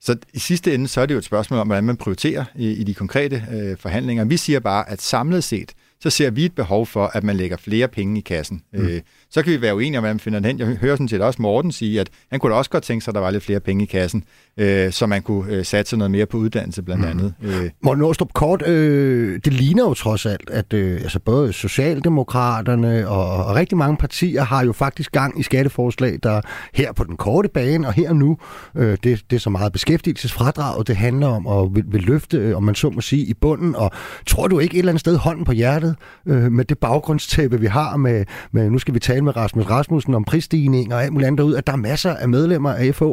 så 0.01 0.17
i 0.33 0.39
sidste 0.39 0.75
ende, 0.75 0.89
så 0.89 1.01
er 1.01 1.07
det 1.07 1.15
jo 1.15 1.19
et 1.19 1.25
spørgsmål 1.25 1.61
om, 1.61 1.67
hvordan 1.67 1.85
man 1.85 1.97
prioriterer 1.97 2.45
i, 2.55 2.71
i 2.71 2.85
de 2.85 2.95
konkrete 2.95 3.45
øh, 3.53 3.77
forhandlinger. 3.79 4.25
Vi 4.25 4.37
siger 4.37 4.61
bare, 4.61 4.91
at 4.91 5.03
samlet 5.03 5.45
set, 5.45 5.73
så 6.01 6.11
ser 6.11 6.31
vi 6.31 6.45
et 6.45 6.55
behov 6.55 6.87
for, 6.87 7.11
at 7.15 7.25
man 7.25 7.37
lægger 7.37 7.57
flere 7.57 7.89
penge 7.89 8.19
i 8.19 8.21
kassen. 8.21 8.63
Mm. 8.73 8.87
Øh, 8.87 9.01
så 9.31 9.43
kan 9.43 9.53
vi 9.53 9.61
være 9.61 9.77
uenige 9.77 9.99
om, 9.99 10.03
hvordan 10.03 10.15
man 10.15 10.21
finder 10.21 10.39
den 10.39 10.47
hen. 10.47 10.59
Jeg 10.59 10.77
hører 10.77 10.95
sådan 10.95 11.09
set 11.09 11.21
også 11.21 11.43
Morten 11.43 11.73
sige, 11.73 12.01
at 12.01 12.11
han 12.31 12.41
kunne 12.41 12.53
da 12.53 12.59
også 12.59 12.71
godt 12.71 12.85
tænke 12.85 13.05
sig, 13.05 13.11
at 13.11 13.15
der 13.15 13.21
var 13.21 13.31
lidt 13.31 13.45
flere 13.45 13.61
penge 13.61 13.85
i 13.85 13.87
kassen, 13.87 14.25
øh, 14.57 14.93
så 14.93 15.07
man 15.07 15.23
kunne 15.23 15.55
øh, 15.55 15.65
satse 15.65 15.97
noget 15.97 16.11
mere 16.11 16.27
på 16.27 16.37
uddannelse 16.37 16.83
blandt 16.83 17.03
mm. 17.03 17.09
andet. 17.09 17.35
Øh. 17.43 17.71
Morten 17.83 18.05
Åstrup, 18.05 18.33
kort, 18.33 18.69
øh, 18.69 19.41
det 19.45 19.53
ligner 19.53 19.83
jo 19.83 19.95
trods 19.95 20.27
alt, 20.27 20.51
at 20.51 20.73
øh, 20.73 21.01
altså 21.01 21.19
både 21.19 21.53
Socialdemokraterne 21.53 23.09
og, 23.09 23.45
og 23.45 23.55
rigtig 23.55 23.79
mange 23.79 23.97
partier 23.97 24.43
har 24.43 24.65
jo 24.65 24.73
faktisk 24.73 25.13
gang 25.13 25.41
i 25.41 25.43
skatteforslag, 25.43 26.19
der 26.23 26.41
her 26.75 26.93
på 26.93 27.05
den 27.05 27.17
korte 27.17 27.49
bane 27.49 27.87
og 27.87 27.93
her 27.93 28.13
nu, 28.13 28.39
øh, 28.77 28.99
det, 29.05 29.23
det 29.31 29.37
er 29.37 29.41
så 29.41 29.51
meget 29.51 29.73
beskæftigelsesfradraget, 29.73 30.89
det 30.89 30.97
handler 30.97 31.27
om 31.27 31.47
at 31.47 31.75
vil, 31.75 31.85
vil 31.87 32.03
løfte, 32.03 32.37
øh, 32.37 32.57
om 32.57 32.63
man 32.63 32.75
så 32.75 32.91
må 32.91 33.01
sige, 33.01 33.27
i 33.27 33.35
bunden. 33.35 33.75
Og 33.75 33.91
tror 34.27 34.49
du 34.49 34.59
ikke 34.59 34.75
et 34.75 34.79
eller 34.79 34.93
andet 34.93 35.01
sted 35.01 35.17
hånden 35.17 35.45
på 35.45 35.53
hjertet 35.53 35.84
øh, 36.27 36.53
med 36.53 36.65
det 36.65 36.79
baggrundstæppe, 36.79 37.61
vi 37.61 37.67
har 37.67 37.97
med, 37.97 38.25
med, 38.53 38.71
nu 38.71 38.79
skal 38.79 38.95
vi 38.95 38.99
tale 38.99 39.21
med 39.21 39.37
Rasmus 39.37 39.67
Rasmussen 39.67 40.15
om 40.15 40.25
prisstigning 40.25 40.95
og 40.95 41.03
alt 41.03 41.13
muligt 41.13 41.27
andet 41.27 41.39
derude, 41.39 41.59
at 41.59 41.67
der 41.67 41.73
er 41.73 41.77
masser 41.77 42.15
af 42.15 42.29
medlemmer 42.29 42.73
af 42.73 42.95
FH, 42.95 43.05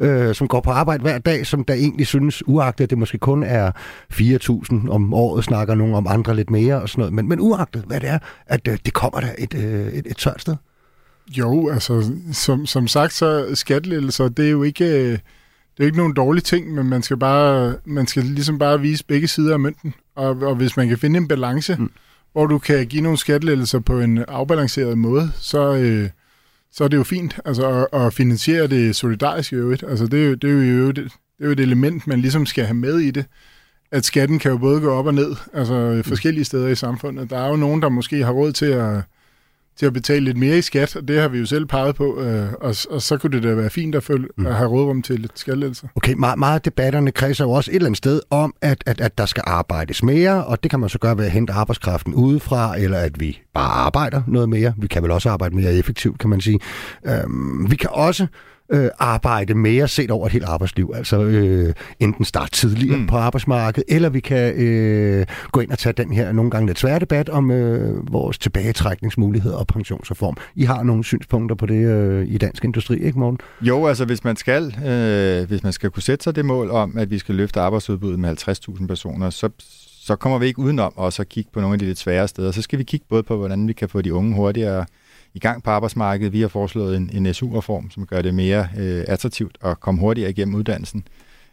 øh, 0.00 0.34
som 0.34 0.48
går 0.48 0.60
på 0.60 0.70
arbejde 0.70 1.02
hver 1.02 1.18
dag, 1.18 1.46
som 1.46 1.64
der 1.64 1.74
egentlig 1.74 2.06
synes, 2.06 2.48
uagtet 2.48 2.84
at 2.84 2.90
det 2.90 2.98
måske 2.98 3.18
kun 3.18 3.42
er 3.42 3.70
4.000 4.12 4.90
om 4.90 5.14
året, 5.14 5.44
snakker 5.44 5.74
nogen 5.74 5.94
om 5.94 6.06
andre 6.06 6.36
lidt 6.36 6.50
mere 6.50 6.82
og 6.82 6.88
sådan 6.88 7.00
noget, 7.00 7.12
men, 7.12 7.28
men 7.28 7.40
uagtet 7.40 7.82
hvad 7.86 8.00
det 8.00 8.08
er, 8.08 8.18
at 8.46 8.68
øh, 8.68 8.78
det 8.84 8.94
kommer 8.94 9.20
der 9.20 9.30
et, 9.38 9.54
øh, 9.54 9.86
et, 9.86 10.06
et 10.06 10.16
tørt 10.16 10.40
sted. 10.40 10.56
Jo, 11.38 11.70
altså 11.70 12.12
som, 12.32 12.66
som 12.66 12.88
sagt, 12.88 13.12
så 13.12 13.54
skattelettelser, 13.54 14.28
det 14.28 14.46
er 14.46 14.50
jo 14.50 14.62
ikke... 14.62 14.84
Øh, 14.84 15.18
det 15.78 15.84
er 15.84 15.86
ikke 15.86 15.98
nogen 15.98 16.14
dårlig 16.14 16.44
ting, 16.44 16.74
men 16.74 16.88
man 16.88 17.02
skal 17.02 17.16
bare, 17.16 17.74
man 17.84 18.06
skal 18.06 18.24
ligesom 18.24 18.58
bare 18.58 18.80
vise 18.80 19.04
begge 19.04 19.28
sider 19.28 19.52
af 19.52 19.60
mønten. 19.60 19.94
Og, 20.16 20.28
og 20.28 20.54
hvis 20.54 20.76
man 20.76 20.88
kan 20.88 20.98
finde 20.98 21.16
en 21.16 21.28
balance, 21.28 21.76
mm 21.78 21.90
hvor 22.32 22.46
du 22.46 22.58
kan 22.58 22.86
give 22.86 23.02
nogle 23.02 23.18
skattelettelser 23.18 23.78
på 23.78 24.00
en 24.00 24.18
afbalanceret 24.18 24.98
måde, 24.98 25.30
så, 25.40 25.74
øh, 25.74 26.08
så 26.72 26.84
er 26.84 26.88
det 26.88 26.96
jo 26.96 27.04
fint. 27.04 27.40
Altså 27.44 27.86
at, 27.92 28.00
at 28.00 28.14
finansiere 28.14 28.66
det 28.66 28.96
solidarisk 28.96 29.52
i 29.52 29.54
øvrigt. 29.54 29.84
Altså 29.88 30.06
det 30.06 30.24
er 30.24 30.28
jo, 30.28 30.34
det 30.34 30.50
er 30.50 30.54
jo, 30.54 30.90
det 30.90 31.04
er 31.40 31.44
jo 31.44 31.50
et 31.50 31.60
element, 31.60 32.06
man 32.06 32.20
ligesom 32.20 32.46
skal 32.46 32.64
have 32.64 32.74
med 32.74 32.98
i 32.98 33.10
det 33.10 33.24
at 33.90 34.04
skatten 34.04 34.38
kan 34.38 34.50
jo 34.50 34.58
både 34.58 34.80
gå 34.80 34.90
op 34.90 35.06
og 35.06 35.14
ned, 35.14 35.36
altså 35.52 35.74
øh, 35.74 36.04
forskellige 36.04 36.44
steder 36.44 36.68
i 36.68 36.74
samfundet. 36.74 37.30
Der 37.30 37.38
er 37.38 37.48
jo 37.48 37.56
nogen, 37.56 37.82
der 37.82 37.88
måske 37.88 38.24
har 38.24 38.32
råd 38.32 38.52
til 38.52 38.66
at, 38.66 39.02
til 39.78 39.86
at 39.86 39.92
betale 39.92 40.24
lidt 40.24 40.36
mere 40.36 40.58
i 40.58 40.62
skat, 40.62 40.96
og 40.96 41.08
det 41.08 41.20
har 41.20 41.28
vi 41.28 41.38
jo 41.38 41.46
selv 41.46 41.66
peget 41.66 41.94
på, 41.94 42.20
øh, 42.20 42.52
og, 42.60 42.74
og 42.90 43.02
så 43.02 43.18
kunne 43.18 43.32
det 43.32 43.42
da 43.42 43.54
være 43.54 43.70
fint 43.70 43.94
at, 43.94 44.02
følge, 44.02 44.28
mm. 44.36 44.46
at 44.46 44.54
have 44.54 44.68
rådrum 44.68 45.02
til 45.02 45.20
lidt 45.20 45.38
skattelettelser. 45.38 45.88
Okay, 45.94 46.12
meget, 46.12 46.38
meget 46.38 46.54
af 46.54 46.60
debatterne 46.60 47.10
kredser 47.10 47.44
jo 47.44 47.50
også 47.50 47.70
et 47.70 47.74
eller 47.74 47.86
andet 47.86 47.98
sted 47.98 48.20
om, 48.30 48.54
at, 48.62 48.84
at, 48.86 49.00
at 49.00 49.18
der 49.18 49.26
skal 49.26 49.42
arbejdes 49.46 50.02
mere, 50.02 50.44
og 50.44 50.62
det 50.62 50.70
kan 50.70 50.80
man 50.80 50.88
så 50.88 50.98
gøre 50.98 51.18
ved 51.18 51.24
at 51.24 51.30
hente 51.30 51.52
arbejdskraften 51.52 52.14
udefra, 52.14 52.78
eller 52.78 52.98
at 52.98 53.20
vi 53.20 53.40
bare 53.54 53.70
arbejder 53.70 54.22
noget 54.26 54.48
mere. 54.48 54.74
Vi 54.78 54.86
kan 54.86 55.02
vel 55.02 55.10
også 55.10 55.30
arbejde 55.30 55.56
mere 55.56 55.74
effektivt, 55.74 56.18
kan 56.18 56.30
man 56.30 56.40
sige. 56.40 56.60
Øhm, 57.06 57.70
vi 57.70 57.76
kan 57.76 57.90
også 57.92 58.26
øh, 58.72 58.88
arbejde 58.98 59.54
mere 59.54 59.88
set 59.88 60.10
over 60.10 60.26
et 60.26 60.32
helt 60.32 60.44
arbejdsliv. 60.44 60.92
Altså 60.94 61.22
øh, 61.22 61.74
enten 62.00 62.24
starte 62.24 62.50
tidligere 62.50 62.98
mm. 62.98 63.06
på 63.06 63.16
arbejdsmarkedet, 63.16 63.94
eller 63.94 64.08
vi 64.08 64.20
kan 64.20 64.54
øh, 64.54 65.26
gå 65.52 65.60
ind 65.60 65.70
og 65.70 65.78
tage 65.78 65.92
den 65.92 66.12
her 66.12 66.32
nogle 66.32 66.50
gange 66.50 66.66
lidt 66.66 66.78
svære 66.78 66.98
debat 66.98 67.28
om 67.28 67.50
øh, 67.50 68.12
vores 68.12 68.38
tilbagetrækningsmuligheder 68.38 69.56
og 69.56 69.66
pensionsreform. 69.66 70.36
I 70.54 70.64
har 70.64 70.82
nogle 70.82 71.04
synspunkter 71.04 71.56
på 71.56 71.66
det 71.66 71.86
øh, 71.86 72.26
i 72.28 72.38
dansk 72.38 72.64
industri, 72.64 72.98
ikke 72.98 73.18
morgen? 73.18 73.38
Jo, 73.60 73.86
altså 73.86 74.04
hvis 74.04 74.24
man 74.24 74.36
skal 74.36 74.74
øh, 74.86 75.48
hvis 75.48 75.62
man 75.62 75.72
skal 75.72 75.90
kunne 75.90 76.02
sætte 76.02 76.24
sig 76.24 76.36
det 76.36 76.44
mål 76.44 76.70
om, 76.70 76.98
at 76.98 77.10
vi 77.10 77.18
skal 77.18 77.34
løfte 77.34 77.60
arbejdsudbuddet 77.60 78.18
med 78.18 78.48
50.000 78.48 78.86
personer, 78.86 79.30
så 79.30 79.48
så 80.00 80.16
kommer 80.16 80.38
vi 80.38 80.46
ikke 80.46 80.58
udenom 80.58 80.92
også 80.96 81.22
at 81.22 81.28
kigge 81.28 81.50
på 81.52 81.60
nogle 81.60 81.74
af 81.74 81.78
de 81.78 81.84
lidt 81.84 81.98
svære 81.98 82.28
steder. 82.28 82.52
Så 82.52 82.62
skal 82.62 82.78
vi 82.78 82.84
kigge 82.84 83.06
både 83.08 83.22
på, 83.22 83.36
hvordan 83.36 83.68
vi 83.68 83.72
kan 83.72 83.88
få 83.88 84.02
de 84.02 84.14
unge 84.14 84.34
hurtigere 84.34 84.84
i 85.38 85.40
gang 85.40 85.62
på 85.62 85.70
arbejdsmarkedet. 85.70 86.32
Vi 86.32 86.40
har 86.40 86.48
foreslået 86.48 86.96
en, 86.96 87.10
en 87.12 87.34
SU-reform, 87.34 87.90
som 87.90 88.06
gør 88.06 88.22
det 88.22 88.34
mere 88.34 88.68
øh, 88.78 89.04
attraktivt 89.08 89.58
at 89.64 89.80
komme 89.80 90.00
hurtigere 90.00 90.30
igennem 90.30 90.54
uddannelsen. 90.54 91.04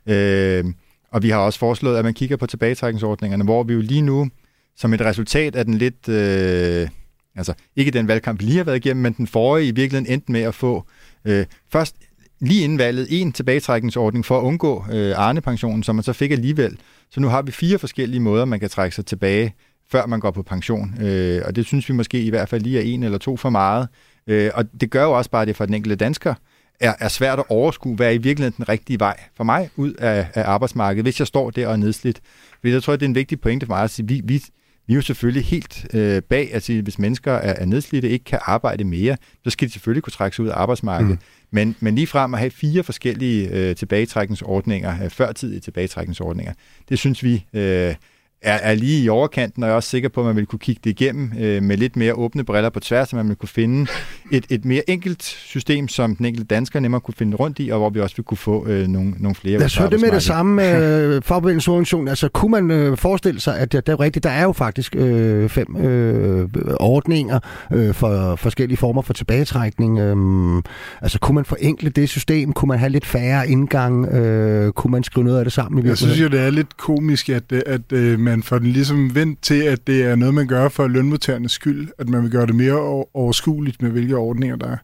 Øh, 0.05 0.65
og 1.11 1.23
vi 1.23 1.29
har 1.29 1.37
også 1.37 1.59
foreslået, 1.59 1.97
at 1.97 2.05
man 2.05 2.13
kigger 2.13 2.37
på 2.37 2.45
tilbagetrækningsordningerne, 2.45 3.43
hvor 3.43 3.63
vi 3.63 3.73
jo 3.73 3.81
lige 3.81 4.01
nu, 4.01 4.29
som 4.75 4.93
et 4.93 5.01
resultat 5.01 5.55
af 5.55 5.65
den 5.65 5.73
lidt, 5.73 6.09
øh, 6.09 6.87
altså 7.35 7.53
ikke 7.75 7.91
den 7.91 8.07
valgkamp, 8.07 8.39
vi 8.39 8.45
lige 8.45 8.57
har 8.57 8.63
været 8.63 8.85
igennem, 8.85 9.03
men 9.03 9.13
den 9.13 9.27
forrige 9.27 9.67
i 9.67 9.71
virkeligheden 9.71 10.13
endte 10.13 10.31
med 10.31 10.41
at 10.41 10.55
få 10.55 10.85
øh, 11.25 11.45
først 11.71 11.95
lige 12.39 12.63
inden 12.63 12.77
valget 12.77 13.07
en 13.09 13.31
tilbagetrækningsordning 13.31 14.25
for 14.25 14.37
at 14.37 14.43
undgå 14.43 14.85
øh, 14.91 15.13
Arne-pensionen, 15.17 15.83
som 15.83 15.95
man 15.95 16.03
så 16.03 16.13
fik 16.13 16.31
alligevel. 16.31 16.77
Så 17.11 17.19
nu 17.19 17.27
har 17.27 17.41
vi 17.41 17.51
fire 17.51 17.79
forskellige 17.79 18.19
måder, 18.19 18.45
man 18.45 18.59
kan 18.59 18.69
trække 18.69 18.95
sig 18.95 19.05
tilbage 19.05 19.55
før 19.91 20.05
man 20.05 20.19
går 20.19 20.31
på 20.31 20.43
pension. 20.43 21.01
Øh, 21.01 21.41
og 21.45 21.55
det 21.55 21.65
synes 21.65 21.89
vi 21.89 21.93
måske 21.93 22.21
i 22.21 22.29
hvert 22.29 22.49
fald 22.49 22.61
lige 22.61 22.79
er 22.79 22.83
en 22.83 23.03
eller 23.03 23.17
to 23.17 23.37
for 23.37 23.49
meget. 23.49 23.87
Øh, 24.27 24.51
og 24.53 24.65
det 24.81 24.89
gør 24.89 25.03
jo 25.03 25.11
også 25.11 25.29
bare, 25.29 25.41
at 25.41 25.47
det 25.47 25.55
for 25.55 25.65
den 25.65 25.73
enkelte 25.73 25.95
dansker 25.95 26.33
er, 26.79 26.93
er 26.99 27.07
svært 27.07 27.39
at 27.39 27.45
overskue, 27.49 27.95
hvad 27.95 28.07
er 28.07 28.11
i 28.11 28.17
virkeligheden 28.17 28.57
den 28.57 28.69
rigtige 28.69 28.99
vej 28.99 29.19
for 29.35 29.43
mig 29.43 29.69
ud 29.75 29.93
af, 29.93 30.27
af 30.33 30.43
arbejdsmarkedet, 30.43 31.05
hvis 31.05 31.19
jeg 31.19 31.27
står 31.27 31.49
der 31.49 31.67
og 31.67 31.73
er 31.73 31.77
nedslidt. 31.77 32.21
Fordi 32.59 32.73
jeg 32.73 32.83
tror, 32.83 32.93
det 32.95 33.01
er 33.01 33.09
en 33.09 33.15
vigtig 33.15 33.41
pointe 33.41 33.65
for 33.65 33.73
mig 33.73 33.83
at 33.83 33.89
sige, 33.89 34.07
vi, 34.07 34.21
vi, 34.23 34.43
vi 34.87 34.93
er 34.93 34.95
jo 34.95 35.01
selvfølgelig 35.01 35.45
helt 35.45 35.87
øh, 35.93 36.21
bag, 36.21 36.53
at 36.53 36.63
sige, 36.63 36.81
hvis 36.81 36.99
mennesker 36.99 37.31
er, 37.31 37.53
er 37.53 37.65
nedslidte, 37.65 38.09
ikke 38.09 38.25
kan 38.25 38.39
arbejde 38.41 38.83
mere, 38.83 39.17
så 39.43 39.49
skal 39.49 39.67
de 39.67 39.73
selvfølgelig 39.73 40.03
kunne 40.03 40.11
trække 40.11 40.35
sig 40.35 40.45
ud 40.45 40.49
af 40.49 40.55
arbejdsmarkedet. 40.55 41.11
Mm. 41.11 41.25
Men, 41.51 41.75
men 41.79 41.95
lige 41.95 42.07
frem 42.07 42.33
at 42.33 42.39
have 42.39 42.51
fire 42.51 42.83
forskellige 42.83 43.49
øh, 43.49 43.75
tilbagetrækningsordninger, 43.75 45.03
øh, 45.03 45.09
førtidige 45.09 45.59
tilbagetrækningsordninger, 45.59 46.53
det 46.89 46.99
synes 46.99 47.23
vi 47.23 47.45
øh, 47.53 47.95
er, 48.41 48.53
er 48.53 48.75
lige 48.75 49.03
i 49.03 49.09
overkanten, 49.09 49.63
og 49.63 49.67
jeg 49.67 49.73
er 49.73 49.75
også 49.75 49.89
sikker 49.89 50.09
på, 50.09 50.19
at 50.19 50.25
man 50.25 50.35
vil 50.35 50.45
kunne 50.45 50.59
kigge 50.59 50.81
det 50.83 50.89
igennem 50.89 51.31
øh, 51.39 51.63
med 51.63 51.77
lidt 51.77 51.95
mere 51.95 52.13
åbne 52.13 52.43
briller 52.43 52.69
på 52.69 52.79
tværs, 52.79 53.09
så 53.09 53.15
man 53.15 53.27
vil 53.29 53.35
kunne 53.35 53.49
finde 53.49 53.91
et, 54.31 54.45
et 54.49 54.65
mere 54.65 54.89
enkelt 54.89 55.23
system, 55.23 55.87
som 55.87 56.15
den 56.15 56.25
enkelte 56.25 56.47
dansker 56.47 56.79
nemmere 56.79 57.01
kunne 57.01 57.13
finde 57.17 57.37
rundt 57.37 57.59
i, 57.59 57.69
og 57.69 57.79
hvor 57.79 57.89
vi 57.89 57.99
også 57.99 58.15
vil 58.15 58.23
kunne 58.23 58.37
få 58.37 58.67
øh, 58.67 58.87
nogle, 58.87 59.13
nogle 59.19 59.35
flere. 59.35 59.57
Lad 59.57 59.65
os 59.65 59.77
høre 59.77 59.89
det 59.89 60.01
med 60.01 60.11
det 60.11 60.23
samme 60.23 60.63
øh, 60.77 61.21
fagbevægelsesorganisation. 61.21 62.07
Altså 62.07 62.29
kunne 62.29 62.51
man 62.51 62.71
øh, 62.71 62.97
forestille 62.97 63.41
sig, 63.41 63.59
at 63.59 63.71
det, 63.71 63.85
det 63.85 63.93
er 63.93 63.99
rigtigt, 63.99 64.23
der 64.23 64.29
er 64.29 64.43
jo 64.43 64.51
faktisk 64.51 64.95
øh, 64.95 65.49
fem 65.49 65.77
øh, 65.77 66.49
ordninger 66.79 67.39
øh, 67.73 67.93
for 67.93 68.35
forskellige 68.35 68.77
former 68.77 69.01
for 69.01 69.13
tilbagetrækning. 69.13 69.99
Øh, 69.99 70.63
altså 71.01 71.19
kunne 71.19 71.35
man 71.35 71.45
forenkle 71.45 71.89
det 71.89 72.09
system? 72.09 72.53
Kunne 72.53 72.67
man 72.67 72.79
have 72.79 72.89
lidt 72.89 73.05
færre 73.05 73.49
indgang? 73.49 74.05
Øh, 74.05 74.71
kunne 74.71 74.91
man 74.91 75.03
skrive 75.03 75.23
noget 75.23 75.39
af 75.39 75.45
det 75.45 75.53
sammen? 75.53 75.85
I 75.85 75.87
jeg 75.87 75.97
synes 75.97 76.21
jo, 76.21 76.27
det 76.27 76.39
er 76.39 76.49
lidt 76.49 76.77
komisk, 76.77 77.29
at, 77.29 77.51
at 77.51 77.91
øh, 77.91 78.19
man 78.25 78.43
får 78.43 78.59
den 78.59 78.67
ligesom 78.67 79.15
vendt 79.15 79.41
til, 79.41 79.61
at 79.63 79.87
det 79.87 80.03
er 80.03 80.15
noget, 80.15 80.33
man 80.33 80.47
gør 80.47 80.69
for 80.69 80.87
lønmodtagernes 80.87 81.51
skyld, 81.51 81.89
at 81.97 82.09
man 82.09 82.23
vil 82.23 82.31
gøre 82.31 82.45
det 82.45 82.55
mere 82.55 83.05
overskueligt 83.13 83.81
med, 83.81 83.91
hvilke 83.91 84.17
ordninger 84.17 84.55
der 84.55 84.67
er. 84.67 84.77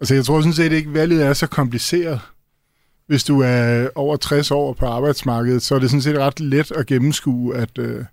Altså, 0.00 0.14
jeg 0.14 0.24
tror 0.24 0.40
sådan 0.40 0.52
set 0.52 0.72
ikke, 0.72 0.94
valget 0.94 1.26
er 1.26 1.32
så 1.32 1.46
kompliceret. 1.46 2.20
Hvis 3.06 3.24
du 3.24 3.40
er 3.40 3.88
over 3.94 4.16
60 4.16 4.50
år 4.50 4.72
på 4.72 4.86
arbejdsmarkedet, 4.86 5.62
så 5.62 5.74
er 5.74 5.78
det 5.78 5.90
sådan 5.90 6.02
set 6.02 6.18
ret 6.18 6.40
let 6.40 6.72
at 6.72 6.86
gennemskue, 6.86 7.56
at, 7.56 7.78
øh, 7.78 8.04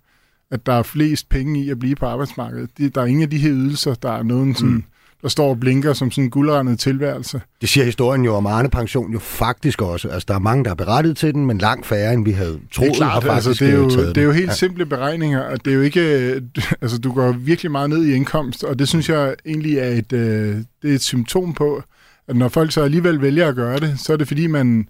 at 0.50 0.66
der 0.66 0.72
er 0.72 0.82
flest 0.82 1.28
penge 1.28 1.64
i 1.64 1.70
at 1.70 1.78
blive 1.78 1.96
på 1.96 2.06
arbejdsmarkedet. 2.06 2.94
Der 2.94 3.00
er 3.00 3.06
ingen 3.06 3.22
af 3.22 3.30
de 3.30 3.38
her 3.38 3.52
ydelser, 3.52 3.94
der 3.94 4.12
er 4.12 4.22
nogen 4.22 4.54
sådan... 4.54 4.74
Mm 4.74 4.84
der 5.22 5.28
står 5.28 5.50
og 5.50 5.60
blinker 5.60 5.92
som 5.92 6.10
sådan 6.10 6.24
en 6.24 6.30
guldrendet 6.30 6.78
tilværelse. 6.78 7.40
Det 7.60 7.68
siger 7.68 7.84
historien 7.84 8.24
jo 8.24 8.34
om 8.34 8.46
Arne 8.46 8.70
Pension 8.70 9.12
jo 9.12 9.18
faktisk 9.18 9.82
også. 9.82 10.08
Altså, 10.08 10.26
der 10.28 10.34
er 10.34 10.38
mange, 10.38 10.64
der 10.64 10.70
er 10.70 10.74
berettet 10.74 11.16
til 11.16 11.34
den, 11.34 11.46
men 11.46 11.58
langt 11.58 11.86
færre, 11.86 12.12
end 12.12 12.24
vi 12.24 12.30
havde 12.30 12.58
troet. 12.72 12.88
Det 12.88 12.94
er 12.94 12.96
klart, 12.96 13.28
altså, 13.28 13.50
det 13.50 13.62
er 13.62 13.74
jo, 13.74 13.90
det 13.90 14.18
er 14.18 14.22
jo 14.22 14.32
helt 14.32 14.48
ja. 14.48 14.54
simple 14.54 14.86
beregninger, 14.86 15.40
og 15.40 15.64
det 15.64 15.70
er 15.70 15.74
jo 15.74 15.82
ikke... 15.82 16.42
Altså, 16.82 16.98
du 16.98 17.12
går 17.12 17.32
virkelig 17.32 17.72
meget 17.72 17.90
ned 17.90 18.04
i 18.04 18.12
indkomst, 18.12 18.64
og 18.64 18.78
det 18.78 18.88
synes 18.88 19.08
jeg 19.08 19.34
egentlig 19.46 19.78
er 19.78 19.88
et, 19.88 20.12
øh, 20.12 20.56
det 20.82 20.90
er 20.90 20.94
et 20.94 21.02
symptom 21.02 21.54
på, 21.54 21.82
at 22.28 22.36
når 22.36 22.48
folk 22.48 22.72
så 22.72 22.82
alligevel 22.82 23.22
vælger 23.22 23.48
at 23.48 23.54
gøre 23.54 23.80
det, 23.80 24.00
så 24.00 24.12
er 24.12 24.16
det 24.16 24.28
fordi, 24.28 24.46
man, 24.46 24.88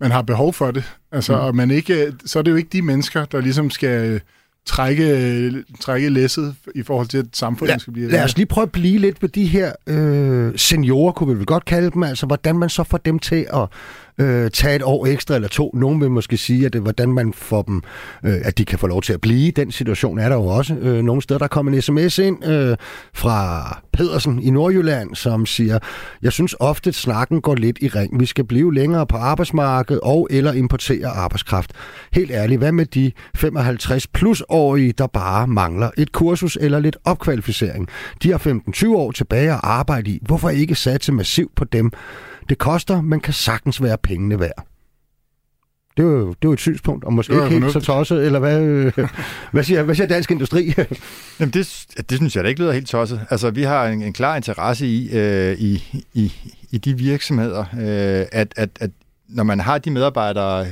man 0.00 0.10
har 0.10 0.22
behov 0.22 0.52
for 0.52 0.70
det. 0.70 0.84
Altså, 1.12 1.32
mm. 1.32 1.38
og 1.38 1.56
man 1.56 1.70
ikke, 1.70 2.12
så 2.24 2.38
er 2.38 2.42
det 2.42 2.50
jo 2.50 2.56
ikke 2.56 2.68
de 2.72 2.82
mennesker, 2.82 3.24
der 3.24 3.40
ligesom 3.40 3.70
skal 3.70 4.20
trække, 4.66 5.64
trække 5.80 6.08
læsset 6.08 6.54
i 6.74 6.82
forhold 6.82 7.06
til, 7.06 7.18
at 7.18 7.26
samfundet 7.32 7.72
ja, 7.72 7.78
skal 7.78 7.92
blive... 7.92 8.10
Lad 8.10 8.24
os 8.24 8.36
lige 8.36 8.46
prøve 8.46 8.62
at 8.62 8.72
blive 8.72 8.98
lidt 8.98 9.20
på 9.20 9.26
de 9.26 9.46
her 9.46 9.72
øh, 9.86 10.52
seniorer, 10.56 11.12
kunne 11.12 11.32
vi 11.32 11.38
vel 11.38 11.46
godt 11.46 11.64
kalde 11.64 11.90
dem, 11.90 12.02
altså 12.02 12.26
hvordan 12.26 12.58
man 12.58 12.68
så 12.68 12.84
får 12.84 12.98
dem 12.98 13.18
til 13.18 13.46
at 13.54 13.68
øh, 14.18 14.50
tage 14.50 14.76
et 14.76 14.82
år 14.82 15.06
ekstra 15.06 15.34
eller 15.34 15.48
to. 15.48 15.70
Nogen 15.74 16.00
vil 16.00 16.10
måske 16.10 16.36
sige, 16.36 16.66
at 16.66 16.72
det 16.72 16.80
hvordan 16.80 17.12
man 17.12 17.32
får 17.32 17.62
dem, 17.62 17.82
øh, 18.24 18.34
at 18.44 18.58
de 18.58 18.64
kan 18.64 18.78
få 18.78 18.86
lov 18.86 19.02
til 19.02 19.12
at 19.12 19.20
blive. 19.20 19.50
Den 19.50 19.72
situation 19.72 20.18
er 20.18 20.28
der 20.28 20.36
jo 20.36 20.46
også. 20.46 20.74
Øh, 20.74 21.02
nogle 21.02 21.22
steder, 21.22 21.38
der 21.38 21.46
kommer 21.46 21.72
en 21.72 21.82
sms 21.82 22.18
ind 22.18 22.44
øh, 22.44 22.76
fra 23.14 23.82
Pedersen 23.92 24.42
i 24.42 24.50
Nordjylland, 24.50 25.14
som 25.14 25.46
siger, 25.46 25.78
jeg 26.22 26.32
synes 26.32 26.54
ofte, 26.60 26.88
at 26.88 26.94
snakken 26.94 27.40
går 27.40 27.54
lidt 27.54 27.78
i 27.80 27.88
ring. 27.88 28.20
Vi 28.20 28.26
skal 28.26 28.44
blive 28.44 28.74
længere 28.74 29.06
på 29.06 29.16
arbejdsmarkedet 29.16 30.00
og 30.02 30.28
eller 30.30 30.52
importere 30.52 31.06
arbejdskraft. 31.06 31.72
Helt 32.12 32.30
ærligt, 32.30 32.58
hvad 32.58 32.72
med 32.72 32.86
de 32.86 33.12
55 33.34 34.06
plus 34.06 34.42
årige, 34.48 34.92
der 34.92 35.06
bare 35.06 35.46
mangler 35.46 35.90
et 35.98 36.12
kursus 36.12 36.58
eller 36.60 36.78
lidt 36.78 36.96
opkvalificering? 37.04 37.88
De 38.22 38.30
har 38.30 38.38
15-20 38.38 38.88
år 38.88 39.10
tilbage 39.10 39.52
at 39.52 39.60
arbejde 39.62 40.10
i. 40.10 40.18
Hvorfor 40.22 40.50
ikke 40.50 40.74
satse 40.74 41.12
massivt 41.12 41.54
på 41.56 41.64
dem? 41.64 41.92
Det 42.48 42.58
koster, 42.58 43.00
men 43.00 43.20
kan 43.20 43.32
sagtens 43.32 43.82
være 43.82 43.98
pengene 43.98 44.40
værd. 44.40 44.66
Det 45.96 46.02
er 46.02 46.06
jo, 46.06 46.28
det 46.28 46.34
er 46.34 46.36
jo 46.44 46.52
et 46.52 46.60
synspunkt, 46.60 47.04
og 47.04 47.12
måske 47.12 47.32
ikke 47.32 47.48
helt 47.48 47.72
så 47.72 47.80
tosset, 47.80 48.26
eller 48.26 48.38
hvad, 48.38 48.90
hvad, 49.52 49.64
siger, 49.64 49.82
hvad 49.82 49.94
siger 49.94 50.06
dansk 50.06 50.30
industri? 50.30 50.74
Jamen 51.40 51.52
det, 51.52 51.86
det 52.10 52.16
synes 52.16 52.36
jeg 52.36 52.44
da 52.44 52.48
ikke 52.48 52.60
lyder 52.60 52.72
helt 52.72 52.88
tosset. 52.88 53.26
Altså 53.30 53.50
vi 53.50 53.62
har 53.62 53.86
en, 53.86 54.02
en 54.02 54.12
klar 54.12 54.36
interesse 54.36 54.86
i, 54.86 55.10
øh, 55.18 55.58
i, 55.58 56.04
i, 56.14 56.32
i 56.70 56.78
de 56.78 56.98
virksomheder, 56.98 57.60
øh, 57.60 58.26
at, 58.32 58.52
at, 58.56 58.70
at 58.80 58.90
når 59.28 59.44
man 59.44 59.60
har 59.60 59.78
de 59.78 59.90
medarbejdere, 59.90 60.66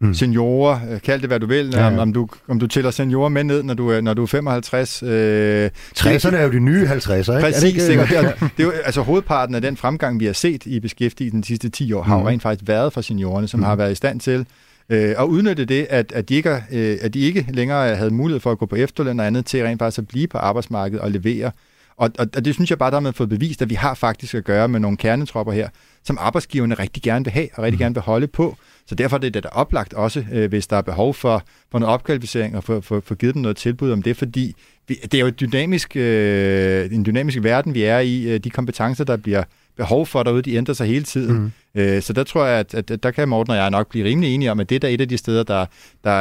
mm. 0.00 0.14
seniorer, 0.14 0.80
øh, 0.90 1.00
kald 1.00 1.20
det 1.20 1.30
hvad 1.30 1.40
du 1.40 1.46
vil, 1.46 1.70
ja, 1.72 1.80
ja. 1.80 1.86
Om, 1.86 1.98
om, 1.98 2.12
du, 2.12 2.28
om 2.48 2.58
du 2.58 2.66
tæller 2.66 2.90
seniorer 2.90 3.28
med 3.28 3.44
ned, 3.44 3.62
når 3.62 3.74
du 3.74 4.00
når 4.00 4.14
du 4.14 4.22
er 4.22 4.26
55. 4.26 5.02
Øh, 5.02 5.70
60'erne 5.98 6.36
er 6.36 6.42
jo 6.42 6.52
de 6.52 6.60
nye 6.60 6.86
50'er, 6.86 7.18
ikke? 7.18 7.40
Præcis, 7.40 7.82
er 7.82 7.86
det, 7.86 7.90
ikke? 7.90 8.02
det, 8.02 8.18
er, 8.18 8.32
det 8.56 8.62
er 8.62 8.64
jo, 8.64 8.70
altså 8.70 9.02
hovedparten 9.02 9.54
af 9.54 9.62
den 9.62 9.76
fremgang, 9.76 10.20
vi 10.20 10.26
har 10.26 10.32
set 10.32 10.66
i 10.66 10.80
beskæftigelsen 10.80 11.40
de 11.40 11.46
sidste 11.46 11.68
10 11.68 11.92
år, 11.92 12.02
har 12.02 12.16
mm. 12.16 12.22
jo 12.22 12.28
rent 12.28 12.42
faktisk 12.42 12.68
været 12.68 12.92
for 12.92 13.00
seniorerne, 13.00 13.48
som 13.48 13.60
mm. 13.60 13.64
har 13.64 13.76
været 13.76 13.92
i 13.92 13.94
stand 13.94 14.20
til 14.20 14.46
øh, 14.88 15.14
og 15.16 15.30
udnytte 15.30 15.64
det, 15.64 15.86
at, 15.90 16.12
at, 16.12 16.28
de 16.28 16.34
ikke, 16.34 16.64
øh, 16.72 16.98
at 17.00 17.14
de 17.14 17.20
ikke 17.20 17.46
længere 17.48 17.96
havde 17.96 18.10
mulighed 18.10 18.40
for 18.40 18.52
at 18.52 18.58
gå 18.58 18.66
på 18.66 18.76
efterløn 18.76 19.20
og 19.20 19.26
andet 19.26 19.46
til 19.46 19.62
rent 19.62 19.78
faktisk 19.78 19.98
at 19.98 20.08
blive 20.08 20.26
på 20.26 20.38
arbejdsmarkedet 20.38 21.00
og 21.00 21.10
levere. 21.10 21.50
Og, 21.96 22.10
og, 22.18 22.26
og 22.36 22.44
det 22.44 22.54
synes 22.54 22.70
jeg 22.70 22.78
bare, 22.78 22.90
der 22.90 22.96
har 22.96 23.00
man 23.00 23.14
fået 23.14 23.28
bevist, 23.28 23.62
at 23.62 23.70
vi 23.70 23.74
har 23.74 23.94
faktisk 23.94 24.34
at 24.34 24.44
gøre 24.44 24.68
med 24.68 24.80
nogle 24.80 24.96
kernetropper 24.96 25.52
her, 25.52 25.68
som 26.04 26.18
arbejdsgiverne 26.20 26.74
rigtig 26.74 27.02
gerne 27.02 27.24
vil 27.24 27.32
have 27.32 27.48
og 27.54 27.62
rigtig 27.62 27.76
mm. 27.76 27.82
gerne 27.82 27.94
vil 27.94 28.02
holde 28.02 28.26
på, 28.26 28.56
så 28.86 28.94
derfor 28.94 29.16
er 29.16 29.20
det 29.20 29.34
da 29.34 29.48
oplagt 29.52 29.94
også, 29.94 30.24
øh, 30.32 30.48
hvis 30.48 30.66
der 30.66 30.76
er 30.76 30.82
behov 30.82 31.14
for, 31.14 31.42
for 31.70 31.78
noget 31.78 31.94
opkvalificering 31.94 32.56
og 32.56 32.64
for, 32.64 32.80
for, 32.80 33.00
for 33.00 33.14
givet 33.14 33.34
dem 33.34 33.42
noget 33.42 33.56
tilbud 33.56 33.90
om 33.90 34.02
det, 34.02 34.16
fordi 34.16 34.54
vi, 34.88 34.94
det 34.94 35.14
er 35.14 35.20
jo 35.20 35.26
et 35.26 35.40
dynamisk, 35.40 35.96
øh, 35.96 36.92
en 36.92 37.04
dynamisk 37.06 37.38
verden, 37.42 37.74
vi 37.74 37.82
er 37.82 37.98
i. 37.98 38.22
Øh, 38.22 38.40
de 38.40 38.50
kompetencer, 38.50 39.04
der 39.04 39.16
bliver 39.16 39.42
behov 39.76 40.06
for 40.06 40.22
derude, 40.22 40.42
de 40.42 40.54
ændrer 40.54 40.74
sig 40.74 40.86
hele 40.86 41.04
tiden. 41.04 41.52
Mm. 41.74 41.80
Øh, 41.80 42.02
så 42.02 42.12
der 42.12 42.24
tror 42.24 42.44
jeg, 42.44 42.58
at, 42.58 42.90
at 42.90 43.02
der 43.02 43.10
kan 43.10 43.28
Morten 43.28 43.50
og 43.50 43.56
jeg 43.56 43.70
nok 43.70 43.88
blive 43.88 44.04
rimelig 44.04 44.34
enige 44.34 44.50
om, 44.50 44.60
at 44.60 44.68
det 44.68 44.76
er 44.76 44.80
da 44.80 44.90
et 44.90 45.00
af 45.00 45.08
de 45.08 45.16
steder, 45.16 45.42
der, 45.42 45.66
der, 46.04 46.20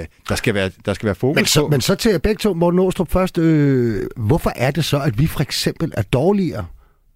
øh, 0.00 0.06
der, 0.28 0.34
skal, 0.34 0.54
være, 0.54 0.70
der 0.86 0.94
skal 0.94 1.06
være 1.06 1.14
fokus 1.14 1.36
men 1.36 1.46
så, 1.46 1.60
på. 1.60 1.68
Men 1.68 1.80
så 1.80 1.94
til 1.94 2.18
begge 2.18 2.38
to, 2.38 2.54
Morten 2.54 2.80
Åstrup 2.80 3.10
først. 3.10 3.38
Øh, 3.38 4.06
hvorfor 4.16 4.52
er 4.56 4.70
det 4.70 4.84
så, 4.84 5.00
at 5.00 5.18
vi 5.18 5.26
for 5.26 5.40
eksempel 5.40 5.92
er 5.96 6.02
dårligere 6.02 6.66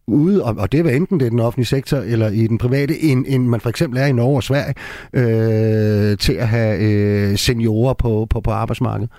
ude, 0.08 0.44
og, 0.44 0.54
og 0.58 0.72
det 0.72 0.86
er 0.86 0.90
enten 0.90 1.20
det 1.20 1.26
er 1.26 1.30
den 1.30 1.40
offentlige 1.40 1.66
sektor 1.66 1.96
eller 1.96 2.28
i 2.28 2.46
den 2.46 2.58
private, 2.58 3.02
end, 3.02 3.24
end 3.28 3.46
man 3.46 3.60
for 3.60 3.68
eksempel 3.68 3.98
er 3.98 4.06
i 4.06 4.12
Norge 4.12 4.36
og 4.36 4.42
Sverige, 4.42 4.74
øh, 5.12 6.18
til 6.18 6.32
at 6.32 6.48
have 6.48 6.78
øh, 6.80 7.38
seniorer 7.38 7.94
på, 7.94 8.26
på, 8.30 8.40
på 8.40 8.50
arbejdsmarkedet? 8.50 9.10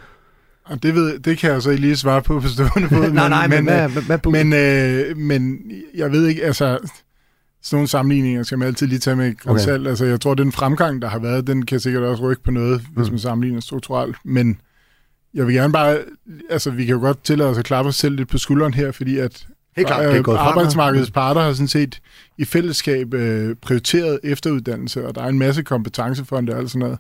Det, 0.84 0.96
ved, 0.96 1.20
det 1.20 1.38
kan 1.38 1.52
jeg 1.52 1.62
så 1.62 1.70
ikke 1.70 1.82
lige 1.82 1.96
svare 1.96 2.22
på 2.22 2.40
på 2.40 2.48
stående 2.48 2.90
fod. 2.90 3.12
nej, 3.14 3.30
nej, 3.30 3.48
men, 3.48 3.56
men, 3.56 3.64
hvad, 3.64 3.90
hvad, 3.90 4.02
hvad 4.02 4.32
men, 4.32 4.54
øh, 4.54 5.18
men 5.18 5.60
jeg 5.96 6.12
ved 6.12 6.28
ikke, 6.28 6.44
altså 6.44 6.78
sådan 7.62 7.76
nogle 7.76 7.88
sammenligninger 7.88 8.44
skal 8.44 8.58
man 8.58 8.68
altid 8.68 8.88
lige 8.88 9.00
tage 9.00 9.16
med 9.16 9.34
okay. 9.46 9.88
Altså, 9.88 10.06
jeg 10.06 10.22
tror, 10.22 10.34
den 10.34 10.52
fremgang, 10.52 11.02
der 11.02 11.08
har 11.08 11.20
været, 11.20 11.48
den 11.48 11.66
kan 11.66 11.80
sikkert 11.80 12.04
også 12.04 12.24
rykke 12.24 12.44
på 12.44 12.52
noget, 12.52 12.82
mm. 12.82 12.96
hvis 12.96 13.12
man 13.12 13.20
sammenligner 13.20 13.62
strukturelt. 13.62 14.16
Men 14.26 14.62
jeg 15.34 15.48
vil 15.48 15.56
gerne 15.56 15.74
bare, 15.74 15.98
altså 16.50 16.72
vi 16.72 16.86
kan 16.86 16.96
jo 16.96 17.02
godt 17.02 17.24
tillade 17.24 17.50
os 17.50 17.58
at 17.58 17.66
klappe 17.66 17.90
os 17.90 17.96
selv 17.96 18.16
lidt 18.16 18.30
på 18.30 18.38
skulderen 18.38 18.74
her, 18.74 18.92
fordi 18.92 19.18
at 19.18 19.48
Helt 19.80 19.88
klart, 19.88 20.06
det 20.06 20.18
er 20.18 20.22
gået 20.22 20.38
arbejdsmarkedets 20.38 21.12
parter 21.12 21.42
har 21.42 21.54
sådan 21.54 21.68
set 21.68 22.02
i 22.38 22.46
fællesskab 22.46 23.14
øh, 23.14 23.56
prioriteret 23.56 24.20
efteruddannelse, 24.24 25.08
og 25.08 25.16
der 25.16 25.22
er 25.22 25.28
en 25.28 25.40
masse 25.40 25.64
kompetencefonde 25.64 26.54
og 26.54 26.60
alt 26.60 26.72
sådan 26.72 26.80
noget 26.80 26.98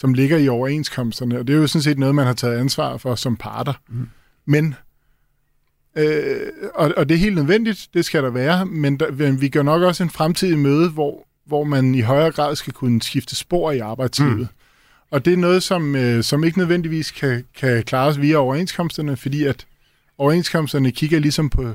som 0.00 0.14
ligger 0.14 0.36
i 0.38 0.48
overenskomsterne, 0.48 1.38
og 1.38 1.46
det 1.46 1.54
er 1.54 1.58
jo 1.58 1.66
sådan 1.66 1.82
set 1.82 1.98
noget, 1.98 2.14
man 2.14 2.26
har 2.26 2.32
taget 2.32 2.58
ansvar 2.58 2.96
for 2.96 3.14
som 3.14 3.36
parter. 3.36 3.72
Mm. 3.88 4.08
Men, 4.46 4.74
øh, 5.96 6.40
og, 6.74 6.92
og 6.96 7.08
det 7.08 7.14
er 7.14 7.18
helt 7.18 7.34
nødvendigt, 7.34 7.88
det 7.94 8.04
skal 8.04 8.22
der 8.22 8.30
være, 8.30 8.66
men 8.66 8.96
der, 8.96 9.32
vi 9.32 9.48
gør 9.48 9.62
nok 9.62 9.82
også 9.82 10.02
en 10.02 10.10
fremtidig 10.10 10.58
møde, 10.58 10.90
hvor, 10.90 11.26
hvor 11.46 11.64
man 11.64 11.94
i 11.94 12.00
højere 12.00 12.32
grad 12.32 12.56
skal 12.56 12.72
kunne 12.72 13.02
skifte 13.02 13.36
spor 13.36 13.70
i 13.70 13.78
arbejdslivet. 13.78 14.38
Mm. 14.38 14.46
Og 15.10 15.24
det 15.24 15.32
er 15.32 15.36
noget, 15.36 15.62
som, 15.62 15.96
øh, 15.96 16.24
som 16.24 16.44
ikke 16.44 16.58
nødvendigvis 16.58 17.10
kan, 17.10 17.44
kan 17.56 17.82
klares 17.82 18.20
via 18.20 18.36
overenskomsterne, 18.36 19.16
fordi 19.16 19.44
at 19.44 19.66
overenskomsterne 20.18 20.90
kigger 20.90 21.18
ligesom 21.18 21.50
på 21.50 21.74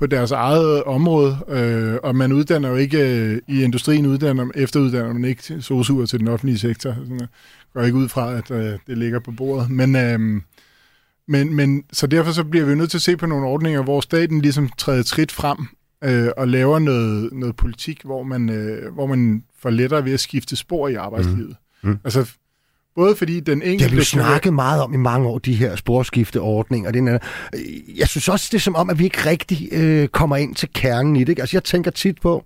på 0.00 0.06
deres 0.06 0.30
eget 0.30 0.84
område, 0.84 1.38
øh, 1.48 1.98
og 2.02 2.16
man 2.16 2.32
uddanner 2.32 2.68
jo 2.68 2.76
ikke 2.76 2.98
øh, 2.98 3.40
i 3.48 3.62
industrien, 3.62 4.06
uddanner, 4.06 4.50
efteruddanner 4.54 5.12
man 5.12 5.24
ikke 5.24 5.62
sosuer 5.62 6.06
til 6.06 6.20
den 6.20 6.28
offentlige 6.28 6.58
sektor. 6.58 6.94
Sådan, 6.94 7.20
går 7.74 7.82
ikke 7.82 7.98
ud 7.98 8.08
fra, 8.08 8.34
at 8.34 8.50
øh, 8.50 8.78
det 8.86 8.98
ligger 8.98 9.20
på 9.20 9.32
bordet. 9.32 9.70
Men, 9.70 9.96
øh, 9.96 10.40
men, 11.28 11.54
men 11.54 11.84
så 11.92 12.06
derfor 12.06 12.32
så 12.32 12.44
bliver 12.44 12.66
vi 12.66 12.74
nødt 12.74 12.90
til 12.90 12.98
at 12.98 13.02
se 13.02 13.16
på 13.16 13.26
nogle 13.26 13.46
ordninger, 13.46 13.82
hvor 13.82 14.00
staten 14.00 14.40
ligesom 14.40 14.68
træder 14.78 15.02
trit 15.02 15.32
frem 15.32 15.58
øh, 16.04 16.28
og 16.36 16.48
laver 16.48 16.78
noget, 16.78 17.32
noget 17.32 17.56
politik, 17.56 18.02
hvor 18.04 18.22
man, 18.22 18.50
øh, 18.50 18.94
hvor 18.94 19.06
man 19.06 19.44
får 19.58 19.70
lettere 19.70 20.04
ved 20.04 20.12
at 20.12 20.20
skifte 20.20 20.56
spor 20.56 20.88
i 20.88 20.94
arbejdslivet. 20.94 21.56
Mm. 21.82 21.90
Mm. 21.90 21.98
Altså 22.04 22.32
Både 22.96 23.16
fordi 23.16 23.40
den 23.40 23.62
enkelte... 23.62 23.84
Det 23.84 23.90
har 23.90 23.96
vi 23.96 24.04
snakket 24.04 24.54
meget 24.54 24.82
om 24.82 24.94
i 24.94 24.96
mange 24.96 25.28
år, 25.28 25.38
de 25.38 25.54
her 25.54 25.76
sporskifteordninger. 25.76 26.90
Den 26.90 27.08
er, 27.08 27.18
jeg 27.96 28.08
synes 28.08 28.28
også, 28.28 28.48
det 28.52 28.56
er 28.56 28.60
som 28.60 28.76
om, 28.76 28.90
at 28.90 28.98
vi 28.98 29.04
ikke 29.04 29.26
rigtig 29.26 29.68
øh, 29.72 30.08
kommer 30.08 30.36
ind 30.36 30.54
til 30.54 30.68
kernen 30.74 31.16
i 31.16 31.20
det. 31.20 31.28
Ikke? 31.28 31.42
Altså, 31.42 31.56
jeg 31.56 31.64
tænker 31.64 31.90
tit 31.90 32.20
på, 32.20 32.44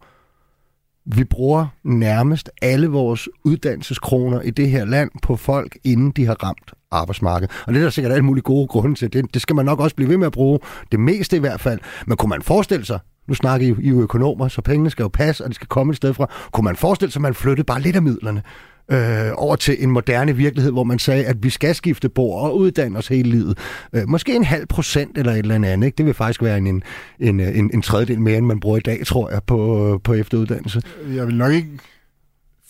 vi 1.06 1.24
bruger 1.24 1.66
nærmest 1.84 2.50
alle 2.62 2.88
vores 2.88 3.28
uddannelseskroner 3.44 4.40
i 4.40 4.50
det 4.50 4.70
her 4.70 4.84
land 4.84 5.10
på 5.22 5.36
folk, 5.36 5.78
inden 5.84 6.10
de 6.10 6.26
har 6.26 6.44
ramt 6.44 6.72
arbejdsmarkedet. 6.90 7.54
Og 7.66 7.72
det 7.72 7.80
er 7.80 7.84
der 7.84 7.90
sikkert 7.90 8.12
alle 8.12 8.24
mulige 8.24 8.42
gode 8.42 8.68
grunde 8.68 8.94
til. 8.94 9.12
Det, 9.12 9.34
det 9.34 9.42
skal 9.42 9.56
man 9.56 9.64
nok 9.64 9.80
også 9.80 9.96
blive 9.96 10.08
ved 10.08 10.16
med 10.16 10.26
at 10.26 10.32
bruge. 10.32 10.58
Det 10.92 11.00
meste 11.00 11.36
i 11.36 11.40
hvert 11.40 11.60
fald. 11.60 11.80
Men 12.06 12.16
kunne 12.16 12.30
man 12.30 12.42
forestille 12.42 12.84
sig, 12.84 12.98
nu 13.28 13.34
snakker 13.34 13.66
I 13.66 13.88
jo 13.88 14.00
økonomer, 14.00 14.48
så 14.48 14.62
pengene 14.62 14.90
skal 14.90 15.02
jo 15.02 15.08
passe, 15.08 15.44
og 15.44 15.50
de 15.50 15.54
skal 15.54 15.68
komme 15.68 15.90
et 15.90 15.96
sted 15.96 16.14
fra. 16.14 16.30
Kunne 16.52 16.64
man 16.64 16.76
forestille 16.76 17.12
sig, 17.12 17.18
at 17.20 17.22
man 17.22 17.34
flyttede 17.34 17.64
bare 17.64 17.80
lidt 17.80 17.96
af 17.96 18.02
midlerne 18.02 18.42
øh, 18.92 19.30
over 19.34 19.56
til 19.56 19.76
en 19.82 19.90
moderne 19.90 20.36
virkelighed, 20.36 20.72
hvor 20.72 20.84
man 20.84 20.98
sagde, 20.98 21.24
at 21.24 21.42
vi 21.42 21.50
skal 21.50 21.74
skifte 21.74 22.08
bord 22.08 22.42
og 22.42 22.58
uddanne 22.58 22.98
os 22.98 23.08
hele 23.08 23.30
livet. 23.30 23.58
Øh, 23.92 24.08
måske 24.08 24.34
en 24.34 24.44
halv 24.44 24.66
procent 24.66 25.18
eller 25.18 25.32
et 25.32 25.38
eller 25.38 25.54
andet. 25.54 25.86
Ikke? 25.86 25.96
Det 25.96 26.06
vil 26.06 26.14
faktisk 26.14 26.42
være 26.42 26.58
en, 26.58 26.66
en, 26.66 26.82
en, 27.20 27.40
en, 27.40 27.70
en 27.74 27.82
tredjedel 27.82 28.20
mere, 28.20 28.38
end 28.38 28.46
man 28.46 28.60
bruger 28.60 28.76
i 28.76 28.80
dag, 28.80 29.06
tror 29.06 29.30
jeg, 29.30 29.40
på, 29.46 30.00
på 30.04 30.14
efteruddannelse. 30.14 30.82
Jeg 31.14 31.26
vil 31.26 31.34
nok 31.34 31.52
ikke 31.52 31.68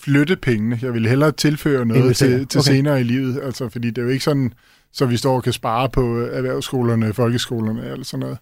flytte 0.00 0.36
pengene. 0.36 0.78
Jeg 0.82 0.94
vil 0.94 1.06
hellere 1.06 1.32
tilføre 1.32 1.86
noget 1.86 2.16
til, 2.16 2.46
til 2.46 2.58
okay. 2.58 2.70
senere 2.70 3.00
i 3.00 3.04
livet. 3.04 3.40
Altså, 3.42 3.68
fordi 3.68 3.90
det 3.90 3.98
er 3.98 4.02
jo 4.02 4.08
ikke 4.08 4.24
sådan, 4.24 4.52
så 4.92 5.06
vi 5.06 5.16
står 5.16 5.36
og 5.36 5.42
kan 5.42 5.52
spare 5.52 5.88
på 5.88 6.20
erhvervsskolerne, 6.20 7.12
folkeskolerne 7.12 7.90
eller 7.90 8.04
sådan 8.04 8.20
noget. 8.20 8.38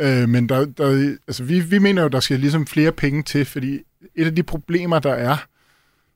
Øh, 0.00 0.28
men 0.28 0.48
der, 0.48 0.64
der, 0.64 1.16
altså, 1.28 1.44
vi, 1.44 1.60
vi 1.60 1.78
mener 1.78 2.02
jo, 2.02 2.08
der 2.08 2.20
skal 2.20 2.40
ligesom 2.40 2.66
flere 2.66 2.92
penge 2.92 3.22
til, 3.22 3.44
fordi 3.44 3.78
et 4.16 4.26
af 4.26 4.34
de 4.34 4.42
problemer, 4.42 4.98
der 4.98 5.12
er, 5.12 5.36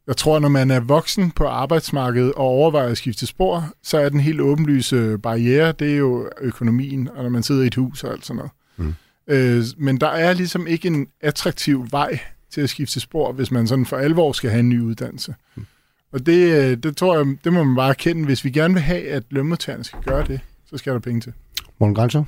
jeg 0.07 0.17
tror, 0.17 0.39
når 0.39 0.49
man 0.49 0.71
er 0.71 0.81
voksen 0.81 1.31
på 1.31 1.47
arbejdsmarkedet 1.47 2.33
og 2.33 2.45
overvejer 2.45 2.89
at 2.89 2.99
skifte 2.99 3.27
spor, 3.27 3.73
så 3.83 3.99
er 3.99 4.09
den 4.09 4.21
helt 4.21 4.41
åbenlyse 4.41 5.19
barriere, 5.19 5.73
det 5.73 5.93
er 5.93 5.97
jo 5.97 6.31
økonomien, 6.41 7.09
og 7.09 7.23
når 7.23 7.31
man 7.31 7.43
sidder 7.43 7.63
i 7.63 7.67
et 7.67 7.75
hus 7.75 8.05
og 8.05 8.13
alt 8.13 8.27
sådan 8.27 8.37
noget. 8.37 8.53
Mm. 8.77 8.95
Øh, 9.27 9.65
men 9.77 10.01
der 10.01 10.09
er 10.09 10.33
ligesom 10.33 10.67
ikke 10.67 10.89
en 10.89 11.07
attraktiv 11.21 11.87
vej 11.91 12.19
til 12.51 12.61
at 12.61 12.71
skifte 12.71 13.01
spor, 13.01 13.33
hvis 13.33 13.51
man 13.51 13.67
sådan 13.67 13.87
for 13.87 13.97
alvor 13.97 14.33
skal 14.33 14.51
have 14.51 14.61
en 14.61 14.69
ny 14.69 14.81
uddannelse. 14.81 15.35
Mm. 15.55 15.67
Og 16.13 16.27
det, 16.27 16.71
øh, 16.71 16.77
det 16.77 16.97
tror 16.97 17.17
jeg, 17.17 17.37
det 17.45 17.53
må 17.53 17.65
man 17.65 17.77
bare 17.77 17.89
erkende. 17.89 18.25
Hvis 18.25 18.45
vi 18.45 18.51
gerne 18.51 18.75
vil 18.75 18.83
have, 18.83 19.09
at 19.09 19.23
lønmodtagerne 19.31 19.85
skal 19.85 20.03
gøre 20.03 20.27
det, 20.27 20.41
så 20.71 20.77
skal 20.77 20.93
der 20.93 20.99
penge 20.99 21.21
til. 21.21 21.33
Morten 21.79 21.95
Grænser? 21.95 22.25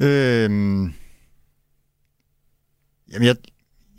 Øhm, 0.00 0.92
jamen, 3.12 3.26
jeg, 3.26 3.36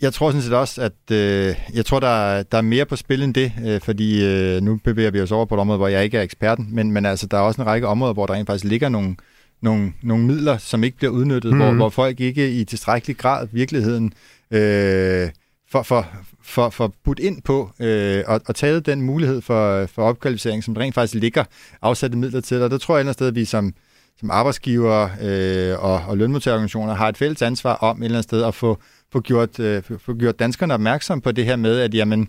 jeg 0.01 0.13
tror 0.13 0.29
sådan 0.29 0.41
set 0.41 0.53
også, 0.53 0.82
at 0.82 1.12
øh, 1.12 1.56
jeg 1.73 1.86
tror, 1.86 1.99
der, 1.99 2.43
der 2.43 2.58
er 2.58 2.62
mere 2.62 2.86
på 2.86 2.95
spil 2.95 3.23
end 3.23 3.34
det, 3.34 3.51
øh, 3.65 3.82
fordi 3.82 4.25
øh, 4.25 4.62
nu 4.62 4.79
bevæger 4.84 5.12
vi 5.12 5.21
os 5.21 5.32
over 5.32 5.45
på 5.45 5.56
et 5.56 5.62
område, 5.62 5.77
hvor 5.77 5.88
jeg 5.88 6.03
ikke 6.03 6.17
er 6.17 6.21
eksperten, 6.21 6.67
men, 6.71 6.91
men 6.91 7.06
altså, 7.06 7.27
der 7.27 7.38
er 7.38 7.41
også 7.41 7.62
en 7.62 7.67
række 7.67 7.88
områder, 7.88 8.13
hvor 8.13 8.25
der 8.25 8.34
rent 8.34 8.47
faktisk 8.47 8.65
ligger 8.65 8.89
nogle, 8.89 9.15
nogle, 9.62 9.93
nogle 10.03 10.25
midler, 10.25 10.58
som 10.58 10.84
ikke 10.84 10.97
bliver 10.97 11.12
udnyttet, 11.12 11.51
mm. 11.51 11.58
hvor, 11.58 11.67
mhm. 11.67 11.77
hvor 11.77 11.89
folk 11.89 12.19
ikke 12.19 12.51
i 12.51 12.63
tilstrækkelig 12.63 13.17
grad 13.17 13.47
virkeligheden 13.51 14.13
øh, 14.51 15.29
for, 15.71 15.84
for, 15.84 16.08
for, 16.43 16.69
for 16.69 16.93
budt 17.03 17.19
ind 17.19 17.41
på 17.41 17.71
øh, 17.79 18.23
og, 18.27 18.41
og 18.45 18.56
taget 18.56 18.86
den 18.86 19.01
mulighed 19.01 19.41
for, 19.41 19.86
for 19.86 20.03
opkvalificering, 20.03 20.63
som 20.63 20.73
rent 20.73 20.95
faktisk 20.95 21.21
ligger 21.21 21.43
afsatte 21.82 22.17
midler 22.17 22.41
til. 22.41 22.62
Og 22.62 22.71
der 22.71 22.77
tror 22.77 22.97
jeg 22.97 23.08
et 23.08 23.13
sted, 23.13 23.27
at 23.27 23.36
vi 23.36 23.45
som, 23.45 23.73
som 24.19 24.32
arbejdsgiver 24.32 25.10
øh, 25.21 25.84
og, 25.84 26.01
og 26.08 26.17
lønmodtagerorganisationer 26.17 26.93
har 26.93 27.10
et 27.10 27.17
fælles 27.17 27.41
ansvar 27.41 27.73
om 27.73 27.97
et 27.97 28.06
eller 28.06 28.17
andet 28.17 28.23
sted 28.23 28.43
at 28.43 28.56
få 28.56 28.79
få 29.13 29.21
gjort, 29.21 29.60
øh, 29.60 29.84
få 29.97 30.13
gjort 30.13 30.39
danskerne 30.39 30.73
opmærksom 30.73 31.21
på 31.21 31.32
det 31.32 31.45
her 31.45 31.56
med, 31.56 31.80
at 31.80 31.93
jamen, 31.93 32.28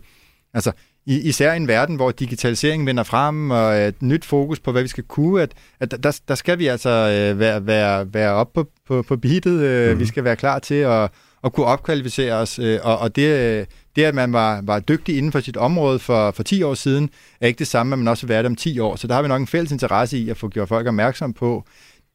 altså, 0.55 0.73
især 1.07 1.53
i 1.53 1.57
en 1.57 1.69
verden, 1.69 1.97
hvor 1.97 2.11
digitaliseringen 2.11 2.87
vender 2.87 3.03
frem, 3.03 3.51
og 3.51 3.77
et 3.77 4.03
nyt 4.03 4.25
fokus 4.25 4.61
på, 4.61 4.73
hvad 4.73 4.83
vi 4.83 4.89
skal 4.89 5.05
kunne, 5.05 5.43
at, 5.43 5.53
at 5.81 5.91
der, 6.03 6.21
der 6.29 6.35
skal 6.35 6.59
vi 6.59 6.67
altså 6.67 6.91
øh, 6.91 7.39
være, 7.39 7.67
være, 7.67 8.15
være 8.15 8.33
oppe 8.33 8.53
på, 8.55 8.71
på, 8.89 9.03
på 9.03 9.17
beatet. 9.17 9.61
Øh, 9.61 9.93
mm. 9.93 10.01
Vi 10.01 10.07
skal 10.07 10.25
være 10.25 10.37
klar 10.37 10.59
til 10.59 10.75
at, 10.75 11.11
at 11.45 11.53
kunne 11.53 11.67
opkvalificere 11.67 12.35
os, 12.35 12.59
øh, 12.59 12.79
og, 12.83 12.99
og 12.99 13.17
det, 13.17 13.67
det, 13.97 14.05
at 14.05 14.15
man 14.15 14.33
var, 14.33 14.61
var 14.63 14.81
dygtig 14.81 15.17
inden 15.17 15.33
for 15.33 15.41
sit 15.41 15.57
område 15.57 15.99
for, 15.99 16.31
for 16.31 16.43
10 16.43 16.63
år 16.63 16.75
siden, 16.75 17.11
er 17.41 17.47
ikke 17.47 17.59
det 17.59 17.67
samme, 17.67 17.93
at 17.93 17.99
man 17.99 18.09
også 18.09 18.27
vil 18.27 18.29
være 18.29 18.43
det 18.43 18.47
om 18.47 18.57
10 18.57 18.79
år. 18.79 18.97
Så 18.97 19.07
der 19.07 19.15
har 19.15 19.23
vi 19.23 19.29
nok 19.29 19.41
en 19.41 19.47
fælles 19.47 19.73
interesse 19.73 20.19
i 20.19 20.31
at 20.31 20.37
få 20.37 20.49
gjort 20.49 20.69
folk 20.69 20.87
opmærksom 20.87 21.33
på 21.33 21.65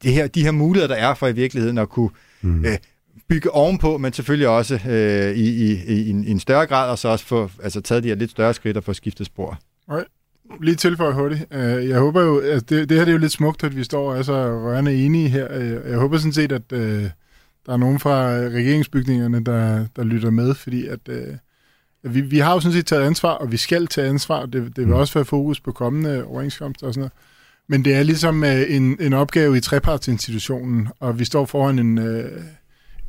det 0.04 0.14
her, 0.14 0.28
de 0.28 0.44
her 0.44 0.52
muligheder, 0.52 0.96
der 0.96 1.02
er 1.02 1.14
for 1.14 1.28
i 1.28 1.32
virkeligheden 1.32 1.78
at 1.78 1.90
kunne 1.90 2.10
mm. 2.42 2.66
øh, 2.66 2.78
bygge 3.30 3.52
ovenpå, 3.52 3.98
men 3.98 4.14
selvfølgelig 4.14 4.48
også 4.48 4.80
øh, 4.90 5.36
i, 5.36 5.72
i, 5.72 5.84
i, 5.88 6.10
en, 6.10 6.24
i 6.24 6.32
en 6.32 6.40
større 6.40 6.66
grad, 6.66 6.92
og 6.92 6.98
så 6.98 7.08
også 7.08 7.26
få 7.26 7.50
altså, 7.64 7.82
taget 7.82 8.04
de 8.04 8.08
her 8.08 8.16
lidt 8.16 8.32
større 8.32 8.54
skridt 8.54 8.78
og 8.78 8.84
få 8.84 8.94
skiftet 8.94 9.26
spor. 9.26 9.60
Okay. 9.88 10.04
Lige 10.62 10.76
tilføje 10.76 11.14
hurtigt. 11.14 11.46
Øh, 11.52 11.90
jeg 11.90 12.00
håber 12.00 12.22
jo, 12.22 12.40
at 12.40 12.70
det, 12.70 12.90
det 12.90 12.98
her 12.98 13.06
det 13.06 13.12
er 13.12 13.16
jo 13.16 13.18
lidt 13.18 13.32
smukt, 13.32 13.64
at 13.64 13.76
vi 13.76 13.84
står 13.84 14.12
og 14.12 14.18
er 14.18 14.22
så 14.22 14.34
rørende 14.34 15.06
enige 15.06 15.30
her. 15.30 15.48
Øh, 15.52 15.92
jeg 15.92 15.98
håber 15.98 16.18
sådan 16.18 16.34
set, 16.34 16.52
at 16.52 16.72
øh, 16.72 17.04
der 17.66 17.74
er 17.74 17.78
nogen 17.78 18.00
fra 18.00 18.26
regeringsbygningerne, 18.32 19.44
der, 19.44 19.86
der 19.96 20.04
lytter 20.04 20.30
med, 20.30 20.54
fordi 20.54 20.88
at, 20.88 21.10
at 22.04 22.16
vi, 22.16 22.22
vi 22.22 22.40
har 22.40 22.54
jo 22.54 22.60
sådan 22.60 22.74
set 22.74 22.86
taget 22.86 23.04
ansvar, 23.04 23.32
og 23.34 23.52
vi 23.52 23.58
skal 23.58 23.88
tage 23.88 24.08
ansvar. 24.08 24.46
Det, 24.46 24.54
det 24.54 24.78
vil 24.78 24.88
mm. 24.88 24.94
også 24.94 25.14
være 25.14 25.26
fokus 25.26 25.60
på 25.60 25.72
kommende 25.72 26.26
overenskomster 26.26 26.88
og 26.88 26.94
sådan 26.94 27.02
noget. 27.02 27.14
Men 27.68 27.86
det 27.86 27.96
er 27.96 28.04
ligesom 28.04 28.44
en, 28.44 28.98
en 29.00 29.14
opgave 29.14 29.58
i 29.58 29.60
trepartsinstitutionen, 29.60 30.88
og 31.00 31.20
vi 31.20 31.26
står 31.26 31.46
foran 31.46 31.80
en, 31.80 31.98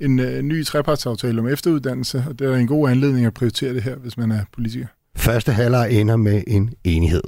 en 0.00 0.18
øh, 0.18 0.42
ny 0.42 0.64
trepartsaftale 0.64 1.40
om 1.40 1.48
efteruddannelse, 1.48 2.24
og 2.28 2.38
det 2.38 2.46
er 2.46 2.56
en 2.56 2.66
god 2.66 2.90
anledning 2.90 3.26
at 3.26 3.34
prioritere 3.34 3.74
det 3.74 3.82
her, 3.82 3.96
hvis 3.96 4.16
man 4.16 4.30
er 4.30 4.40
politiker. 4.52 4.86
Første 5.16 5.52
halvleg 5.52 5.92
ender 5.92 6.16
med 6.16 6.42
en 6.46 6.74
enighed. 6.84 7.22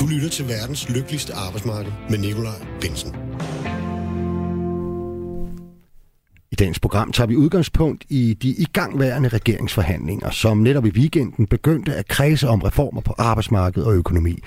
Du 0.00 0.06
lytter 0.06 0.28
til 0.28 0.48
verdens 0.48 0.88
lykkeligste 0.88 1.34
arbejdsmarked 1.34 1.92
med 2.10 2.18
Nikolaj 2.18 2.66
Bensen. 2.80 3.14
I 6.52 6.54
dagens 6.54 6.80
program 6.80 7.12
tager 7.12 7.26
vi 7.26 7.36
udgangspunkt 7.36 8.04
i 8.08 8.34
de 8.42 8.48
igangværende 8.48 9.28
regeringsforhandlinger, 9.28 10.30
som 10.30 10.58
netop 10.58 10.86
i 10.86 10.90
weekenden 10.90 11.46
begyndte 11.46 11.94
at 11.94 12.08
kredse 12.08 12.48
om 12.48 12.62
reformer 12.62 13.00
på 13.00 13.14
arbejdsmarkedet 13.18 13.88
og 13.88 13.94
økonomi. 13.94 14.38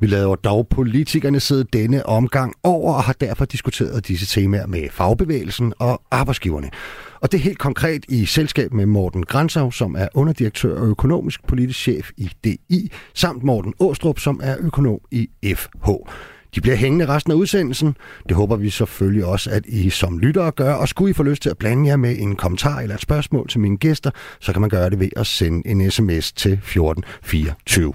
Vi 0.00 0.06
lader 0.06 0.34
dog 0.34 0.68
politikerne 0.68 1.40
sidde 1.40 1.64
denne 1.72 2.06
omgang 2.06 2.54
over 2.62 2.94
og 2.94 3.02
har 3.02 3.12
derfor 3.12 3.44
diskuteret 3.44 4.08
disse 4.08 4.40
temaer 4.40 4.66
med 4.66 4.88
fagbevægelsen 4.90 5.72
og 5.78 6.02
arbejdsgiverne. 6.10 6.70
Og 7.20 7.32
det 7.32 7.38
er 7.38 7.42
helt 7.42 7.58
konkret 7.58 8.04
i 8.08 8.26
selskab 8.26 8.72
med 8.72 8.86
Morten 8.86 9.24
Grænsau, 9.24 9.70
som 9.70 9.94
er 9.98 10.08
underdirektør 10.14 10.80
og 10.80 10.86
økonomisk 10.86 11.46
politisk 11.46 11.78
chef 11.78 12.10
i 12.16 12.30
DI, 12.44 12.92
samt 13.14 13.42
Morten 13.42 13.74
Åstrup, 13.80 14.18
som 14.18 14.40
er 14.42 14.56
økonom 14.60 15.00
i 15.10 15.28
FH. 15.54 15.90
De 16.54 16.60
bliver 16.60 16.76
hængende 16.76 17.06
resten 17.06 17.32
af 17.32 17.36
udsendelsen. 17.36 17.96
Det 18.28 18.36
håber 18.36 18.56
vi 18.56 18.70
selvfølgelig 18.70 19.24
også, 19.24 19.50
at 19.50 19.66
I 19.66 19.90
som 19.90 20.18
lyttere 20.18 20.50
gør. 20.50 20.72
Og 20.72 20.88
skulle 20.88 21.10
I 21.10 21.12
få 21.12 21.22
lyst 21.22 21.42
til 21.42 21.50
at 21.50 21.58
blande 21.58 21.88
jer 21.88 21.96
med 21.96 22.16
en 22.18 22.36
kommentar 22.36 22.80
eller 22.80 22.94
et 22.94 23.00
spørgsmål 23.00 23.48
til 23.48 23.60
mine 23.60 23.76
gæster, 23.76 24.10
så 24.40 24.52
kan 24.52 24.60
man 24.60 24.70
gøre 24.70 24.90
det 24.90 25.00
ved 25.00 25.08
at 25.16 25.26
sende 25.26 25.68
en 25.68 25.90
sms 25.90 26.32
til 26.32 26.52
1424. 26.52 27.92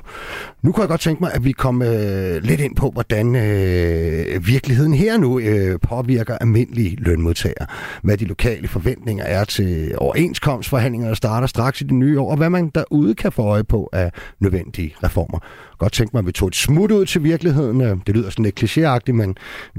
Nu 0.62 0.72
kunne 0.72 0.82
jeg 0.82 0.90
godt 0.90 1.02
tænke 1.02 1.24
mig, 1.24 1.34
at 1.34 1.46
vi 1.46 1.52
kommer 1.52 1.88
øh, 1.88 2.44
lidt 2.44 2.60
ind 2.62 2.76
på, 2.76 2.90
hvordan 2.92 3.36
øh, 3.36 4.48
virkeligheden 4.48 4.94
her 4.94 5.18
nu 5.18 5.40
øh, 5.40 5.80
påvirker 5.80 6.38
almindelige 6.38 6.96
lønmodtagere. 7.00 7.68
Hvad 8.04 8.18
de 8.18 8.26
lokale 8.26 8.68
forventninger 8.68 9.24
er 9.24 9.44
til 9.44 9.94
overenskomstforhandlinger, 9.98 11.08
der 11.08 11.16
starter 11.16 11.48
straks 11.48 11.82
i 11.82 11.84
det 11.84 11.94
nye 11.94 12.20
år, 12.20 12.32
og 12.32 12.38
hvad 12.38 12.50
man 12.50 12.72
derude 12.76 13.16
kan 13.16 13.32
få 13.32 13.42
øje 13.42 13.64
på 13.64 13.90
af 13.94 14.12
nødvendige 14.40 14.96
reformer 15.04 15.40
godt 15.86 15.94
tænke 16.00 16.12
mig, 16.14 16.22
at 16.24 16.30
vi 16.30 16.32
tog 16.32 16.48
et 16.48 16.56
smut 16.66 16.92
ud 16.98 17.06
til 17.14 17.22
virkeligheden. 17.32 17.78
Øh, 17.88 17.94
det 18.06 18.12
lyder 18.16 18.30
sådan 18.30 18.46
lidt 18.48 18.60
klichéagtigt, 18.62 19.16
men 19.22 19.30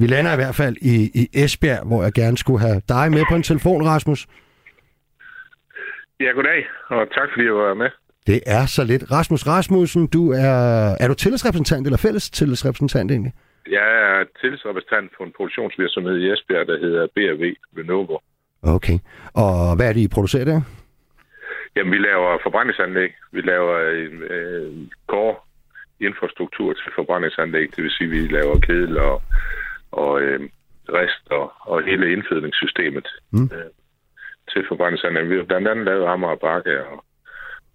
vi 0.00 0.06
lander 0.06 0.32
i 0.32 0.40
hvert 0.42 0.56
fald 0.60 0.76
i, 0.92 0.94
i 1.20 1.22
Esbjerg, 1.44 1.82
hvor 1.88 2.00
jeg 2.06 2.12
gerne 2.12 2.36
skulle 2.42 2.60
have 2.66 2.78
dig 2.94 3.06
med 3.16 3.22
på 3.30 3.34
en 3.40 3.42
telefon, 3.50 3.80
Rasmus. 3.92 4.20
Ja, 6.20 6.30
goddag, 6.36 6.60
og 6.88 7.02
tak 7.16 7.28
fordi 7.32 7.44
jeg 7.44 7.54
var 7.54 7.74
med. 7.74 7.90
Det 8.26 8.40
er 8.46 8.66
så 8.66 8.82
lidt. 8.84 9.04
Rasmus 9.10 9.46
Rasmussen, 9.46 10.06
du 10.06 10.22
er, 10.32 10.54
er 11.02 11.08
du 11.08 11.14
tillidsrepræsentant 11.14 11.86
eller 11.86 12.00
fælles 12.06 12.30
tillidsrepræsentant 12.30 13.10
egentlig? 13.10 13.32
Jeg 13.70 13.88
er 14.04 14.24
tillidsrepræsentant 14.40 15.10
på 15.16 15.22
en 15.24 15.32
produktionsvirksomhed 15.36 16.16
i 16.18 16.32
Esbjerg, 16.32 16.66
der 16.66 16.78
hedder 16.84 17.06
BRV 17.14 17.42
Lenovo. 17.76 18.16
Okay. 18.62 18.98
Og 19.34 19.76
hvad 19.76 19.88
er 19.88 19.92
det, 19.92 20.00
I 20.00 20.08
producerer 20.08 20.44
der? 20.44 20.60
Jamen, 21.76 21.92
vi 21.92 21.98
laver 21.98 22.38
forbrændingsanlæg. 22.42 23.10
Vi 23.32 23.40
laver 23.40 23.76
en 24.04 24.14
øh, 24.36 24.72
core 25.10 25.34
infrastruktur 26.00 26.72
til 26.72 26.92
forbrændingsanlæg, 26.94 27.76
det 27.76 27.84
vil 27.84 27.90
sige, 27.90 28.06
at 28.06 28.12
vi 28.12 28.26
laver 28.36 28.58
kedel 28.58 28.98
og, 28.98 29.22
og 29.92 30.22
øh, 30.22 30.40
rest 30.88 31.24
og, 31.30 31.52
og 31.60 31.82
hele 31.84 32.12
indfødningssystemet 32.12 33.06
mm. 33.32 33.50
øh, 33.56 33.70
til 34.52 34.64
forbrændingsanlæg. 34.68 35.30
Vi 35.30 35.36
har 35.36 35.44
blandt 35.44 35.68
andet 35.68 35.84
lavet 35.84 36.06
Amager 36.06 36.36
Bakke 36.36 36.86
og, 36.86 37.04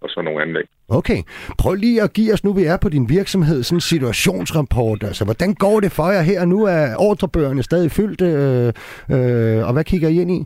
og 0.00 0.10
sådan 0.10 0.24
nogle 0.24 0.42
anlæg. 0.42 0.64
Okay. 0.88 1.22
Prøv 1.58 1.74
lige 1.74 2.02
at 2.02 2.12
give 2.12 2.32
os, 2.32 2.44
nu 2.44 2.52
vi 2.52 2.64
er 2.64 2.78
på 2.82 2.88
din 2.88 3.08
virksomhed, 3.08 3.62
sådan 3.62 3.76
en 3.76 3.80
situationsrapport. 3.80 5.02
Altså, 5.02 5.24
hvordan 5.24 5.54
går 5.54 5.80
det 5.80 5.92
for 5.92 6.10
jer 6.10 6.22
her? 6.22 6.44
Nu 6.44 6.64
er 6.64 6.96
ordrebøgerne 6.98 7.62
stadig 7.62 7.90
fyldt, 7.90 8.20
øh, 8.22 8.68
øh, 9.14 9.66
og 9.66 9.72
hvad 9.72 9.84
kigger 9.84 10.08
I 10.08 10.20
ind 10.20 10.30
i? 10.30 10.40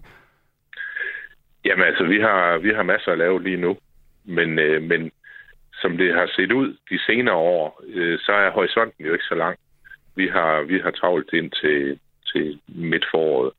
Jamen 1.65 1.85
altså, 1.87 2.05
vi 2.05 2.21
har, 2.21 2.59
vi 2.59 2.71
har 2.77 2.83
masser 2.83 3.13
at 3.13 3.19
lave 3.19 3.43
lige 3.43 3.57
nu, 3.57 3.77
men, 4.25 4.59
øh, 4.59 4.83
men 4.83 5.11
som 5.85 5.97
det 5.97 6.15
har 6.15 6.27
set 6.37 6.53
ud 6.53 6.69
de 6.91 6.99
senere 7.07 7.35
år, 7.35 7.83
øh, 7.95 8.19
så 8.19 8.33
er 8.33 8.51
horisonten 8.51 9.07
jo 9.07 9.13
ikke 9.13 9.31
så 9.33 9.35
lang. 9.35 9.57
Vi 10.17 10.27
har, 10.29 10.63
vi 10.63 10.79
har 10.79 10.91
travlt 10.91 11.31
ind 11.33 11.51
til, 11.61 11.99
til 12.33 12.61
midt 12.69 13.07
foråret, 13.11 13.53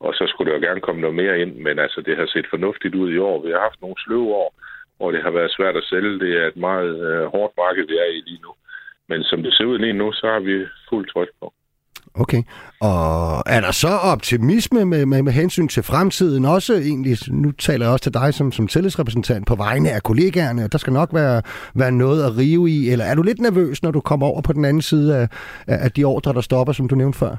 og 0.00 0.14
så 0.14 0.24
skulle 0.26 0.48
der 0.50 0.58
jo 0.58 0.66
gerne 0.66 0.80
komme 0.80 1.00
noget 1.00 1.16
mere 1.16 1.40
ind, 1.42 1.54
men 1.66 1.78
altså, 1.78 2.00
det 2.00 2.16
har 2.16 2.26
set 2.26 2.46
fornuftigt 2.50 2.94
ud 2.94 3.08
i 3.12 3.18
år. 3.18 3.42
Vi 3.46 3.50
har 3.50 3.60
haft 3.60 3.80
nogle 3.80 4.02
sløve 4.04 4.34
år, 4.42 4.50
hvor 4.96 5.10
det 5.10 5.22
har 5.22 5.30
været 5.30 5.54
svært 5.56 5.76
at 5.76 5.88
sælge. 5.90 6.20
Det 6.24 6.32
er 6.40 6.46
et 6.46 6.56
meget 6.56 6.94
øh, 7.08 7.24
hårdt 7.34 7.54
marked, 7.56 7.84
vi 7.86 7.96
er 7.96 8.10
i 8.16 8.20
lige 8.26 8.42
nu. 8.42 8.52
Men 9.08 9.24
som 9.24 9.42
det 9.42 9.54
ser 9.54 9.64
ud 9.64 9.78
lige 9.78 10.00
nu, 10.02 10.12
så 10.12 10.26
har 10.26 10.40
vi 10.40 10.66
fuld 10.88 11.06
tryk 11.08 11.30
på. 11.40 11.52
Okay. 12.22 12.42
Og 12.80 13.42
er 13.56 13.60
der 13.60 13.72
så 13.72 13.92
optimisme 14.12 14.84
med, 14.84 15.06
med, 15.06 15.22
med 15.22 15.32
hensyn 15.32 15.68
til 15.68 15.82
fremtiden 15.82 16.44
også 16.44 16.72
egentlig? 16.74 17.16
Nu 17.42 17.52
taler 17.52 17.84
jeg 17.86 17.92
også 17.92 18.02
til 18.02 18.14
dig 18.14 18.34
som, 18.34 18.52
som 18.52 18.66
tillidsrepræsentant 18.68 19.46
på 19.46 19.54
vegne 19.54 19.88
af 19.90 20.02
kollegaerne. 20.02 20.68
Der 20.68 20.78
skal 20.78 20.92
nok 20.92 21.10
være, 21.14 21.42
være 21.74 21.92
noget 21.92 22.20
at 22.26 22.32
rive 22.38 22.70
i. 22.70 22.90
Eller 22.92 23.04
er 23.04 23.14
du 23.14 23.22
lidt 23.22 23.40
nervøs, 23.40 23.82
når 23.82 23.90
du 23.90 24.00
kommer 24.00 24.26
over 24.26 24.42
på 24.42 24.52
den 24.52 24.64
anden 24.64 24.82
side 24.82 25.16
af, 25.20 25.26
af 25.66 25.90
de 25.90 26.04
ordre, 26.04 26.32
der 26.32 26.40
stopper, 26.40 26.72
som 26.72 26.88
du 26.88 26.94
nævnte 26.94 27.18
før? 27.18 27.34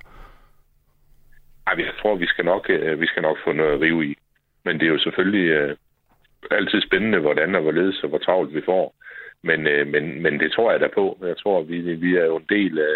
Ej, 1.68 1.74
jeg 1.78 1.96
tror, 2.02 2.16
vi 2.16 2.28
skal 2.28 2.46
nok, 2.46 2.70
øh, 2.70 3.02
vi 3.02 3.08
skal 3.08 3.22
nok 3.22 3.38
få 3.46 3.52
noget 3.52 3.74
at 3.74 3.82
rive 3.82 4.06
i. 4.06 4.16
Men 4.66 4.80
det 4.80 4.86
er 4.86 4.94
jo 4.96 5.00
selvfølgelig 5.00 5.48
øh, 5.50 5.76
altid 6.52 6.82
spændende, 6.82 7.20
hvordan 7.20 7.56
og 7.56 7.62
hvorledes 7.62 8.04
og 8.04 8.10
hvor 8.10 8.18
travlt 8.18 8.54
vi 8.56 8.62
får. 8.66 8.96
Men, 9.44 9.68
øh, 9.68 9.88
men, 9.88 10.22
men 10.24 10.40
det 10.40 10.52
tror 10.52 10.72
jeg 10.72 10.80
da 10.80 10.88
på. 10.96 11.18
Jeg 11.22 11.38
tror, 11.38 11.62
vi, 11.62 11.78
vi 11.96 12.18
er 12.18 12.26
jo 12.26 12.38
en 12.38 12.50
del 12.50 12.80
af, 12.80 12.96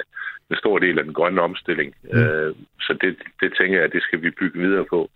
en 0.51 0.57
stor 0.57 0.79
del 0.79 0.97
af 0.99 1.03
den 1.03 1.13
grønne 1.13 1.41
omstilling. 1.41 1.95
Mm. 2.03 2.19
Øh, 2.19 2.55
så 2.81 2.93
det, 3.01 3.17
det 3.41 3.53
tænker 3.59 3.77
jeg, 3.77 3.85
at 3.85 3.93
det 3.93 4.03
skal 4.03 4.21
vi 4.21 4.29
bygge 4.39 4.59
videre 4.59 4.85
på. 4.85 5.09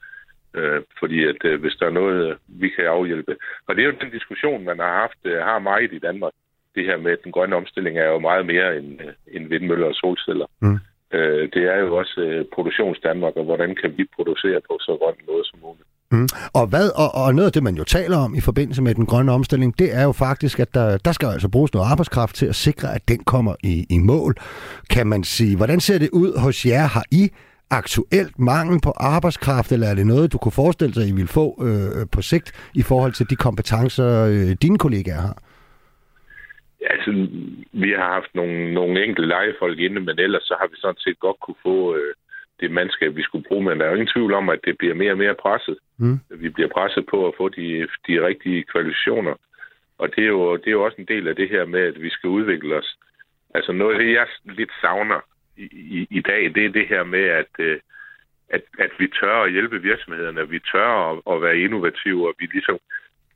Øh, 0.55 0.81
fordi 0.99 1.23
at 1.23 1.45
øh, 1.45 1.61
hvis 1.61 1.75
der 1.79 1.85
er 1.85 1.99
noget, 2.01 2.37
vi 2.47 2.69
kan 2.69 2.85
afhjælpe. 2.85 3.35
Og 3.67 3.75
det 3.75 3.81
er 3.81 3.85
jo 3.85 4.01
den 4.01 4.11
diskussion, 4.11 4.65
man 4.65 4.79
har 4.79 4.93
haft, 5.01 5.19
øh, 5.23 5.37
har 5.37 5.59
meget 5.59 5.93
i 5.93 5.99
Danmark. 5.99 6.33
Det 6.75 6.85
her 6.85 6.97
med, 6.97 7.11
at 7.11 7.23
den 7.23 7.31
grønne 7.31 7.55
omstilling 7.55 7.97
er 7.97 8.07
jo 8.07 8.19
meget 8.19 8.45
mere 8.45 8.77
end, 8.77 9.01
øh, 9.01 9.13
end 9.27 9.49
vindmøller 9.49 9.87
og 9.87 9.95
solceller. 9.95 10.45
Mm. 10.61 10.79
Øh, 11.13 11.49
det 11.53 11.63
er 11.73 11.77
jo 11.77 11.97
også 11.97 12.21
øh, 12.21 12.45
produktionsdanmark, 12.53 13.35
og 13.35 13.43
hvordan 13.43 13.75
kan 13.75 13.97
vi 13.97 14.05
producere 14.15 14.61
på 14.69 14.77
så 14.81 14.97
grøn 15.01 15.15
måde 15.27 15.45
som 15.45 15.59
muligt. 15.59 15.89
Mm. 16.15 16.28
Og, 16.60 16.65
hvad, 16.67 16.88
og, 17.04 17.10
og 17.21 17.36
noget 17.36 17.49
af 17.49 17.54
det, 17.54 17.63
man 17.63 17.75
jo 17.75 17.84
taler 17.84 18.17
om 18.17 18.36
i 18.36 18.41
forbindelse 18.41 18.82
med 18.82 18.95
den 18.95 19.06
grønne 19.06 19.32
omstilling, 19.32 19.80
det 19.80 19.89
er 19.99 20.04
jo 20.04 20.12
faktisk, 20.12 20.60
at 20.60 20.73
der, 20.73 20.97
der 20.97 21.12
skal 21.12 21.28
altså 21.28 21.49
bruges 21.49 21.73
noget 21.73 21.88
arbejdskraft 21.91 22.36
til 22.36 22.45
at 22.45 22.56
sikre, 22.56 22.88
at 22.95 23.08
den 23.08 23.23
kommer 23.23 23.56
i, 23.63 23.86
i 23.89 23.97
mål. 23.97 24.34
Kan 24.89 25.08
man 25.08 25.23
sige, 25.23 25.58
hvordan 25.58 25.80
ser 25.80 25.99
det 25.99 26.10
ud 26.21 26.39
hos 26.45 26.65
jer? 26.65 26.86
Har 26.95 27.06
I 27.12 27.30
aktuelt 27.71 28.39
mangel 28.39 28.80
på 28.84 28.91
arbejdskraft, 28.97 29.71
eller 29.71 29.88
er 29.88 29.95
det 29.95 30.08
noget, 30.08 30.34
du 30.34 30.38
kunne 30.38 30.51
forestille 30.63 30.93
dig, 30.93 31.10
I 31.10 31.12
vil 31.12 31.28
få 31.28 31.47
øh, 31.67 32.08
på 32.12 32.21
sigt 32.21 32.71
i 32.75 32.82
forhold 32.82 33.13
til 33.13 33.30
de 33.30 33.36
kompetencer, 33.36 34.25
øh, 34.25 34.56
dine 34.62 34.78
kollegaer 34.78 35.21
har? 35.21 35.38
Altså, 36.93 37.12
vi 37.84 37.89
har 37.99 38.10
haft 38.17 38.32
nogle, 38.36 38.73
nogle 38.73 39.04
enkelte 39.06 39.28
legefolk 39.28 39.80
inde, 39.80 39.99
men 40.01 40.19
ellers 40.19 40.43
så 40.43 40.56
har 40.60 40.67
vi 40.67 40.75
sådan 40.78 41.01
set 41.06 41.19
godt 41.19 41.39
kunne 41.39 41.62
få 41.63 41.95
øh, 41.95 42.13
det 42.59 42.71
mandskab, 42.71 43.15
vi 43.15 43.23
skulle 43.23 43.47
bruge. 43.47 43.63
Men 43.65 43.79
der 43.79 43.85
er 43.85 43.89
jo 43.89 43.95
ingen 43.95 44.13
tvivl 44.15 44.33
om, 44.33 44.49
at 44.49 44.59
det 44.65 44.77
bliver 44.77 44.95
mere 44.95 45.11
og 45.11 45.17
mere 45.17 45.35
presset. 45.35 45.77
Mm. 45.97 46.19
Vi 46.29 46.49
bliver 46.49 46.69
presset 46.69 47.05
på 47.05 47.27
at 47.27 47.33
få 47.37 47.49
de, 47.49 47.87
de 48.07 48.27
rigtige 48.27 48.63
kvalifikationer. 48.63 49.35
Og 49.97 50.15
det 50.15 50.23
er, 50.23 50.27
jo, 50.27 50.55
det 50.55 50.67
er 50.67 50.71
jo 50.71 50.83
også 50.83 50.97
en 50.99 51.07
del 51.07 51.27
af 51.27 51.35
det 51.35 51.49
her 51.49 51.65
med, 51.65 51.79
at 51.79 52.01
vi 52.01 52.09
skal 52.09 52.27
udvikle 52.27 52.75
os. 52.75 52.97
Altså 53.53 53.71
noget 53.71 53.93
af 53.93 53.99
det, 53.99 54.13
jeg 54.13 54.27
lidt 54.45 54.71
savner 54.81 55.19
i, 55.57 55.63
i, 55.71 56.07
i 56.09 56.21
dag, 56.21 56.55
det 56.55 56.65
er 56.65 56.69
det 56.69 56.87
her 56.87 57.03
med, 57.03 57.23
at, 57.23 57.51
øh, 57.59 57.79
at, 58.49 58.61
at 58.79 58.91
vi 58.99 59.07
tør 59.07 59.43
at 59.43 59.51
hjælpe 59.51 59.81
virksomhederne, 59.81 60.49
vi 60.49 60.59
tør 60.59 61.11
at, 61.11 61.21
at 61.31 61.41
være 61.41 61.57
innovative, 61.57 62.27
og 62.27 62.35
vi 62.39 62.45
ligesom, 62.45 62.77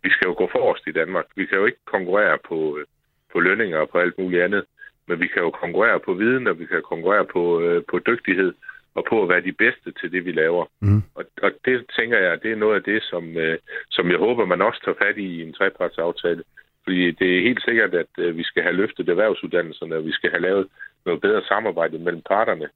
vi 0.03 0.09
skal 0.09 0.25
jo 0.27 0.33
gå 0.33 0.49
forrest 0.51 0.87
i 0.87 0.91
Danmark. 0.91 1.25
Vi 1.35 1.45
kan 1.45 1.57
jo 1.57 1.65
ikke 1.65 1.85
konkurrere 1.85 2.37
på, 2.47 2.77
øh, 2.77 2.85
på 3.31 3.39
lønninger 3.39 3.77
og 3.77 3.89
på 3.89 3.99
alt 3.99 4.17
muligt 4.17 4.43
andet, 4.43 4.65
men 5.07 5.19
vi 5.19 5.27
kan 5.27 5.41
jo 5.41 5.49
konkurrere 5.49 5.99
på 5.99 6.13
viden, 6.13 6.47
og 6.47 6.59
vi 6.59 6.65
kan 6.65 6.81
konkurrere 6.81 7.25
på, 7.25 7.61
øh, 7.61 7.83
på 7.89 7.99
dygtighed 7.99 8.53
og 8.95 9.05
på 9.09 9.23
at 9.23 9.29
være 9.29 9.41
de 9.41 9.51
bedste 9.51 9.91
til 9.91 10.11
det, 10.11 10.25
vi 10.25 10.31
laver. 10.31 10.65
Mm. 10.79 11.01
Og, 11.15 11.25
og 11.41 11.51
det 11.65 11.85
tænker 11.99 12.17
jeg, 12.17 12.43
det 12.43 12.51
er 12.51 12.55
noget 12.55 12.75
af 12.75 12.83
det, 12.83 13.03
som, 13.03 13.37
øh, 13.37 13.57
som 13.89 14.11
jeg 14.11 14.17
håber, 14.17 14.45
man 14.45 14.61
også 14.61 14.79
tager 14.85 15.01
fat 15.03 15.17
i 15.17 15.27
i 15.37 15.41
en 15.41 15.53
trepartsaftale. 15.53 16.43
Fordi 16.83 17.11
det 17.11 17.37
er 17.37 17.41
helt 17.41 17.63
sikkert, 17.63 17.93
at 17.93 18.11
øh, 18.17 18.37
vi 18.37 18.43
skal 18.43 18.63
have 18.63 18.75
løftet 18.75 19.09
erhvervsuddannelserne, 19.09 19.95
og 19.95 20.05
vi 20.05 20.11
skal 20.11 20.29
have 20.29 20.41
lavet 20.41 20.67
noget 21.05 21.21
bedre 21.21 21.41
samarbejde 21.47 21.99
mellem 21.99 22.21
parterne. 22.21 22.69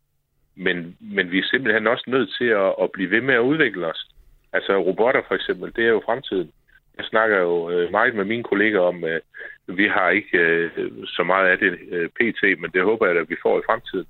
Men, 0.55 0.97
men 0.99 1.31
vi 1.31 1.39
er 1.39 1.47
simpelthen 1.51 1.87
også 1.87 2.03
nødt 2.07 2.29
til 2.37 2.45
at, 2.45 2.75
at 2.81 2.91
blive 2.91 3.11
ved 3.11 3.21
med 3.21 3.33
at 3.33 3.47
udvikle 3.51 3.87
os. 3.87 4.09
Altså 4.53 4.77
robotter 4.77 5.21
for 5.27 5.35
eksempel, 5.35 5.75
det 5.75 5.83
er 5.85 5.89
jo 5.89 6.01
fremtiden. 6.05 6.51
Jeg 6.97 7.05
snakker 7.05 7.37
jo 7.39 7.69
øh, 7.69 7.91
meget 7.91 8.15
med 8.15 8.25
mine 8.25 8.43
kolleger 8.43 8.79
om, 8.79 9.03
at 9.03 9.21
vi 9.67 9.87
har 9.87 10.09
ikke 10.09 10.37
øh, 10.37 10.71
så 11.05 11.23
meget 11.23 11.47
af 11.47 11.57
det 11.57 11.79
øh, 11.89 12.09
pt, 12.09 12.61
men 12.61 12.71
det 12.73 12.83
håber 12.83 13.07
jeg, 13.07 13.17
at 13.17 13.29
vi 13.29 13.35
får 13.41 13.59
i 13.59 13.65
fremtiden. 13.65 14.07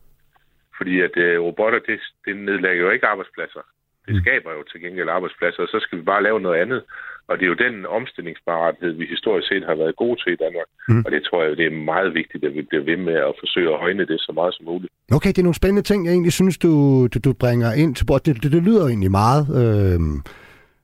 Fordi 0.77 1.01
at 1.07 1.15
øh, 1.17 1.41
robotter, 1.41 1.79
det, 1.79 1.99
det 2.25 2.33
nedlægger 2.37 2.83
jo 2.85 2.89
ikke 2.89 3.07
arbejdspladser. 3.07 3.63
Det 4.05 4.13
mm. 4.15 4.21
skaber 4.21 4.51
jo 4.57 4.63
til 4.71 4.81
gengæld 4.81 5.09
arbejdspladser, 5.09 5.61
og 5.63 5.69
så 5.73 5.79
skal 5.79 5.97
vi 5.99 6.03
bare 6.03 6.23
lave 6.23 6.39
noget 6.39 6.61
andet. 6.61 6.81
Og 7.27 7.33
det 7.37 7.43
er 7.45 7.51
jo 7.53 7.63
den 7.65 7.85
omstillingsparathed, 7.85 8.91
vi 8.91 9.05
historisk 9.05 9.47
set 9.47 9.65
har 9.65 9.75
været 9.75 9.95
gode 9.95 10.17
til 10.23 10.33
i 10.33 10.41
Danmark. 10.45 10.69
Mm. 10.87 11.03
Og 11.05 11.11
det 11.11 11.21
tror 11.23 11.43
jeg, 11.43 11.57
det 11.57 11.65
er 11.65 11.85
meget 11.91 12.13
vigtigt, 12.13 12.43
at 12.43 12.53
vi 12.53 12.61
bliver 12.61 12.83
ved 12.83 12.97
med 12.97 13.13
at 13.13 13.33
forsøge 13.39 13.73
at 13.73 13.79
højne 13.79 14.05
det 14.05 14.19
så 14.21 14.31
meget 14.35 14.53
som 14.53 14.65
muligt. 14.65 14.91
Okay, 15.11 15.29
det 15.29 15.37
er 15.37 15.49
nogle 15.49 15.61
spændende 15.61 15.81
ting, 15.81 16.05
jeg 16.05 16.11
egentlig 16.11 16.33
synes, 16.33 16.57
du, 16.57 16.71
du, 17.13 17.19
du 17.19 17.33
bringer 17.33 17.73
ind 17.73 17.95
til 17.95 18.05
bordet. 18.05 18.25
Det, 18.25 18.43
det, 18.43 18.51
det 18.51 18.63
lyder 18.63 18.87
egentlig 18.87 19.11
meget... 19.11 19.43
Øh 19.61 19.99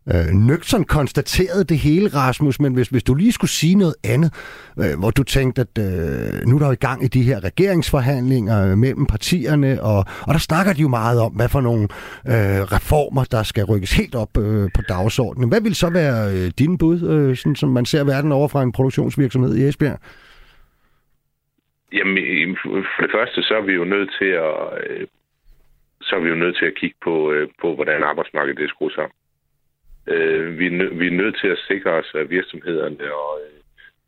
øh, 0.08 0.30
nøgtern 0.34 0.84
konstateret 0.84 1.70
det 1.70 1.78
hele, 1.78 2.10
Rasmus, 2.10 2.60
men 2.60 2.74
hvis, 2.74 2.88
hvis 2.88 3.04
du 3.04 3.16
lige 3.16 3.32
skulle 3.32 3.52
sige 3.52 3.76
noget 3.76 3.96
andet, 4.04 4.32
øh, 4.80 5.00
hvor 5.00 5.12
du 5.12 5.24
tænkte, 5.24 5.62
at 5.62 5.74
øh, 5.86 6.48
nu 6.48 6.56
er 6.56 6.60
der 6.60 6.72
i 6.72 6.86
gang 6.88 7.04
i 7.04 7.08
de 7.08 7.24
her 7.24 7.44
regeringsforhandlinger 7.44 8.72
øh, 8.72 8.78
mellem 8.78 9.06
partierne, 9.06 9.84
og, 9.84 9.98
og 10.28 10.32
der 10.34 10.40
snakker 10.50 10.74
de 10.74 10.82
jo 10.82 10.88
meget 10.88 11.22
om, 11.22 11.32
hvad 11.32 11.50
for 11.50 11.62
nogle 11.62 11.84
øh, 12.34 12.62
reformer, 12.76 13.24
der 13.32 13.44
skal 13.44 13.64
rykkes 13.64 13.98
helt 13.98 14.16
op 14.16 14.38
øh, 14.38 14.70
på 14.76 14.82
dagsordenen. 14.90 15.50
Hvad 15.50 15.62
vil 15.62 15.76
så 15.76 15.90
være 15.90 16.20
øh, 16.36 16.52
din 16.60 16.78
bud, 16.78 17.00
øh, 17.14 17.36
sådan, 17.36 17.56
som 17.56 17.70
man 17.70 17.86
ser 17.86 18.04
verden 18.04 18.32
over 18.32 18.48
fra 18.48 18.64
en 18.64 18.72
produktionsvirksomhed 18.72 19.56
i 19.56 19.68
Esbjerg? 19.68 20.00
Jamen, 21.94 22.58
for 22.64 23.02
det 23.02 23.12
første, 23.18 23.44
så 23.44 23.54
er 23.58 23.62
vi 23.62 23.74
jo 23.74 23.84
nødt 23.84 24.12
til 24.20 24.32
at, 24.48 24.58
øh, 24.84 25.08
så 26.02 26.16
er 26.16 26.20
vi 26.20 26.30
jo 26.30 26.36
nødt 26.36 26.58
til 26.58 26.66
at 26.66 26.76
kigge 26.76 26.98
på, 27.04 27.32
øh, 27.32 27.48
på 27.62 27.76
hvordan 27.76 28.04
arbejdsmarkedet 28.04 28.64
er 28.64 28.68
skruet 28.68 28.94
sammen. 28.94 29.16
Øh, 30.10 30.60
vi, 30.60 30.66
er 30.66 30.76
nø- 30.80 30.94
vi 31.00 31.08
er 31.08 31.20
nødt 31.22 31.38
til 31.42 31.48
at 31.48 31.64
sikre 31.68 31.92
os, 31.92 32.12
at 32.16 32.30
virksomhederne 32.30 33.14
og, 33.14 33.40
øh, 33.44 33.60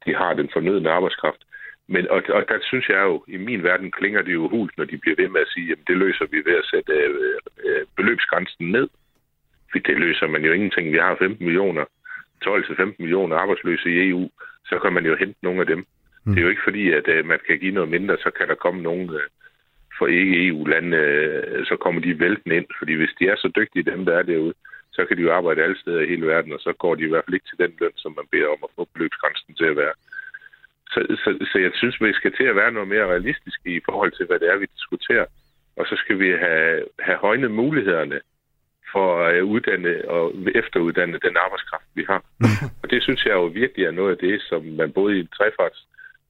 de 0.06 0.16
har 0.16 0.34
den 0.34 0.50
fornødende 0.54 0.90
arbejdskraft. 0.90 1.42
Men, 1.88 2.08
og, 2.10 2.24
og 2.30 2.44
der 2.50 2.58
synes 2.62 2.90
jeg 2.90 3.02
jo, 3.10 3.24
i 3.28 3.38
min 3.38 3.64
verden 3.64 3.92
klinger 3.92 4.22
det 4.22 4.34
jo 4.34 4.48
hult, 4.48 4.78
når 4.78 4.86
de 4.86 4.98
bliver 4.98 5.16
ved 5.22 5.30
med 5.30 5.42
at 5.42 5.54
sige, 5.54 5.72
at 5.72 5.78
det 5.88 5.98
løser 5.98 6.26
vi 6.32 6.38
ved 6.46 6.56
at 6.62 6.70
sætte 6.72 6.94
øh, 6.94 7.36
øh, 7.66 7.86
beløbsgrænsen 7.98 8.72
ned. 8.72 8.88
For 9.72 9.80
det 9.80 9.98
løser 9.98 10.28
man 10.28 10.46
jo 10.46 10.52
ingenting. 10.52 10.92
Vi 10.92 10.98
har 10.98 11.16
15 11.16 11.46
millioner, 11.46 11.86
12-15 12.46 12.96
millioner 13.00 13.36
arbejdsløse 13.36 13.90
i 13.90 14.10
EU, 14.10 14.30
så 14.66 14.80
kan 14.80 14.94
man 14.94 15.06
jo 15.06 15.16
hente 15.16 15.40
nogle 15.42 15.62
af 15.62 15.68
dem. 15.68 15.86
Mm. 16.26 16.34
Det 16.34 16.40
er 16.40 16.44
jo 16.44 16.50
ikke 16.50 16.64
fordi, 16.64 16.92
at 16.92 17.08
øh, 17.08 17.26
man 17.26 17.40
kan 17.48 17.60
give 17.60 17.74
noget 17.74 17.90
mindre, 17.90 18.18
så 18.18 18.32
kan 18.38 18.48
der 18.48 18.56
komme 18.56 18.82
nogen 18.82 19.10
øh, 19.10 19.28
for 19.98 20.08
ikke-EU-lande, 20.08 20.98
øh, 20.98 21.66
så 21.66 21.76
kommer 21.76 22.02
de 22.02 22.20
vælten 22.20 22.52
ind. 22.52 22.66
Fordi 22.80 22.94
hvis 22.94 23.16
de 23.20 23.28
er 23.28 23.36
så 23.36 23.52
dygtige, 23.56 23.92
dem 23.92 24.06
der 24.06 24.14
er 24.18 24.24
derude, 24.24 24.54
så 24.92 25.06
kan 25.06 25.18
de 25.18 25.22
jo 25.22 25.34
arbejde 25.34 25.64
alle 25.64 25.80
steder 25.80 26.02
i 26.02 26.08
hele 26.08 26.28
verden, 26.28 26.54
og 26.54 26.60
så 26.60 26.74
går 26.74 26.96
de 26.96 27.04
i 27.04 27.12
hvert 27.12 27.26
fald 27.26 27.34
ikke 27.34 27.50
til 27.50 27.64
den 27.64 27.74
løn, 27.80 27.96
som 27.96 28.12
man 28.18 28.28
beder 28.32 28.48
om 28.48 28.62
at 28.64 28.76
få 28.76 28.88
beløbsgrænsen 28.94 29.54
til 29.56 29.66
at 29.66 29.78
være. 29.78 29.94
Så, 30.94 31.00
så, 31.24 31.30
så 31.52 31.58
jeg 31.60 31.72
synes, 31.74 32.02
vi 32.02 32.14
skal 32.14 32.34
til 32.36 32.44
at 32.44 32.56
være 32.56 32.72
noget 32.72 32.88
mere 32.88 33.12
realistiske 33.14 33.70
i 33.76 33.82
forhold 33.86 34.12
til, 34.12 34.26
hvad 34.26 34.40
det 34.40 34.50
er, 34.50 34.58
vi 34.58 34.66
diskuterer. 34.76 35.26
Og 35.78 35.86
så 35.86 35.96
skal 35.96 36.20
vi 36.20 36.30
have, 36.32 36.86
have 37.00 37.18
højnet 37.18 37.52
mulighederne 37.52 38.20
for 38.92 39.24
at 39.26 39.42
uddanne 39.42 40.10
og 40.10 40.34
efteruddanne 40.56 41.20
den 41.28 41.38
arbejdskraft, 41.46 41.90
vi 41.96 42.04
har. 42.10 42.24
og 42.82 42.90
det 42.90 43.04
synes 43.04 43.26
jeg 43.26 43.34
jo 43.34 43.46
virkelig 43.46 43.86
er 43.86 43.92
noget 43.92 44.12
af 44.12 44.18
det, 44.18 44.42
som 44.42 44.64
man 44.64 44.92
både 44.92 45.18
i 45.18 45.20
en 45.20 45.34
trefarts 45.38 45.88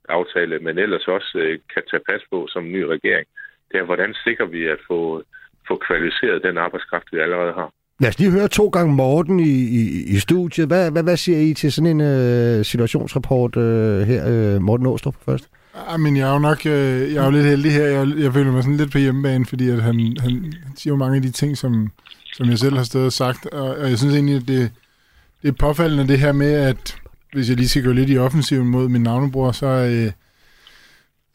aftale, 0.09 0.59
men 0.59 0.77
ellers 0.77 1.07
også 1.07 1.37
øh, 1.37 1.59
kan 1.73 1.83
tage 1.91 2.03
pas 2.09 2.21
på 2.31 2.47
som 2.49 2.71
ny 2.71 2.81
regering. 2.81 3.27
Det 3.71 3.79
er, 3.79 3.83
hvordan 3.83 4.13
sikrer 4.13 4.45
vi 4.45 4.67
at 4.67 4.79
få, 4.87 5.23
få 5.67 5.75
kvalificeret 5.77 6.43
den 6.43 6.57
arbejdskraft, 6.57 7.07
vi 7.11 7.19
allerede 7.19 7.53
har. 7.53 7.71
Lad 8.01 8.09
os 8.09 8.19
lige 8.19 8.31
høre 8.31 8.47
to 8.47 8.67
gange 8.69 8.93
Morten 8.93 9.39
i, 9.39 9.53
i, 9.53 10.03
i 10.03 10.19
studiet. 10.19 10.67
Hvad, 10.67 10.91
hvad, 10.91 11.03
hvad 11.03 11.17
siger 11.17 11.39
I 11.39 11.53
til 11.53 11.71
sådan 11.71 11.87
en 11.87 12.01
øh, 12.01 12.65
situationsrapport 12.65 13.57
øh, 13.57 14.07
her, 14.07 14.27
øh, 14.27 14.61
Morten 14.61 14.85
Åstrup 14.85 15.15
først? 15.25 15.47
Ja, 15.91 15.97
men 15.97 16.17
jeg 16.17 16.29
er 16.29 16.33
jo 16.33 16.39
nok 16.39 16.65
øh, 16.65 17.13
jeg 17.13 17.21
er 17.21 17.25
jo 17.25 17.31
lidt 17.31 17.45
heldig 17.45 17.71
her. 17.71 17.85
Jeg, 17.85 18.07
jeg 18.17 18.33
føler 18.33 18.51
mig 18.51 18.63
sådan 18.63 18.77
lidt 18.77 18.91
på 18.91 18.97
hjemmebane, 18.97 19.45
fordi 19.45 19.69
at 19.69 19.81
han, 19.81 20.15
han, 20.19 20.31
han 20.63 20.75
siger 20.75 20.93
jo 20.93 20.97
mange 20.97 21.15
af 21.15 21.21
de 21.21 21.31
ting, 21.31 21.57
som, 21.57 21.91
som 22.33 22.49
jeg 22.49 22.59
selv 22.59 22.77
har 22.77 22.83
stået 22.83 23.05
og 23.05 23.13
sagt. 23.13 23.45
Og, 23.45 23.77
og 23.77 23.89
jeg 23.89 23.97
synes 23.97 24.13
egentlig, 24.13 24.35
at 24.35 24.47
det, 24.47 24.71
det 25.41 25.47
er 25.47 25.53
påfaldende 25.59 26.07
det 26.07 26.19
her 26.19 26.31
med, 26.31 26.53
at 26.53 26.95
hvis 27.33 27.49
jeg 27.49 27.57
lige 27.57 27.69
skal 27.69 27.83
gå 27.83 27.91
lidt 27.91 28.09
i 28.09 28.17
offensiven 28.17 28.67
mod 28.67 28.89
min 28.89 29.01
navnebror, 29.01 29.51
så, 29.51 29.67
øh, 29.67 30.11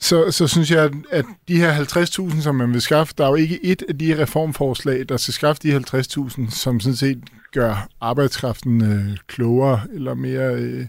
så, 0.00 0.30
så 0.30 0.46
synes 0.46 0.70
jeg, 0.70 0.90
at 1.10 1.24
de 1.48 1.56
her 1.56 1.74
50.000, 1.74 2.40
som 2.40 2.54
man 2.54 2.72
vil 2.72 2.80
skaffe, 2.80 3.14
der 3.18 3.24
er 3.24 3.28
jo 3.28 3.34
ikke 3.34 3.64
et 3.64 3.82
af 3.88 3.98
de 3.98 4.22
reformforslag, 4.22 5.08
der 5.08 5.16
skal 5.16 5.34
skaffe 5.34 5.62
de 5.62 5.76
50.000, 5.76 6.50
som 6.50 6.80
sådan 6.80 6.96
set 6.96 7.18
gør 7.52 7.88
arbejdskraften 8.00 8.82
øh, 8.92 9.16
klogere 9.26 9.80
eller 9.94 10.14
mere 10.14 10.54
øh, 10.54 10.86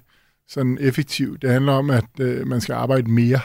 sådan 0.49 0.77
effektiv. 0.81 1.37
Det 1.37 1.49
handler 1.49 1.73
om, 1.73 1.89
at 1.89 2.05
øh, 2.19 2.47
man 2.47 2.61
skal 2.61 2.73
arbejde 2.73 3.11
mere. 3.11 3.39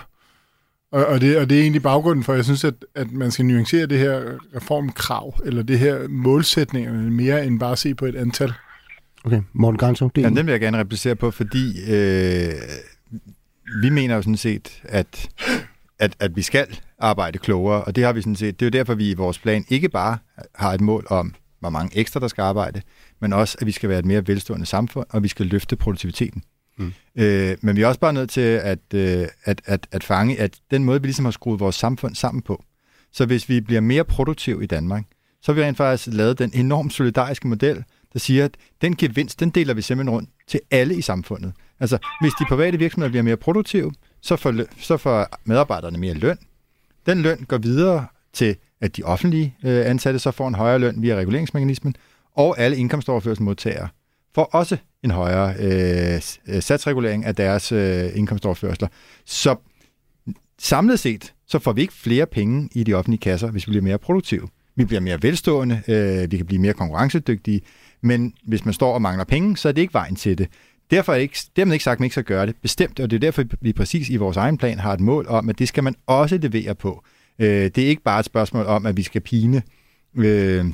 Og, 0.92 1.06
og, 1.06 1.20
det, 1.20 1.38
og 1.38 1.50
det 1.50 1.58
er 1.58 1.62
egentlig 1.62 1.82
baggrunden 1.82 2.24
for, 2.24 2.32
at 2.32 2.36
jeg 2.36 2.44
synes, 2.44 2.64
at, 2.64 2.74
at 2.94 3.12
man 3.12 3.30
skal 3.30 3.44
nuancere 3.44 3.86
det 3.86 3.98
her 3.98 4.38
reformkrav, 4.56 5.40
eller 5.44 5.62
det 5.62 5.78
her 5.78 6.08
målsætningerne 6.08 7.10
mere 7.10 7.46
end 7.46 7.60
bare 7.60 7.72
at 7.72 7.78
se 7.78 7.94
på 7.94 8.06
et 8.06 8.16
antal. 8.16 8.52
Okay, 9.24 9.42
Morten 9.52 9.78
Granso. 9.78 10.08
Det 10.14 10.22
Jamen, 10.22 10.36
den 10.36 10.46
vil 10.46 10.52
jeg 10.52 10.60
gerne 10.60 10.78
replicere 10.78 11.16
på, 11.16 11.30
fordi 11.30 11.92
øh, 11.92 12.52
vi 13.82 13.90
mener 13.90 14.14
jo 14.14 14.22
sådan 14.22 14.36
set, 14.36 14.82
at, 14.84 15.28
at, 15.98 16.16
at 16.20 16.36
vi 16.36 16.42
skal 16.42 16.78
arbejde 16.98 17.38
klogere, 17.38 17.84
og 17.84 17.96
det 17.96 18.04
har 18.04 18.12
vi 18.12 18.20
sådan 18.20 18.36
set. 18.36 18.60
Det 18.60 18.66
er 18.66 18.70
jo 18.70 18.78
derfor, 18.78 18.94
vi 18.94 19.10
i 19.10 19.14
vores 19.14 19.38
plan 19.38 19.64
ikke 19.68 19.88
bare 19.88 20.18
har 20.54 20.72
et 20.72 20.80
mål 20.80 21.06
om, 21.10 21.34
hvor 21.60 21.70
mange 21.70 21.98
ekstra 21.98 22.20
der 22.20 22.28
skal 22.28 22.42
arbejde, 22.42 22.82
men 23.20 23.32
også, 23.32 23.56
at 23.60 23.66
vi 23.66 23.72
skal 23.72 23.88
være 23.88 23.98
et 23.98 24.04
mere 24.04 24.26
velstående 24.26 24.66
samfund, 24.66 25.06
og 25.10 25.22
vi 25.22 25.28
skal 25.28 25.46
løfte 25.46 25.76
produktiviteten. 25.76 26.42
Mm. 26.78 26.92
Øh, 27.16 27.56
men 27.60 27.76
vi 27.76 27.82
er 27.82 27.86
også 27.86 28.00
bare 28.00 28.12
nødt 28.12 28.30
til 28.30 28.40
at, 28.40 28.78
øh, 28.94 29.26
at, 29.44 29.62
at, 29.64 29.86
at 29.92 30.04
fange, 30.04 30.40
at 30.40 30.58
den 30.70 30.84
måde, 30.84 31.00
vi 31.00 31.06
ligesom 31.06 31.24
har 31.24 31.32
skruet 31.32 31.60
vores 31.60 31.76
samfund 31.76 32.14
sammen 32.14 32.42
på, 32.42 32.64
så 33.12 33.26
hvis 33.26 33.48
vi 33.48 33.60
bliver 33.60 33.80
mere 33.80 34.04
produktive 34.04 34.62
i 34.62 34.66
Danmark, 34.66 35.04
så 35.42 35.52
har 35.52 35.54
vi 35.54 35.64
rent 35.64 35.76
faktisk 35.76 36.16
lavet 36.16 36.38
den 36.38 36.50
enormt 36.54 36.92
solidariske 36.92 37.48
model, 37.48 37.84
der 38.12 38.18
siger, 38.18 38.44
at 38.44 38.56
den 38.82 38.96
gevinst, 38.96 39.40
den 39.40 39.50
deler 39.50 39.74
vi 39.74 39.82
simpelthen 39.82 40.14
rundt 40.14 40.30
til 40.46 40.60
alle 40.70 40.94
i 40.96 41.00
samfundet. 41.02 41.52
Altså, 41.80 41.98
hvis 42.20 42.32
de 42.40 42.44
private 42.48 42.78
virksomheder 42.78 43.10
bliver 43.10 43.22
mere 43.22 43.36
produktive, 43.36 43.92
så 44.20 44.36
får, 44.36 44.80
så 44.80 44.96
får 44.96 45.26
medarbejderne 45.44 45.98
mere 45.98 46.14
løn. 46.14 46.38
Den 47.06 47.22
løn 47.22 47.44
går 47.48 47.58
videre 47.58 48.06
til, 48.32 48.56
at 48.80 48.96
de 48.96 49.02
offentlige 49.02 49.56
øh, 49.64 49.86
ansatte 49.86 50.18
så 50.18 50.30
får 50.30 50.48
en 50.48 50.54
højere 50.54 50.78
løn 50.78 51.02
via 51.02 51.16
reguleringsmekanismen, 51.16 51.94
og 52.36 52.58
alle 52.58 52.76
indkomstoverførselsmodtagere 52.76 53.88
får 54.34 54.44
også 54.44 54.76
en 55.02 55.10
højere 55.10 55.54
øh, 55.58 56.20
øh, 56.48 56.62
satsregulering 56.62 57.24
af 57.24 57.34
deres 57.34 57.72
øh, 57.72 58.10
indkomstoverførsler. 58.14 58.88
Så 59.24 59.56
samlet 60.58 60.98
set, 60.98 61.34
så 61.46 61.58
får 61.58 61.72
vi 61.72 61.80
ikke 61.80 61.94
flere 61.94 62.26
penge 62.26 62.68
i 62.72 62.84
de 62.84 62.94
offentlige 62.94 63.20
kasser, 63.20 63.50
hvis 63.50 63.66
vi 63.66 63.70
bliver 63.70 63.82
mere 63.82 63.98
produktive. 63.98 64.48
Vi 64.76 64.84
bliver 64.84 65.00
mere 65.00 65.22
velstående, 65.22 65.82
øh, 65.88 66.30
vi 66.30 66.36
kan 66.36 66.46
blive 66.46 66.60
mere 66.60 66.72
konkurrencedygtige, 66.72 67.60
men 68.02 68.34
hvis 68.46 68.64
man 68.64 68.74
står 68.74 68.94
og 68.94 69.02
mangler 69.02 69.24
penge, 69.24 69.56
så 69.56 69.68
er 69.68 69.72
det 69.72 69.82
ikke 69.82 69.94
vejen 69.94 70.16
til 70.16 70.38
det. 70.38 70.48
Derfor 70.90 71.12
er 71.12 71.16
det 71.16 71.22
ikke, 71.22 71.38
dermed 71.56 71.72
ikke 71.72 71.84
sagt, 71.84 71.96
at 71.96 72.00
man 72.00 72.04
ikke 72.04 72.14
skal 72.14 72.24
gøre 72.24 72.46
det. 72.46 72.56
Bestemt, 72.62 73.00
og 73.00 73.10
det 73.10 73.16
er 73.16 73.20
derfor, 73.20 73.44
vi 73.60 73.72
præcis 73.72 74.08
i 74.08 74.16
vores 74.16 74.36
egen 74.36 74.58
plan 74.58 74.78
har 74.78 74.92
et 74.92 75.00
mål 75.00 75.26
om, 75.28 75.48
at 75.48 75.58
det 75.58 75.68
skal 75.68 75.84
man 75.84 75.94
også 76.06 76.38
levere 76.38 76.74
på. 76.74 77.04
Øh, 77.38 77.48
det 77.48 77.78
er 77.78 77.88
ikke 77.88 78.02
bare 78.02 78.20
et 78.20 78.26
spørgsmål 78.26 78.66
om, 78.66 78.86
at 78.86 78.96
vi 78.96 79.02
skal 79.02 79.20
pine 79.20 79.62
øh, 80.16 80.64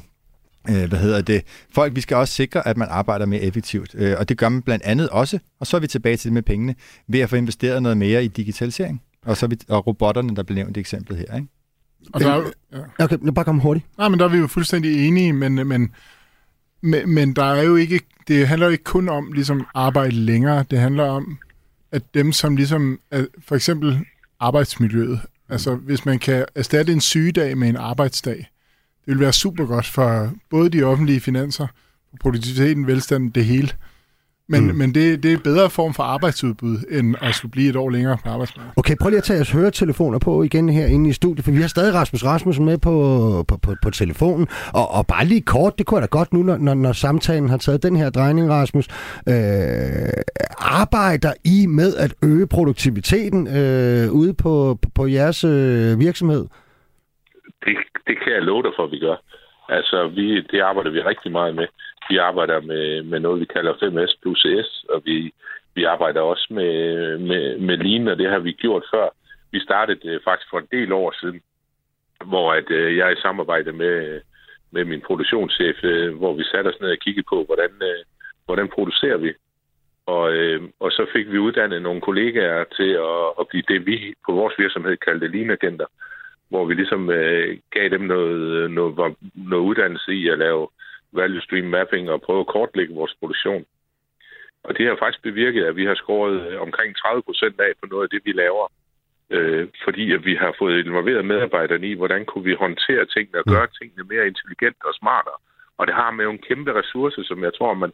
øh, 0.70 0.88
hvad 0.88 0.98
hedder 0.98 1.20
det, 1.20 1.42
folk. 1.74 1.96
Vi 1.96 2.00
skal 2.00 2.16
også 2.16 2.34
sikre, 2.34 2.68
at 2.68 2.76
man 2.76 2.88
arbejder 2.90 3.26
mere 3.26 3.40
effektivt. 3.40 3.94
Øh, 3.94 4.16
og 4.18 4.28
det 4.28 4.38
gør 4.38 4.48
man 4.48 4.62
blandt 4.62 4.84
andet 4.84 5.08
også, 5.08 5.38
og 5.60 5.66
så 5.66 5.76
er 5.76 5.80
vi 5.80 5.86
tilbage 5.86 6.16
til 6.16 6.24
det 6.24 6.32
med 6.32 6.42
pengene, 6.42 6.74
ved 7.08 7.20
at 7.20 7.30
få 7.30 7.36
investeret 7.36 7.82
noget 7.82 7.98
mere 7.98 8.24
i 8.24 8.28
digitalisering. 8.28 9.02
Og, 9.26 9.36
så 9.36 9.46
vi, 9.46 9.56
og 9.68 9.86
robotterne, 9.86 10.36
der 10.36 10.42
blev 10.42 10.54
nævnt 10.54 10.76
i 10.76 10.80
eksemplet 10.80 11.18
her. 11.18 11.36
Ikke? 11.36 11.48
Og 12.12 12.20
der, 12.20 12.50
ja. 12.72 13.04
Okay, 13.04 13.16
bare 13.34 13.44
kom 13.44 13.58
hurtigt. 13.58 13.86
Nej, 13.98 14.08
men 14.08 14.18
der 14.18 14.24
er 14.24 14.28
vi 14.28 14.38
jo 14.38 14.46
fuldstændig 14.46 15.08
enige, 15.08 15.32
men, 15.32 15.54
men 15.54 15.90
men, 16.80 17.14
men 17.14 17.36
der 17.36 17.44
er 17.44 17.62
jo 17.62 17.76
ikke, 17.76 18.00
det 18.28 18.48
handler 18.48 18.66
jo 18.66 18.72
ikke 18.72 18.84
kun 18.84 19.08
om 19.08 19.32
ligesom 19.32 19.66
arbejde 19.74 20.14
længere. 20.14 20.64
Det 20.70 20.78
handler 20.78 21.04
om, 21.04 21.38
at 21.92 22.14
dem, 22.14 22.32
som 22.32 22.56
ligesom, 22.56 23.00
for 23.46 23.54
eksempel 23.54 24.04
arbejdsmiljøet, 24.40 25.20
altså 25.48 25.74
hvis 25.74 26.04
man 26.04 26.18
kan 26.18 26.44
erstatte 26.54 26.92
en 26.92 27.00
sygedag 27.00 27.58
med 27.58 27.68
en 27.68 27.76
arbejdsdag, 27.76 28.36
det 29.06 29.14
vil 29.14 29.20
være 29.20 29.32
super 29.32 29.66
godt 29.66 29.86
for 29.86 30.32
både 30.50 30.70
de 30.70 30.82
offentlige 30.82 31.20
finanser, 31.20 31.66
produktiviteten, 32.20 32.86
velstanden, 32.86 33.30
det 33.30 33.44
hele. 33.44 33.70
Men, 34.50 34.66
mm. 34.66 34.74
men 34.74 34.94
det, 34.94 35.22
det 35.22 35.32
er 35.32 35.36
en 35.36 35.42
bedre 35.42 35.70
form 35.70 35.94
for 35.94 36.02
arbejdsudbud, 36.02 36.76
end 36.90 37.16
at 37.20 37.34
skulle 37.34 37.52
blive 37.52 37.70
et 37.70 37.76
år 37.76 37.90
længere 37.90 38.16
på 38.24 38.30
arbejdsmarkedet. 38.30 38.72
Okay, 38.76 38.96
prøv 39.00 39.08
lige 39.08 39.18
at 39.18 39.24
tage 39.24 39.36
jeres 39.36 39.50
høretelefoner 39.50 40.18
på 40.18 40.42
igen 40.42 40.68
her 40.68 40.86
inde 40.86 41.10
i 41.10 41.12
studiet, 41.12 41.44
for 41.44 41.52
vi 41.52 41.60
har 41.60 41.68
stadig 41.68 41.94
Rasmus 41.94 42.24
Rasmussen 42.24 42.64
med 42.64 42.78
på, 42.78 42.92
på, 43.48 43.56
på, 43.56 43.74
på 43.82 43.90
telefonen. 43.90 44.46
Og, 44.74 44.90
og 44.90 45.06
bare 45.06 45.24
lige 45.24 45.40
kort, 45.40 45.78
det 45.78 45.86
kunne 45.86 46.00
da 46.00 46.06
godt 46.06 46.32
nu, 46.32 46.42
når, 46.42 46.56
når, 46.56 46.74
når 46.74 46.92
samtalen 46.92 47.48
har 47.48 47.56
taget 47.56 47.82
den 47.82 47.96
her 47.96 48.10
drejning, 48.10 48.50
Rasmus. 48.50 48.86
Øh, 49.28 49.34
arbejder 50.58 51.32
I 51.44 51.66
med 51.66 51.96
at 51.96 52.14
øge 52.22 52.46
produktiviteten 52.46 53.46
øh, 53.46 54.12
ude 54.12 54.34
på, 54.34 54.78
på, 54.82 54.88
på 54.94 55.06
jeres 55.06 55.44
øh, 55.44 56.00
virksomhed? 56.00 56.46
Det, 57.64 57.76
det 58.06 58.16
kan 58.22 58.32
jeg 58.32 58.42
love 58.42 58.62
dig 58.62 58.72
for, 58.76 58.84
at 58.84 58.90
vi 58.90 58.98
gør. 58.98 59.16
Altså, 59.68 60.08
vi, 60.16 60.40
det 60.40 60.60
arbejder 60.60 60.90
vi 60.90 61.00
rigtig 61.00 61.32
meget 61.32 61.54
med. 61.54 61.66
Vi 62.08 62.16
arbejder 62.16 62.60
med, 62.60 63.02
med 63.02 63.20
noget, 63.20 63.40
vi 63.40 63.44
kalder 63.44 63.72
5S 63.72 64.18
plus 64.22 64.46
S, 64.66 64.84
og 64.88 65.02
vi, 65.04 65.32
vi 65.74 65.84
arbejder 65.84 66.20
også 66.20 66.46
med, 66.50 67.18
med, 67.18 67.58
med 67.58 67.76
Lean, 67.76 68.08
og 68.08 68.18
det 68.18 68.30
har 68.30 68.38
vi 68.38 68.52
gjort 68.52 68.84
før. 68.94 69.08
Vi 69.52 69.60
startede 69.60 70.08
øh, 70.08 70.20
faktisk 70.24 70.50
for 70.50 70.58
en 70.58 70.68
del 70.72 70.92
år 70.92 71.14
siden, 71.20 71.40
hvor 72.24 72.52
at, 72.52 72.70
øh, 72.70 72.96
jeg 72.96 73.12
i 73.12 73.20
samarbejde 73.20 73.72
med, 73.72 74.20
med 74.70 74.84
min 74.84 75.00
produktionschef, 75.00 75.84
øh, 75.84 76.16
hvor 76.16 76.32
vi 76.34 76.44
satte 76.44 76.68
os 76.68 76.80
ned 76.80 76.90
og 76.90 76.98
kiggede 76.98 77.26
på, 77.28 77.44
hvordan, 77.44 77.70
hvordan 78.46 78.68
producerer 78.68 79.16
vi. 79.16 79.32
Og, 80.06 80.32
øh, 80.32 80.62
og 80.80 80.90
så 80.90 81.06
fik 81.12 81.32
vi 81.32 81.38
uddannet 81.38 81.82
nogle 81.82 82.00
kollegaer 82.00 82.64
til 82.76 82.90
at, 83.10 83.24
at 83.40 83.48
blive 83.48 83.64
det, 83.68 83.86
vi 83.86 84.14
på 84.26 84.32
vores 84.32 84.54
virksomhed 84.58 84.96
kaldte 84.96 85.28
lean-agenter, 85.28 85.86
hvor 86.48 86.64
vi 86.64 86.74
ligesom 86.74 87.10
øh, 87.10 87.58
gav 87.70 87.88
dem 87.88 88.00
noget, 88.00 88.70
noget, 88.70 89.16
noget 89.34 89.64
uddannelse 89.64 90.12
i 90.12 90.28
at 90.28 90.38
lave 90.38 90.68
value 91.12 91.40
stream 91.40 91.64
mapping 91.64 92.10
og 92.10 92.22
prøve 92.22 92.40
at 92.40 92.46
kortlægge 92.46 92.94
vores 92.94 93.14
produktion. 93.20 93.64
Og 94.62 94.78
det 94.78 94.86
har 94.86 94.96
faktisk 94.98 95.22
bevirket, 95.22 95.64
at 95.64 95.76
vi 95.76 95.84
har 95.84 95.94
skåret 95.94 96.36
øh, 96.46 96.60
omkring 96.60 96.96
30 96.96 97.22
procent 97.22 97.60
af 97.60 97.72
på 97.80 97.86
noget 97.90 98.02
af 98.02 98.10
det, 98.10 98.20
vi 98.24 98.32
laver. 98.32 98.72
Øh, 99.30 99.68
fordi 99.84 100.12
at 100.12 100.24
vi 100.24 100.34
har 100.34 100.54
fået 100.58 100.86
involveret 100.86 101.24
medarbejderne 101.24 101.88
i, 101.88 101.94
hvordan 101.94 102.24
kunne 102.24 102.44
vi 102.44 102.54
håndtere 102.54 103.06
tingene 103.06 103.38
og 103.38 103.44
gøre 103.44 103.66
tingene 103.80 104.04
mere 104.04 104.26
intelligent 104.26 104.76
og 104.84 104.94
smartere. 104.94 105.38
Og 105.78 105.86
det 105.86 105.94
har 105.94 106.10
med 106.10 106.26
en 106.26 106.38
kæmpe 106.38 106.72
ressource, 106.80 107.24
som 107.24 107.44
jeg 107.44 107.54
tror, 107.54 107.74
man 107.74 107.92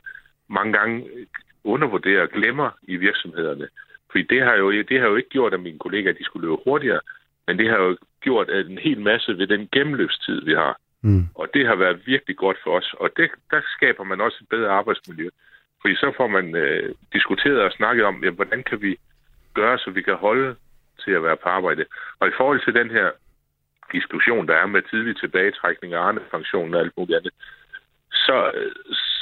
mange 0.49 0.73
gange 0.73 1.05
undervurderer 1.65 2.23
og 2.23 2.29
glemmer 2.29 2.71
i 2.83 2.97
virksomhederne. 2.97 3.69
Fordi 4.11 4.23
det 4.23 4.43
har 4.43 4.55
jo, 4.55 4.71
det 4.71 5.01
har 5.01 5.09
jo 5.09 5.17
ikke 5.17 5.29
gjort, 5.29 5.55
at 5.55 5.61
mine 5.61 5.79
kollegaer 5.79 6.13
de 6.13 6.25
skulle 6.25 6.47
løbe 6.47 6.63
hurtigere, 6.65 7.01
men 7.47 7.59
det 7.59 7.69
har 7.69 7.77
jo 7.77 7.97
gjort 8.21 8.51
en 8.51 8.79
hel 8.79 9.01
masse 9.01 9.39
ved 9.39 9.47
den 9.47 9.69
gennemløbstid, 9.73 10.45
vi 10.45 10.53
har. 10.53 10.79
Mm. 11.05 11.25
Og 11.35 11.47
det 11.55 11.67
har 11.67 11.75
været 11.75 12.07
virkelig 12.07 12.37
godt 12.37 12.59
for 12.65 12.71
os. 12.79 12.95
Og 13.01 13.11
det, 13.17 13.31
der 13.51 13.61
skaber 13.77 14.05
man 14.05 14.21
også 14.21 14.39
et 14.41 14.49
bedre 14.49 14.71
arbejdsmiljø. 14.71 15.29
Fordi 15.81 15.95
så 15.95 16.13
får 16.17 16.27
man 16.27 16.57
øh, 16.57 16.95
diskuteret 17.13 17.61
og 17.61 17.73
snakket 17.73 18.05
om, 18.05 18.25
ja, 18.25 18.31
hvordan 18.31 18.63
kan 18.63 18.83
vi 18.83 18.97
gøre, 19.55 19.79
så 19.79 19.91
vi 19.91 20.03
kan 20.03 20.15
holde 20.15 20.57
til 21.05 21.11
at 21.11 21.23
være 21.23 21.37
på 21.37 21.49
arbejde. 21.49 21.85
Og 22.21 22.29
i 22.29 22.37
forhold 22.37 22.61
til 22.65 22.75
den 22.75 22.91
her 22.91 23.11
diskussion, 23.93 24.49
der 24.49 24.57
er 24.57 24.67
med 24.67 24.83
tidlig 24.83 25.17
tilbagetrækning 25.17 25.97
og 25.97 26.09
andre 26.09 26.23
pensioner 26.31 26.79
og 26.79 26.85
alt 26.85 26.97
muligt 26.97 27.19
andet, 27.19 27.33
så, 28.13 28.53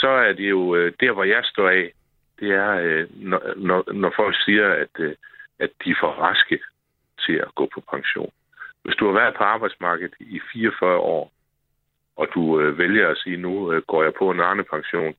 så 0.01 0.09
er 0.09 0.33
det 0.33 0.51
jo 0.51 0.76
øh, 0.76 0.93
der, 1.01 1.12
hvor 1.12 1.24
jeg 1.24 1.43
står 1.45 1.68
af, 1.68 1.93
det 2.41 2.51
er, 2.51 2.70
øh, 2.72 3.07
når, 3.11 3.43
når, 3.57 3.93
når 3.93 4.12
folk 4.16 4.37
siger, 4.45 4.68
at, 4.72 4.95
øh, 4.99 5.14
at 5.59 5.70
de 5.85 5.91
er 5.91 6.01
for 6.01 6.09
raske 6.09 6.59
til 7.26 7.33
at 7.33 7.55
gå 7.55 7.68
på 7.74 7.80
pension. 7.91 8.33
Hvis 8.83 8.97
du 8.97 9.07
har 9.07 9.12
været 9.12 9.35
på 9.35 9.45
arbejdsmarkedet 9.45 10.14
i 10.20 10.41
44 10.53 10.99
år, 10.99 11.33
og 12.17 12.29
du 12.35 12.61
øh, 12.61 12.79
vælger 12.79 13.09
at 13.09 13.19
sige, 13.19 13.37
nu 13.37 13.73
øh, 13.73 13.83
går 13.83 14.03
jeg 14.03 14.13
på 14.19 14.31
en 14.31 14.41
andre 14.41 14.65
pension, 14.65 15.15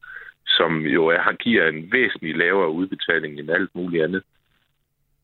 som 0.46 0.82
jo 0.82 1.08
er, 1.08 1.20
han 1.20 1.36
giver 1.36 1.68
en 1.68 1.91
væsentlig 1.91 2.36
lavere 2.36 2.70
udbetaling 2.70 3.39
end 3.39 3.52
alt 3.52 3.76
muligt 3.76 4.04
andet, 4.04 4.24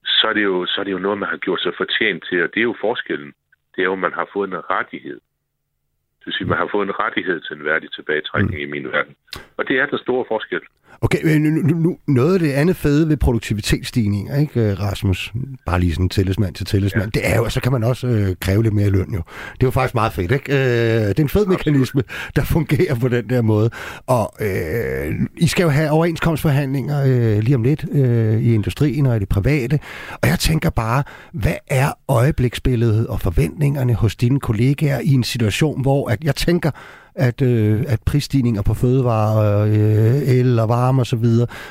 så 0.05 0.27
er, 0.27 0.33
det 0.33 0.43
jo, 0.43 0.65
så 0.65 0.75
er 0.81 0.83
det 0.83 0.91
jo 0.91 1.05
noget, 1.05 1.17
man 1.17 1.29
har 1.29 1.37
gjort 1.37 1.61
sig 1.61 1.73
fortjent 1.77 2.23
til, 2.29 2.43
og 2.43 2.49
det 2.53 2.59
er 2.59 2.69
jo 2.71 2.75
forskellen. 2.81 3.33
Det 3.75 3.81
er 3.81 3.83
jo, 3.83 3.93
at 3.93 3.99
man 3.99 4.13
har 4.13 4.29
fået 4.33 4.47
en 4.47 4.69
rettighed. 4.69 5.19
Det 6.19 6.25
vil 6.25 6.33
sige, 6.33 6.45
at 6.45 6.49
man 6.49 6.57
har 6.57 6.69
fået 6.71 6.87
en 6.87 6.99
rettighed 6.99 7.41
til 7.41 7.55
en 7.55 7.65
værdig 7.65 7.91
tilbagetrækning 7.91 8.55
mm. 8.55 8.67
i 8.67 8.71
min 8.71 8.91
verden. 8.91 9.15
Og 9.57 9.67
det 9.67 9.79
er 9.79 9.85
den 9.85 9.99
store 9.99 10.25
forskel. 10.27 10.61
Okay, 11.01 11.23
men 11.23 11.41
nu, 11.41 11.75
nu, 11.75 11.97
noget 12.07 12.33
af 12.33 12.39
det 12.39 12.51
andet 12.51 12.75
fede 12.75 13.09
ved 13.09 13.17
produktivitetsstigninger, 13.17 14.39
ikke 14.39 14.73
Rasmus? 14.73 15.33
Bare 15.65 15.79
lige 15.79 15.93
sådan 15.93 16.09
tillidsmand 16.09 16.55
til 16.55 16.65
tillidsmand. 16.65 17.11
Ja. 17.15 17.19
Det 17.19 17.29
er 17.29 17.37
jo, 17.37 17.49
så 17.49 17.61
kan 17.61 17.71
man 17.71 17.83
også 17.83 18.07
øh, 18.07 18.35
kræve 18.39 18.63
lidt 18.63 18.73
mere 18.73 18.89
løn 18.89 19.13
jo. 19.13 19.21
Det 19.53 19.63
er 19.63 19.67
jo 19.67 19.71
faktisk 19.71 19.95
meget 19.95 20.13
fedt, 20.13 20.31
ikke? 20.31 20.53
Øh, 20.53 21.07
det 21.07 21.19
er 21.19 21.23
en 21.23 21.29
fed 21.29 21.41
Absolut. 21.41 21.47
mekanisme, 21.47 22.03
der 22.35 22.43
fungerer 22.43 22.95
på 22.95 23.07
den 23.07 23.29
der 23.29 23.41
måde. 23.41 23.69
Og 24.07 24.33
øh, 24.41 25.15
I 25.37 25.47
skal 25.47 25.63
jo 25.63 25.69
have 25.69 25.89
overenskomstforhandlinger 25.89 27.03
øh, 27.05 27.39
lige 27.39 27.55
om 27.55 27.63
lidt 27.63 27.85
øh, 27.91 28.41
i 28.41 28.53
industrien 28.53 29.05
og 29.05 29.15
i 29.15 29.19
det 29.19 29.29
private. 29.29 29.79
Og 30.21 30.29
jeg 30.29 30.39
tænker 30.39 30.69
bare, 30.69 31.03
hvad 31.33 31.55
er 31.67 31.91
øjebliksbilledet 32.07 33.07
og 33.07 33.21
forventningerne 33.21 33.93
hos 33.93 34.15
dine 34.15 34.39
kollegaer 34.39 34.99
i 34.99 35.13
en 35.13 35.23
situation, 35.23 35.81
hvor 35.81 36.09
at 36.09 36.23
jeg 36.23 36.35
tænker, 36.35 36.71
at, 37.15 37.41
øh, 37.41 37.79
at 37.87 37.99
prisstigninger 38.05 38.61
på 38.61 38.73
fødevarer, 38.73 39.65
øh, 39.75 40.37
el 40.37 40.59
og 40.59 40.69
varme 40.69 41.01
osv., 41.01 41.27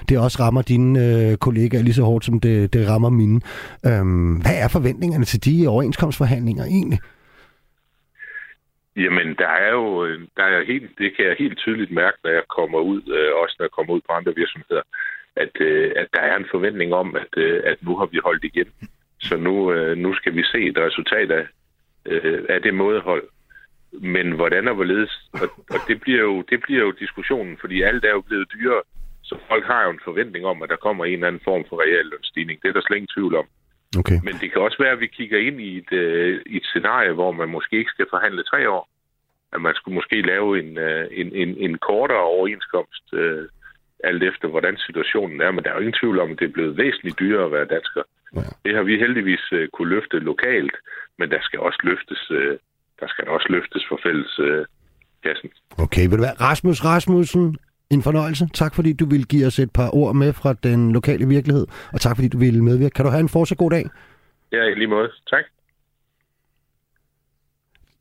det 0.09 0.19
også 0.19 0.39
rammer 0.41 0.63
dine 0.63 0.93
øh, 1.05 1.37
kollegaer 1.37 1.83
lige 1.83 1.95
så 1.95 2.03
hårdt, 2.03 2.25
som 2.25 2.41
det, 2.41 2.73
det 2.73 2.89
rammer 2.89 3.11
mine. 3.11 3.41
Øhm, 3.87 4.33
hvad 4.43 4.57
er 4.65 4.69
forventningerne 4.69 5.25
til 5.25 5.45
de 5.45 5.69
overenskomstforhandlinger 5.69 6.65
egentlig? 6.65 6.99
Jamen, 8.97 9.29
der 9.43 9.49
er 9.49 9.71
jo, 9.71 10.05
øh, 10.05 10.21
der 10.37 10.43
er 10.43 10.65
helt, 10.65 10.91
det 10.99 11.17
kan 11.17 11.25
jeg 11.25 11.37
helt 11.39 11.59
tydeligt 11.59 11.91
mærke, 11.91 12.19
når 12.25 12.31
jeg 12.31 12.43
kommer 12.57 12.79
ud, 12.79 13.03
øh, 13.17 13.31
også 13.43 13.57
når 13.59 13.65
jeg 13.65 13.71
kommer 13.71 13.95
ud 13.95 14.01
på 14.07 14.13
andre 14.13 14.35
virksomheder, 14.35 14.83
at, 15.37 15.61
øh, 15.61 15.93
at 15.97 16.09
der 16.13 16.21
er 16.21 16.37
en 16.37 16.51
forventning 16.51 16.95
om, 16.95 17.17
at, 17.17 17.33
øh, 17.37 17.63
at 17.65 17.79
nu 17.83 17.97
har 17.97 18.07
vi 18.07 18.19
holdt 18.25 18.45
igen. 18.45 18.69
Så 19.21 19.37
nu, 19.37 19.73
øh, 19.73 19.97
nu 19.97 20.15
skal 20.15 20.35
vi 20.35 20.43
se 20.43 20.59
et 20.59 20.79
resultat 20.79 21.31
af, 21.31 21.47
øh, 22.07 22.45
af 22.49 22.63
det 22.63 22.75
mådehold. 22.75 23.25
Men 23.93 24.33
hvordan 24.33 24.69
og 24.69 24.75
hvorledes, 24.75 25.29
og, 25.33 25.49
og 25.71 25.81
det, 25.89 26.01
bliver 26.01 26.21
jo, 26.21 26.43
det 26.43 26.61
bliver 26.63 26.81
jo 26.81 26.91
diskussionen, 26.91 27.57
fordi 27.61 27.83
alt 27.83 28.05
er 28.05 28.11
jo 28.11 28.21
blevet 28.21 28.53
dyrere, 28.53 28.83
så 29.23 29.39
folk 29.49 29.65
har 29.65 29.85
jo 29.85 29.91
en 29.91 30.01
forventning 30.05 30.45
om, 30.47 30.63
at 30.63 30.69
der 30.69 30.77
kommer 30.77 31.05
en 31.05 31.13
eller 31.13 31.27
anden 31.27 31.43
form 31.45 31.65
for 31.69 31.83
reallønsstigning. 31.83 32.63
Det 32.63 32.69
er 32.69 32.73
der 32.73 32.81
slet 32.81 32.97
ingen 32.97 33.15
tvivl 33.17 33.35
om. 33.37 33.47
Okay. 33.99 34.19
Men 34.25 34.35
det 34.41 34.53
kan 34.53 34.63
også 34.63 34.79
være, 34.79 34.93
at 34.93 35.01
vi 35.01 35.07
kigger 35.07 35.39
ind 35.39 35.61
i 35.61 35.79
et, 35.79 35.93
uh, 35.93 36.57
et 36.57 36.65
scenarie, 36.65 37.13
hvor 37.13 37.33
man 37.33 37.49
måske 37.49 37.79
ikke 37.79 37.91
skal 37.91 38.07
forhandle 38.11 38.43
tre 38.43 38.71
år. 38.71 38.89
At 39.53 39.61
man 39.61 39.75
skulle 39.75 39.95
måske 39.95 40.23
lave 40.23 40.61
en, 40.61 40.79
uh, 40.79 41.05
en, 41.21 41.29
en, 41.43 41.51
en 41.57 41.79
kortere 41.79 42.25
overenskomst, 42.37 43.07
uh, 43.13 43.45
alt 44.05 44.23
efter 44.23 44.49
hvordan 44.49 44.77
situationen 44.77 45.41
er. 45.41 45.51
Men 45.51 45.65
der 45.65 45.71
er 45.71 45.75
jo 45.75 45.81
ingen 45.81 46.01
tvivl 46.01 46.19
om, 46.19 46.33
at 46.33 46.39
det 46.39 46.49
er 46.49 46.57
blevet 46.59 46.77
væsentligt 46.77 47.19
dyrere 47.19 47.45
at 47.45 47.53
være 47.53 47.73
dansker. 47.77 48.03
Ja. 48.37 48.41
Det 48.65 48.75
har 48.75 48.83
vi 48.83 48.99
heldigvis 48.99 49.53
uh, 49.53 49.67
kunne 49.73 49.95
løfte 49.95 50.19
lokalt, 50.19 50.77
men 51.19 51.31
der 51.31 51.41
skal 51.43 51.61
også 51.61 51.81
løftes 51.83 52.31
uh, 52.31 52.57
der 53.01 53.09
skal 53.09 53.29
også 53.29 53.47
løftes 53.51 53.83
for 53.89 53.99
fælles 54.03 54.39
øh, 54.39 54.65
kassen. 55.25 55.51
Okay, 55.79 56.05
vil 56.09 56.19
du 56.19 56.23
være 56.23 56.41
Rasmus 56.41 56.85
Rasmussen, 56.85 57.57
en 57.91 58.03
fornøjelse. 58.03 58.45
Tak 58.55 58.75
fordi 58.75 58.93
du 58.93 59.07
vil 59.07 59.27
give 59.27 59.47
os 59.47 59.59
et 59.59 59.71
par 59.73 59.91
ord 59.95 60.15
med 60.15 60.33
fra 60.33 60.53
den 60.53 60.93
lokale 60.93 61.29
virkelighed, 61.29 61.67
og 61.93 62.01
tak 62.01 62.17
fordi 62.17 62.29
du 62.29 62.39
vil 62.39 62.63
medvirke. 62.63 62.95
Kan 62.95 63.05
du 63.05 63.11
have 63.11 63.21
en 63.21 63.29
fortsat 63.29 63.59
god 63.59 63.71
dag? 63.71 63.85
Ja, 64.53 64.63
i 64.63 64.75
lige 64.75 64.87
måde. 64.87 65.09
Tak 65.31 65.45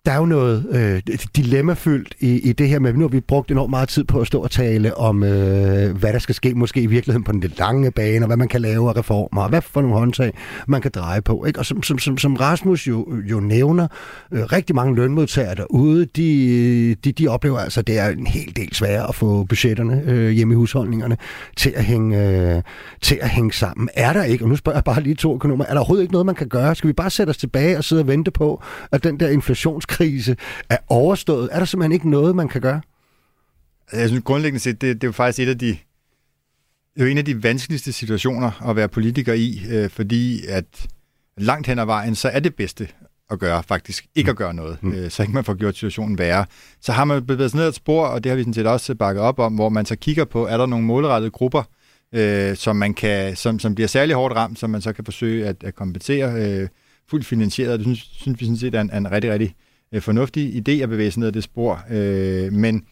der 0.07 0.13
er 0.13 0.17
jo 0.17 0.25
noget 0.25 0.65
øh, 0.71 1.15
dilemmafyldt 1.35 2.15
i, 2.19 2.39
i 2.39 2.53
det 2.53 2.69
her 2.69 2.79
med, 2.79 2.93
nu 2.93 3.01
har 3.01 3.07
vi 3.07 3.19
brugt 3.19 3.51
enormt 3.51 3.69
meget 3.69 3.89
tid 3.89 4.03
på 4.03 4.19
at 4.19 4.27
stå 4.27 4.41
og 4.41 4.51
tale 4.51 4.97
om, 4.97 5.23
øh, 5.23 5.97
hvad 5.97 6.13
der 6.13 6.19
skal 6.19 6.35
ske 6.35 6.53
måske 6.53 6.81
i 6.81 6.85
virkeligheden 6.85 7.23
på 7.23 7.31
den 7.31 7.39
lidt 7.39 7.59
lange 7.59 7.91
bane, 7.91 8.25
og 8.25 8.27
hvad 8.27 8.37
man 8.37 8.47
kan 8.47 8.61
lave 8.61 8.89
af 8.89 8.97
reformer, 8.97 9.41
og 9.41 9.49
hvad 9.49 9.61
for 9.61 9.81
nogle 9.81 9.97
håndtag 9.97 10.33
man 10.67 10.81
kan 10.81 10.91
dreje 10.95 11.21
på. 11.21 11.45
Ikke? 11.45 11.59
Og 11.59 11.65
som, 11.65 11.83
som, 11.83 11.99
som, 11.99 12.17
som 12.17 12.35
Rasmus 12.35 12.87
jo, 12.87 13.07
jo 13.31 13.39
nævner, 13.39 13.87
øh, 14.31 14.43
rigtig 14.43 14.75
mange 14.75 14.95
lønmodtagere 14.95 15.55
derude, 15.55 16.05
de, 16.05 16.95
de, 17.03 17.11
de 17.11 17.27
oplever 17.27 17.59
altså, 17.59 17.79
at 17.79 17.87
det 17.87 17.99
er 17.99 18.09
en 18.09 18.27
hel 18.27 18.55
del 18.55 18.75
sværere 18.75 19.09
at 19.09 19.15
få 19.15 19.43
budgetterne 19.43 20.03
øh, 20.05 20.29
hjemme 20.29 20.53
i 20.53 20.55
husholdningerne 20.55 21.17
til 21.57 21.73
at, 21.75 21.83
hænge, 21.83 22.29
øh, 22.55 22.61
til 23.01 23.19
at 23.21 23.29
hænge 23.29 23.53
sammen. 23.53 23.89
Er 23.93 24.13
der 24.13 24.23
ikke, 24.23 24.45
og 24.45 24.49
nu 24.49 24.55
spørger 24.55 24.77
jeg 24.77 24.83
bare 24.83 25.01
lige 25.01 25.15
to 25.15 25.35
økonomer, 25.35 25.65
er 25.65 25.69
der 25.69 25.79
overhovedet 25.79 26.03
ikke 26.03 26.11
noget, 26.11 26.25
man 26.25 26.35
kan 26.35 26.47
gøre? 26.47 26.75
Skal 26.75 26.87
vi 26.87 26.93
bare 26.93 27.09
sætte 27.09 27.29
os 27.29 27.37
tilbage 27.37 27.77
og 27.77 27.83
sidde 27.83 28.01
og 28.01 28.07
vente 28.07 28.31
på, 28.31 28.63
at 28.91 29.03
den 29.03 29.19
der 29.19 29.29
inflationskrise 29.29 29.96
krise 29.97 30.35
er 30.69 30.77
overstået? 30.87 31.49
Er 31.51 31.57
der 31.59 31.65
simpelthen 31.65 31.91
ikke 31.91 32.09
noget, 32.09 32.35
man 32.35 32.47
kan 32.47 32.61
gøre? 32.61 32.81
Jeg 33.93 34.07
synes 34.07 34.23
grundlæggende 34.23 34.59
set, 34.59 34.81
det, 34.81 34.95
det 34.95 35.03
er 35.03 35.07
jo 35.07 35.11
faktisk 35.11 35.47
et 35.47 35.49
af 35.49 35.57
de 35.57 35.77
det 36.97 37.03
er 37.03 37.07
jo 37.07 37.11
en 37.11 37.17
af 37.17 37.25
de 37.25 37.43
vanskeligste 37.43 37.91
situationer 37.91 38.69
at 38.69 38.75
være 38.75 38.87
politiker 38.87 39.33
i, 39.33 39.61
øh, 39.69 39.89
fordi 39.89 40.45
at 40.45 40.87
langt 41.37 41.67
hen 41.67 41.79
ad 41.79 41.85
vejen, 41.85 42.15
så 42.15 42.29
er 42.29 42.39
det 42.39 42.55
bedste 42.55 42.87
at 43.29 43.39
gøre 43.39 43.63
faktisk 43.63 44.05
ikke 44.15 44.31
at 44.31 44.37
gøre 44.37 44.53
noget, 44.53 44.83
mm. 44.83 44.91
øh, 44.91 45.11
så 45.11 45.23
ikke 45.23 45.33
man 45.33 45.43
får 45.43 45.53
gjort 45.53 45.75
situationen 45.75 46.17
værre. 46.17 46.45
Så 46.81 46.91
har 46.91 47.05
man 47.05 47.25
bevæget 47.25 47.51
sig 47.51 47.59
ned 47.59 47.67
et 47.67 47.75
spor, 47.75 48.05
og 48.05 48.23
det 48.23 48.29
har 48.29 48.35
vi 48.35 48.41
sådan 48.41 48.53
set 48.53 48.67
også 48.67 48.95
bakket 48.95 49.21
op 49.21 49.39
om, 49.39 49.55
hvor 49.55 49.69
man 49.69 49.85
så 49.85 49.95
kigger 49.95 50.25
på, 50.25 50.47
er 50.47 50.57
der 50.57 50.65
nogle 50.65 50.85
målrettede 50.85 51.31
grupper, 51.31 51.63
øh, 52.13 52.55
som, 52.55 52.75
man 52.75 52.93
kan, 52.93 53.35
som, 53.35 53.59
som 53.59 53.75
bliver 53.75 53.87
særlig 53.87 54.15
hårdt 54.15 54.35
ramt, 54.35 54.59
som 54.59 54.69
man 54.69 54.81
så 54.81 54.93
kan 54.93 55.05
forsøge 55.05 55.47
at, 55.47 55.63
at 55.63 55.75
kompensere 55.75 56.31
øh, 56.33 56.67
fuldt 57.09 57.25
finansieret. 57.25 57.79
Det 57.79 57.85
synes, 57.85 57.99
synes 57.99 58.39
vi 58.39 58.45
sådan 58.45 58.57
set 58.57 58.75
er 58.75 58.81
en, 58.81 58.93
en 58.93 59.11
rigtig, 59.11 59.31
rigtig 59.31 59.55
øh, 59.91 60.01
fornuftig 60.01 60.67
idé 60.67 60.71
at 60.71 60.89
bevæge 60.89 61.11
sig 61.11 61.19
ned 61.19 61.27
ad 61.27 61.31
det 61.31 61.43
spor. 61.43 61.83
Øh, 61.91 62.53
men, 62.53 62.85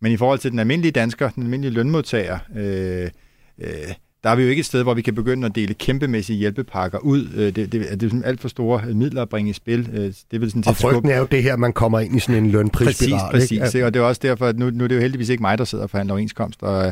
men 0.00 0.12
i 0.12 0.16
forhold 0.16 0.38
til 0.38 0.50
den 0.50 0.58
almindelige 0.58 0.92
dansker, 0.92 1.30
den 1.30 1.42
almindelige 1.42 1.74
lønmodtager, 1.74 2.38
øh, 2.56 3.10
øh, 3.58 3.94
der 4.24 4.30
er 4.30 4.36
vi 4.36 4.42
jo 4.42 4.48
ikke 4.48 4.60
et 4.60 4.66
sted, 4.66 4.82
hvor 4.82 4.94
vi 4.94 5.02
kan 5.02 5.14
begynde 5.14 5.46
at 5.46 5.54
dele 5.54 5.74
kæmpemæssige 5.74 6.38
hjælpepakker 6.38 6.98
ud. 6.98 7.28
Øh, 7.34 7.46
det, 7.46 7.56
det, 7.56 7.72
det 7.72 8.02
er 8.02 8.08
sådan 8.08 8.24
alt 8.24 8.40
for 8.40 8.48
store 8.48 8.94
midler 8.94 9.22
at 9.22 9.28
bringe 9.28 9.50
i 9.50 9.52
spil. 9.52 9.88
Øh, 9.92 10.12
det 10.30 10.40
vil 10.40 10.50
sådan 10.50 10.64
og 10.66 10.76
frygten 10.76 11.10
er 11.10 11.18
jo 11.18 11.26
det 11.30 11.42
her, 11.42 11.56
man 11.56 11.72
kommer 11.72 12.00
ind 12.00 12.16
i 12.16 12.20
sådan 12.20 12.44
en 12.44 12.50
lønprisspiral. 12.50 13.30
Præcis, 13.32 13.48
præcis. 13.58 13.74
Ikke? 13.74 13.86
Og 13.86 13.94
det 13.94 14.00
er 14.00 14.04
også 14.04 14.20
derfor, 14.24 14.46
at 14.46 14.58
nu, 14.58 14.70
nu 14.70 14.84
er 14.84 14.88
det 14.88 14.94
jo 14.94 15.00
heldigvis 15.00 15.28
ikke 15.28 15.40
mig, 15.40 15.58
der 15.58 15.64
sidder 15.64 15.84
og 15.84 15.90
forhandler 15.90 16.14
overenskomst 16.14 16.62
og, 16.62 16.86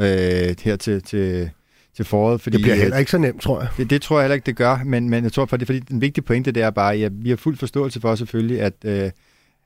øh, 0.00 0.56
her 0.62 0.76
til, 0.76 1.02
til, 1.02 1.50
til 1.96 2.04
foråret. 2.04 2.40
Fordi, 2.40 2.56
det 2.56 2.62
bliver 2.62 2.76
heller 2.76 2.96
ikke 2.96 3.10
så 3.10 3.18
nemt, 3.18 3.42
tror 3.42 3.60
jeg. 3.60 3.68
Det, 3.76 3.90
det 3.90 4.02
tror 4.02 4.18
jeg 4.18 4.24
heller 4.24 4.34
ikke, 4.34 4.46
det 4.46 4.56
gør, 4.56 4.80
men, 4.84 5.10
men 5.10 5.24
jeg 5.24 5.32
tror, 5.32 5.46
fordi, 5.46 5.64
fordi 5.64 5.78
den 5.78 6.00
vigtige 6.00 6.24
pointe 6.24 6.52
det 6.52 6.62
er 6.62 6.70
bare, 6.70 6.92
at 6.94 7.00
ja, 7.00 7.08
vi 7.12 7.28
har 7.28 7.36
fuld 7.36 7.56
forståelse 7.56 8.00
for 8.00 8.14
selvfølgelig, 8.14 8.60
at, 8.60 8.74
øh, 8.84 9.10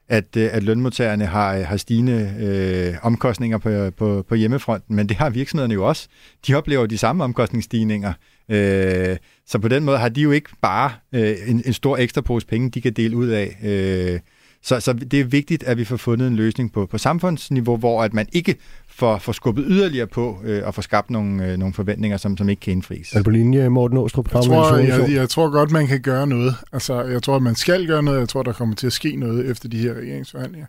at, 0.09 0.37
øh, 0.37 0.49
at 0.53 0.63
lønmodtagerne 0.63 1.27
har, 1.27 1.57
har 1.57 1.77
stigende 1.77 2.35
øh, 2.41 2.95
omkostninger 3.03 3.59
på, 3.59 3.91
på, 3.91 4.25
på 4.29 4.35
hjemmefronten, 4.35 4.97
men 4.97 5.09
det 5.09 5.17
har 5.17 5.31
virksomhederne 5.31 5.75
jo 5.75 5.89
også. 5.89 6.09
De 6.47 6.55
oplever 6.55 6.87
de 6.87 6.99
samme 6.99 7.25
omkostningsstigninger. 7.25 8.13
Øh, 8.49 9.17
så 9.47 9.59
på 9.59 9.69
den 9.69 9.85
måde 9.85 9.99
har 9.99 10.09
de 10.09 10.21
jo 10.21 10.31
ikke 10.31 10.51
bare 10.63 10.93
øh, 11.13 11.37
en, 11.47 11.63
en 11.67 11.73
stor 11.73 11.97
ekstra 11.97 12.21
pose 12.21 12.47
penge, 12.47 12.71
de 12.71 12.81
kan 12.81 12.93
dele 12.93 13.17
ud 13.17 13.29
af. 13.29 13.57
Øh, 13.65 14.21
så, 14.65 14.81
så 14.81 14.93
det 14.93 15.21
er 15.21 15.25
vigtigt, 15.25 15.63
at 15.63 15.79
vi 15.79 15.85
får 15.85 15.97
fundet 15.97 16.29
en 16.29 16.37
løsning 16.37 16.73
på, 16.73 16.87
på 16.87 16.99
samfundsniveau, 16.99 17.77
hvor 17.77 18.03
at 18.03 18.15
man 18.15 18.27
ikke 18.33 18.57
får, 18.89 19.19
får 19.19 19.33
skubbet 19.33 19.65
yderligere 19.69 20.07
på 20.07 20.41
øh, 20.45 20.67
og 20.67 20.75
får 20.75 20.83
skabt 20.83 21.11
nogle, 21.11 21.47
øh, 21.47 21.57
nogle 21.57 21.75
forventninger, 21.75 22.17
som, 22.17 22.37
som 22.37 22.49
ikke 22.49 22.61
kan 22.61 22.73
indfries. 22.73 23.13
Er 23.13 23.17
det 23.17 23.25
på 23.25 23.31
linje, 23.31 23.69
Morten 23.69 23.99
Åstrup? 23.99 24.35
Jeg 24.35 24.43
tror, 24.43 24.77
jeg, 24.77 25.11
jeg 25.11 25.29
tror 25.29 25.51
godt, 25.51 25.71
man 25.71 25.87
kan 25.87 26.01
gøre 26.01 26.27
noget. 26.27 26.55
Altså, 26.73 27.03
jeg 27.03 27.23
tror, 27.23 27.37
at 27.37 27.43
man 27.43 27.55
skal 27.55 27.87
gøre 27.87 28.03
noget. 28.03 28.21
Jeg 28.21 28.29
tror, 28.29 28.43
der 28.43 28.53
kommer 28.53 28.75
til 28.75 28.87
at 28.87 28.93
ske 28.93 29.17
noget 29.17 29.51
efter 29.51 29.69
de 29.69 29.79
her 29.79 29.95
regeringsforhandlinger. 29.95 30.67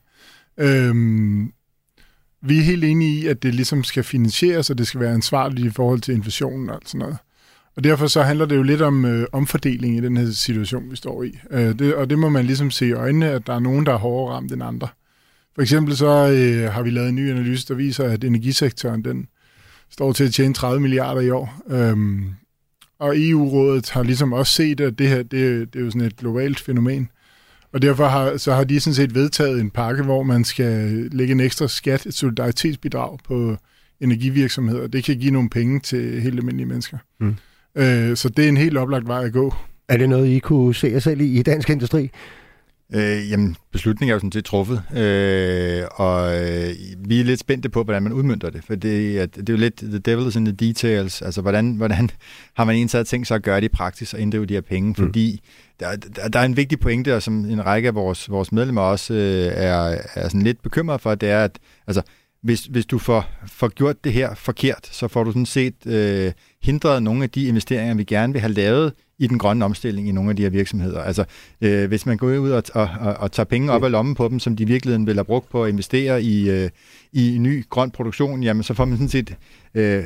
Øhm, 0.57 1.51
vi 2.41 2.57
er 2.57 2.63
helt 2.63 2.83
enige 2.83 3.19
i, 3.19 3.27
at 3.27 3.43
det 3.43 3.55
ligesom 3.55 3.83
skal 3.83 4.03
finansieres, 4.03 4.69
og 4.69 4.77
det 4.77 4.87
skal 4.87 4.99
være 4.99 5.13
ansvarligt 5.13 5.67
i 5.67 5.69
forhold 5.69 6.01
til 6.01 6.15
inflationen 6.15 6.69
og 6.69 6.79
sådan 6.85 6.99
noget. 6.99 7.17
Og 7.75 7.83
derfor 7.83 8.07
så 8.07 8.21
handler 8.21 8.45
det 8.45 8.55
jo 8.55 8.63
lidt 8.63 8.81
om 8.81 9.05
øh, 9.05 9.27
omfordeling 9.31 9.97
i 9.97 10.01
den 10.01 10.17
her 10.17 10.31
situation, 10.31 10.91
vi 10.91 10.95
står 10.95 11.23
i. 11.23 11.39
Øh, 11.51 11.79
det, 11.79 11.95
og 11.95 12.09
det 12.09 12.19
må 12.19 12.29
man 12.29 12.45
ligesom 12.45 12.71
se 12.71 12.87
i 12.87 12.91
øjnene, 12.91 13.29
at 13.29 13.47
der 13.47 13.53
er 13.53 13.59
nogen, 13.59 13.85
der 13.85 13.93
er 13.93 13.97
hårdere 13.97 14.35
ramt 14.35 14.51
end 14.51 14.63
andre. 14.63 14.87
For 15.55 15.61
eksempel 15.61 15.97
så 15.97 16.07
øh, 16.07 16.73
har 16.73 16.83
vi 16.83 16.89
lavet 16.89 17.09
en 17.09 17.15
ny 17.15 17.31
analyse, 17.31 17.67
der 17.67 17.73
viser, 17.73 18.03
at 18.03 18.23
energisektoren 18.23 19.05
den 19.05 19.27
står 19.89 20.13
til 20.13 20.23
at 20.23 20.33
tjene 20.33 20.53
30 20.53 20.81
milliarder 20.81 21.21
i 21.21 21.29
år. 21.29 21.61
Øhm, 21.69 22.33
og 22.99 23.13
EU-rådet 23.17 23.89
har 23.89 24.03
ligesom 24.03 24.33
også 24.33 24.53
set, 24.53 24.81
at 24.81 24.99
det 24.99 25.07
her 25.07 25.23
det, 25.23 25.73
det 25.73 25.79
er 25.79 25.83
jo 25.83 25.91
sådan 25.91 26.07
et 26.07 26.17
globalt 26.17 26.59
fænomen. 26.59 27.09
Og 27.73 27.81
derfor 27.81 28.07
har, 28.07 28.37
så 28.37 28.53
har 28.53 28.63
de 28.63 28.79
sådan 28.79 28.95
set 28.95 29.15
vedtaget 29.15 29.61
en 29.61 29.69
pakke, 29.69 30.03
hvor 30.03 30.23
man 30.23 30.43
skal 30.43 30.91
lægge 31.11 31.31
en 31.31 31.39
ekstra 31.39 31.67
skat, 31.67 32.05
et 32.05 32.13
solidaritetsbidrag 32.13 33.17
på 33.23 33.57
energivirksomheder. 33.99 34.87
Det 34.87 35.03
kan 35.03 35.19
give 35.19 35.31
nogle 35.31 35.49
penge 35.49 35.79
til 35.79 36.21
helt 36.21 36.39
almindelige 36.39 36.67
mennesker. 36.67 36.97
Mm. 37.19 37.35
Øh, 37.75 38.17
så 38.17 38.29
det 38.29 38.45
er 38.45 38.49
en 38.49 38.57
helt 38.57 38.77
oplagt 38.77 39.07
vej 39.07 39.25
at 39.25 39.33
gå. 39.33 39.53
Er 39.89 39.97
det 39.97 40.09
noget, 40.09 40.27
I 40.27 40.39
kunne 40.39 40.75
se 40.75 40.87
jer 40.87 40.99
selv 40.99 41.21
i 41.21 41.39
i 41.39 41.41
dansk 41.41 41.69
industri? 41.69 42.09
Øh, 42.93 43.31
jamen, 43.31 43.55
beslutningen 43.71 44.11
er 44.11 44.15
jo 44.15 44.19
sådan 44.19 44.31
set 44.31 44.45
truffet, 44.45 44.83
øh, 44.97 45.83
og 45.91 46.43
øh, 46.43 46.75
vi 46.97 47.19
er 47.19 47.23
lidt 47.23 47.39
spændte 47.39 47.69
på, 47.69 47.83
hvordan 47.83 48.03
man 48.03 48.13
udmyndter 48.13 48.49
det, 48.49 48.63
for 48.63 48.75
det, 48.75 49.17
at, 49.17 49.35
det 49.35 49.49
er 49.49 49.53
jo 49.53 49.57
lidt 49.57 49.75
the 49.75 49.99
devil 49.99 50.27
is 50.27 50.35
in 50.35 50.45
the 50.45 50.55
details, 50.55 51.21
altså 51.21 51.41
hvordan, 51.41 51.75
hvordan 51.75 52.09
har 52.57 52.63
man 52.63 52.75
egentlig 52.75 53.05
tænkt 53.05 53.27
sig 53.27 53.35
at 53.35 53.43
gøre 53.43 53.55
det 53.55 53.65
i 53.65 53.69
praksis 53.69 54.13
og 54.13 54.19
inddrive 54.19 54.45
de 54.45 54.53
her 54.53 54.61
penge, 54.61 54.89
mm. 54.89 54.95
fordi 54.95 55.41
der, 55.79 55.95
der, 55.95 56.27
der 56.27 56.39
er 56.39 56.43
en 56.43 56.57
vigtig 56.57 56.79
pointe, 56.79 57.15
og 57.15 57.21
som 57.23 57.45
en 57.45 57.65
række 57.65 57.87
af 57.87 57.95
vores, 57.95 58.29
vores 58.29 58.51
medlemmer 58.51 58.81
også 58.81 59.13
øh, 59.13 59.51
er, 59.55 59.97
er 60.15 60.27
sådan 60.27 60.41
lidt 60.41 60.61
bekymret 60.61 61.01
for, 61.01 61.15
det 61.15 61.29
er, 61.29 61.43
at 61.43 61.59
altså, 61.87 62.01
hvis, 62.45 62.65
hvis 62.65 62.85
du 62.85 62.97
får, 62.97 63.25
får 63.47 63.67
gjort 63.67 64.03
det 64.03 64.13
her 64.13 64.35
forkert, 64.35 64.89
så 64.91 65.07
får 65.07 65.23
du 65.23 65.31
sådan 65.31 65.45
set 65.45 65.85
øh, 65.85 66.31
hindret 66.63 67.03
nogle 67.03 67.23
af 67.23 67.29
de 67.29 67.47
investeringer, 67.47 67.95
vi 67.95 68.03
gerne 68.03 68.33
vil 68.33 68.41
have 68.41 68.53
lavet 68.53 68.93
i 69.19 69.27
den 69.27 69.39
grønne 69.39 69.65
omstilling 69.65 70.09
i 70.09 70.11
nogle 70.11 70.29
af 70.29 70.35
de 70.35 70.41
her 70.41 70.49
virksomheder. 70.49 71.01
Altså, 71.01 71.25
øh, 71.61 71.87
hvis 71.87 72.05
man 72.05 72.17
går 72.17 72.27
ud 72.27 72.51
og, 72.51 72.63
og, 72.73 72.89
og, 72.99 73.13
og 73.13 73.31
tager 73.31 73.45
penge 73.45 73.71
op 73.71 73.83
af 73.83 73.91
lommen 73.91 74.15
på 74.15 74.27
dem, 74.27 74.39
som 74.39 74.55
de 74.55 74.63
i 74.63 74.65
virkeligheden 74.65 75.07
vil 75.07 75.15
have 75.15 75.25
brugt 75.25 75.49
på 75.49 75.63
at 75.63 75.69
investere 75.69 76.23
i, 76.23 76.49
øh, 76.49 76.69
i 77.13 77.37
ny 77.39 77.69
grøn 77.69 77.91
produktion, 77.91 78.43
jamen 78.43 78.63
så 78.63 78.73
får 78.73 78.85
man 78.85 78.97
sådan 78.97 79.09
set 79.09 79.35
øh, 79.75 80.03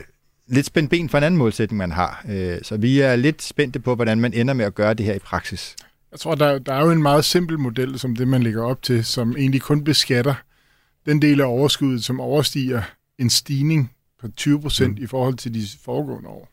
lidt 0.48 0.66
spændt 0.66 0.90
ben 0.90 1.10
for 1.10 1.18
en 1.18 1.24
anden 1.24 1.38
målsætning, 1.38 1.78
man 1.78 1.92
har. 1.92 2.26
Øh, 2.30 2.58
så 2.64 2.78
vi 2.78 3.00
er 3.00 3.16
lidt 3.16 3.42
spændte 3.42 3.80
på, 3.80 3.96
hvordan 3.96 4.20
man 4.20 4.34
ender 4.34 4.54
med 4.54 4.66
at 4.66 4.76
gøre 4.76 4.94
det 4.94 5.06
her 5.06 5.14
i 5.14 5.20
praksis. 5.20 5.76
Jeg 6.12 6.20
tror, 6.20 6.36
der, 6.36 6.60
der 6.60 6.74
er 6.74 6.86
jo 6.86 6.92
en 6.92 7.02
meget 7.02 7.26
simpel 7.26 7.60
model, 7.60 8.00
som 8.00 8.16
det, 8.16 8.28
man 8.28 8.44
lægger 8.44 8.64
op 8.64 8.82
til, 8.82 9.06
som 9.06 9.36
egentlig 9.38 9.62
kun 9.62 9.84
beskatter 9.84 10.34
den 11.10 11.22
del 11.22 11.41
af 11.41 11.45
overskuddet, 11.45 12.03
som 12.03 12.20
overstiger 12.20 12.82
en 13.18 13.30
stigning 13.30 13.91
på 14.22 14.28
20 14.28 14.62
procent 14.62 14.97
mm. 14.97 15.03
i 15.03 15.07
forhold 15.07 15.36
til 15.36 15.53
de 15.53 15.64
foregående 15.84 16.30
år. 16.30 16.49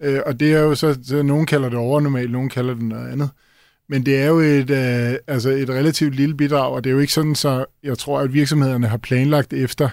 Øh, 0.00 0.20
og 0.26 0.40
det 0.40 0.52
er 0.52 0.60
jo 0.60 0.74
så, 0.74 0.98
så, 1.04 1.22
nogen 1.22 1.46
kalder 1.46 1.68
det 1.68 1.78
overnormalt, 1.78 2.30
nogen 2.30 2.48
kalder 2.48 2.74
det 2.74 2.82
noget 2.82 3.12
andet. 3.12 3.30
Men 3.88 4.06
det 4.06 4.22
er 4.22 4.26
jo 4.26 4.38
et, 4.38 4.70
øh, 4.70 5.18
altså 5.26 5.50
et 5.50 5.70
relativt 5.70 6.14
lille 6.14 6.36
bidrag, 6.36 6.72
og 6.74 6.84
det 6.84 6.90
er 6.90 6.94
jo 6.94 7.00
ikke 7.00 7.12
sådan, 7.12 7.34
så 7.34 7.64
jeg 7.82 7.98
tror, 7.98 8.20
at 8.20 8.32
virksomhederne 8.32 8.86
har 8.86 8.96
planlagt 8.96 9.52
efter 9.52 9.88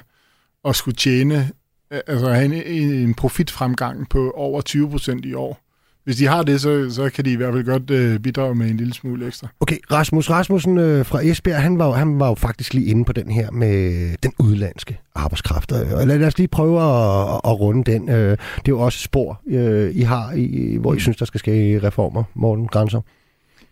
at 0.66 0.76
skulle 0.76 0.96
tjene, 0.96 1.52
øh, 1.92 2.00
altså 2.08 2.30
have 2.30 2.46
en, 2.46 2.54
en 2.54 3.14
profitfremgang 3.14 4.10
på 4.10 4.32
over 4.32 4.62
20 4.62 4.90
procent 4.90 5.26
i 5.26 5.34
år 5.34 5.65
hvis 6.06 6.16
de 6.16 6.28
har 6.28 6.44
det, 6.44 6.62
så, 6.62 6.90
så 6.90 7.10
kan 7.10 7.26
de 7.26 7.32
i 7.32 7.36
hvert 7.36 7.54
fald 7.54 7.64
godt 7.64 7.90
øh, 7.90 8.20
bidrage 8.20 8.56
med 8.56 8.70
en 8.70 8.78
lille 8.78 8.94
smule 8.94 9.28
ekstra. 9.28 9.48
Okay, 9.60 9.78
Rasmus 9.92 10.30
Rasmussen 10.30 10.78
øh, 10.78 11.06
fra 11.06 11.26
Esbjerg, 11.26 11.62
han 11.62 11.80
var, 11.80 11.92
han 11.92 12.20
var 12.20 12.28
jo 12.28 12.36
faktisk 12.36 12.74
lige 12.74 12.86
inde 12.86 13.06
på 13.06 13.14
den 13.14 13.32
her 13.32 13.52
med 13.52 14.16
den 14.24 14.34
udlandske 14.40 15.00
arbejdskraft. 15.16 15.72
Og 15.72 16.08
lad 16.08 16.24
os 16.24 16.38
lige 16.38 16.48
prøve 16.48 16.82
at, 16.82 17.42
at 17.46 17.60
runde 17.60 17.92
den. 17.92 18.10
Øh, 18.10 18.32
det 18.32 18.38
er 18.38 18.62
jo 18.70 18.80
også 18.80 19.00
spor, 19.00 19.42
øh, 19.48 19.96
I 19.96 20.02
har, 20.02 20.32
i, 20.32 20.78
hvor 20.82 20.94
I 20.94 20.96
mm. 20.96 21.00
synes, 21.00 21.18
der 21.18 21.26
skal 21.26 21.40
ske 21.40 21.80
reformer, 21.84 22.24
Morten 22.34 22.68
Grænser. 22.68 23.02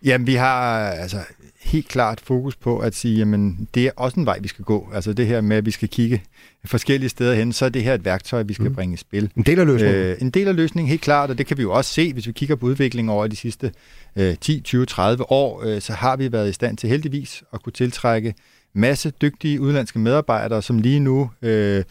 Jamen, 0.04 0.28
vi 0.28 0.36
har 0.36 0.90
altså 0.92 1.18
helt 1.62 1.88
klart 1.88 2.22
fokus 2.24 2.56
på 2.56 2.80
at 2.80 2.96
sige, 2.96 3.18
jamen, 3.18 3.68
det 3.74 3.86
er 3.86 3.92
også 3.96 4.20
en 4.20 4.26
vej, 4.26 4.40
vi 4.42 4.48
skal 4.48 4.66
gå. 4.66 4.90
Altså 4.94 5.14
det 5.14 5.28
her 5.28 5.42
med, 5.42 5.58
at 5.58 5.66
vi 5.66 5.72
skal 5.72 5.90
kigge 5.90 6.24
forskellige 6.66 7.10
steder 7.10 7.34
hen, 7.34 7.54
så 7.54 7.66
er 7.66 7.70
det 7.70 7.84
her 7.84 7.94
et 7.94 8.06
værktøj, 8.06 8.44
vi 8.44 8.54
skal 8.54 8.68
mm. 8.68 8.76
bringe 8.76 8.94
i 8.94 8.98
spil. 8.98 9.32
En 9.36 9.44
del 9.44 9.60
af 9.60 9.66
løsningen. 9.66 9.96
Øh, 9.96 10.18
en 10.22 10.30
del 10.30 10.48
af 10.48 10.56
løsningen, 10.56 10.90
helt 10.90 11.02
klart, 11.02 11.30
og 11.30 11.38
det 11.38 11.48
kan 11.48 11.58
vi 11.58 11.62
jo 11.62 11.72
også 11.72 11.94
se, 11.94 12.14
hvis 12.14 12.28
vi 12.28 12.32
kigger 12.32 12.56
på 12.56 12.66
udviklingen 12.66 13.10
over 13.10 13.28
de 13.28 13.36
sidste 13.36 13.72
øh, 14.16 14.36
10, 14.42 14.62
20, 14.62 14.86
30 14.86 15.32
år, 15.32 15.64
øh, 15.66 15.82
så 15.82 15.94
har 15.94 16.16
vi 16.16 16.32
været 16.32 16.50
i 16.50 16.54
stand 16.54 16.78
til 16.78 16.90
heldigvis 16.90 17.44
at 17.54 17.64
kunne 17.64 17.74
tiltrække 17.74 18.34
masse 18.74 19.12
dygtige 19.22 19.62
udenlandske 19.62 20.00
medarbejdere, 20.00 20.62
som 20.62 20.80
lige 20.80 21.00
nu 21.00 21.30
øh, 21.42 21.84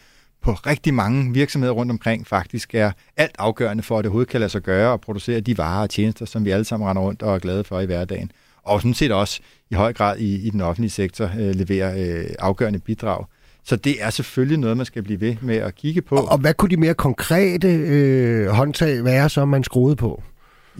på 0.43 0.51
rigtig 0.51 0.93
mange 0.93 1.33
virksomheder 1.33 1.73
rundt 1.73 1.91
omkring 1.91 2.27
faktisk 2.27 2.75
er 2.75 2.91
alt 3.17 3.35
afgørende 3.39 3.83
for, 3.83 3.97
at 3.97 4.03
det 4.03 4.09
overhovedet 4.09 4.31
kan 4.31 4.39
lade 4.39 4.49
sig 4.49 4.61
gøre 4.61 4.91
og 4.91 5.01
producere 5.01 5.39
de 5.39 5.57
varer 5.57 5.81
og 5.81 5.89
tjenester, 5.89 6.25
som 6.25 6.45
vi 6.45 6.49
alle 6.49 6.65
sammen 6.65 6.89
render 6.89 7.01
rundt 7.01 7.21
og 7.21 7.35
er 7.35 7.39
glade 7.39 7.63
for 7.63 7.79
i 7.79 7.85
hverdagen. 7.85 8.31
Og 8.63 8.81
sådan 8.81 8.93
set 8.93 9.11
også 9.11 9.39
i 9.71 9.75
høj 9.75 9.93
grad 9.93 10.17
i, 10.17 10.47
i 10.47 10.49
den 10.49 10.61
offentlige 10.61 10.91
sektor 10.91 11.25
øh, 11.39 11.55
leverer 11.55 12.19
øh, 12.21 12.25
afgørende 12.39 12.79
bidrag. 12.79 13.25
Så 13.63 13.75
det 13.75 14.03
er 14.03 14.09
selvfølgelig 14.09 14.57
noget, 14.57 14.77
man 14.77 14.85
skal 14.85 15.03
blive 15.03 15.21
ved 15.21 15.35
med 15.41 15.55
at 15.55 15.75
kigge 15.75 16.01
på. 16.01 16.15
Og, 16.15 16.31
og 16.31 16.37
hvad 16.37 16.53
kunne 16.53 16.69
de 16.69 16.77
mere 16.77 16.93
konkrete 16.93 17.67
øh, 17.67 18.47
håndtag 18.47 19.03
være, 19.03 19.29
som 19.29 19.47
man 19.47 19.63
skruede 19.63 19.95
på? 19.95 20.23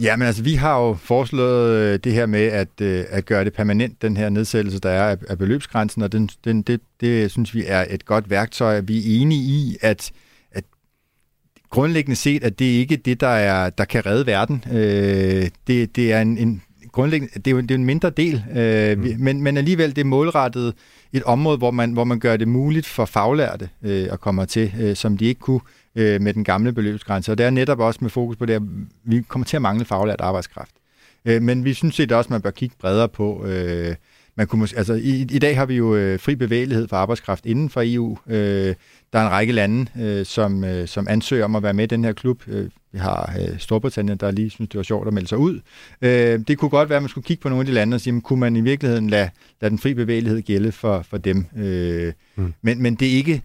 Ja, 0.00 0.16
men 0.16 0.26
altså, 0.26 0.42
vi 0.42 0.54
har 0.54 0.80
jo 0.80 0.94
foreslået 0.94 1.70
øh, 1.70 1.98
det 2.04 2.12
her 2.12 2.26
med 2.26 2.46
at, 2.46 2.68
øh, 2.80 3.04
at 3.08 3.24
gøre 3.24 3.44
det 3.44 3.52
permanent, 3.52 4.02
den 4.02 4.16
her 4.16 4.28
nedsættelse, 4.28 4.78
der 4.78 4.90
er 4.90 5.10
af, 5.10 5.16
af 5.28 5.38
beløbsgrænsen, 5.38 6.02
og 6.02 6.12
den, 6.12 6.28
den, 6.44 6.62
det, 6.62 6.80
det 7.00 7.30
synes 7.30 7.54
vi 7.54 7.64
er 7.66 7.84
et 7.90 8.04
godt 8.04 8.30
værktøj. 8.30 8.80
Vi 8.80 8.98
er 8.98 9.20
enige 9.20 9.42
i, 9.42 9.76
at, 9.80 10.12
at 10.52 10.64
grundlæggende 11.70 12.16
set, 12.16 12.44
at 12.44 12.58
det 12.58 12.64
ikke 12.64 12.94
er 12.94 12.98
det, 12.98 13.20
der, 13.20 13.26
er, 13.28 13.70
der 13.70 13.84
kan 13.84 14.06
redde 14.06 14.26
verden. 14.26 14.64
Øh, 14.72 15.48
det, 15.66 15.96
det 15.96 16.12
er 16.12 16.20
en, 16.20 16.38
en 16.38 16.62
grundlæggende, 16.92 17.34
det 17.34 17.46
er 17.46 17.50
jo 17.50 17.60
det 17.60 17.70
er 17.70 17.74
en 17.74 17.84
mindre 17.84 18.10
del, 18.10 18.44
øh, 18.56 18.98
mm. 18.98 19.14
men, 19.18 19.42
men 19.42 19.56
alligevel 19.56 19.96
det 19.96 20.00
er 20.00 20.04
målrettet 20.04 20.74
et 21.12 21.22
område, 21.22 21.58
hvor 21.58 21.70
man, 21.70 21.92
hvor 21.92 22.04
man 22.04 22.18
gør 22.18 22.36
det 22.36 22.48
muligt 22.48 22.86
for 22.86 23.04
faglærte 23.04 23.68
øh, 23.82 24.08
at 24.12 24.20
komme 24.20 24.46
til, 24.46 24.72
øh, 24.80 24.96
som 24.96 25.16
de 25.16 25.24
ikke 25.24 25.40
kunne 25.40 25.60
øh, 25.96 26.20
med 26.20 26.34
den 26.34 26.44
gamle 26.44 26.72
beløbsgrænse. 26.72 27.32
Og 27.32 27.38
det 27.38 27.46
er 27.46 27.50
netop 27.50 27.80
også 27.80 27.98
med 28.02 28.10
fokus 28.10 28.36
på 28.36 28.46
det, 28.46 28.54
at 28.54 28.62
vi 29.04 29.22
kommer 29.28 29.46
til 29.46 29.56
at 29.56 29.62
mangle 29.62 29.84
faglært 29.84 30.20
arbejdskraft. 30.20 30.74
Øh, 31.24 31.42
men 31.42 31.64
vi 31.64 31.74
synes 31.74 31.94
set 31.94 32.12
også, 32.12 32.26
at 32.28 32.30
man 32.30 32.42
bør 32.42 32.50
kigge 32.50 32.76
bredere 32.78 33.08
på... 33.08 33.46
Øh, 33.46 33.94
man 34.36 34.46
kunne 34.46 34.58
måske, 34.58 34.78
altså, 34.78 34.94
i, 34.94 35.26
I 35.30 35.38
dag 35.38 35.56
har 35.56 35.66
vi 35.66 35.74
jo 35.74 35.94
øh, 35.94 36.20
fri 36.20 36.34
bevægelighed 36.34 36.88
for 36.88 36.96
arbejdskraft 36.96 37.46
inden 37.46 37.70
for 37.70 37.82
EU. 37.84 38.18
Øh, 38.26 38.74
der 39.12 39.18
er 39.18 39.26
en 39.26 39.30
række 39.30 39.52
lande, 39.52 39.90
øh, 40.00 40.26
som, 40.26 40.64
øh, 40.64 40.88
som 40.88 41.06
ansøger 41.10 41.44
om 41.44 41.56
at 41.56 41.62
være 41.62 41.74
med 41.74 41.84
i 41.84 41.86
den 41.86 42.04
her 42.04 42.12
klub. 42.12 42.42
Øh, 42.48 42.70
vi 42.92 42.98
har 42.98 43.34
øh, 43.40 43.58
Storbritannien, 43.58 44.18
der 44.18 44.30
lige 44.30 44.50
synes, 44.50 44.68
det 44.68 44.78
var 44.78 44.82
sjovt 44.82 45.08
at 45.08 45.14
melde 45.14 45.28
sig 45.28 45.38
ud. 45.38 45.60
Øh, 46.02 46.40
det 46.48 46.58
kunne 46.58 46.68
godt 46.68 46.88
være, 46.88 46.96
at 46.96 47.02
man 47.02 47.08
skulle 47.08 47.24
kigge 47.24 47.40
på 47.40 47.48
nogle 47.48 47.62
af 47.62 47.66
de 47.66 47.72
lande 47.72 47.94
og 47.94 48.00
sige, 48.00 48.20
kunne 48.20 48.40
man 48.40 48.56
i 48.56 48.60
virkeligheden 48.60 49.10
lade, 49.10 49.30
lade 49.60 49.70
den 49.70 49.78
fri 49.78 49.94
bevægelighed 49.94 50.42
gælde 50.42 50.72
for, 50.72 51.02
for 51.10 51.18
dem? 51.18 51.46
Øh, 51.56 52.12
mm. 52.36 52.54
men, 52.62 52.82
men 52.82 52.94
det 52.94 53.08
er 53.08 53.12
ikke 53.12 53.42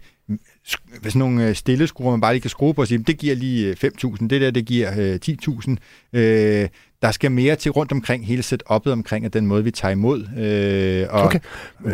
hvis 1.02 1.16
nogle 1.16 1.48
øh, 1.48 1.54
stille 1.54 1.86
skruer, 1.86 2.10
man 2.10 2.20
bare 2.20 2.32
lige 2.32 2.40
kan 2.40 2.50
skrue 2.50 2.74
på 2.74 2.80
og 2.80 2.88
sige, 2.88 2.98
det 2.98 3.18
giver 3.18 3.34
lige 3.34 3.76
5.000, 3.84 4.24
øh, 4.24 4.30
det 4.30 4.40
der, 4.40 4.50
det 4.50 4.66
giver 4.66 4.90
øh, 4.98 5.18
10.000. 5.26 5.76
Øh, 6.12 6.68
der 7.02 7.10
skal 7.10 7.32
mere 7.32 7.56
til 7.56 7.70
rundt 7.70 7.92
omkring 7.92 8.26
hele 8.26 8.42
setup'et 8.42 8.90
omkring 8.90 9.24
at 9.24 9.32
den 9.32 9.46
måde, 9.46 9.64
vi 9.64 9.70
tager 9.70 9.92
imod 9.92 10.26
øh, 10.38 11.06
og 11.10 11.22
okay. 11.22 11.38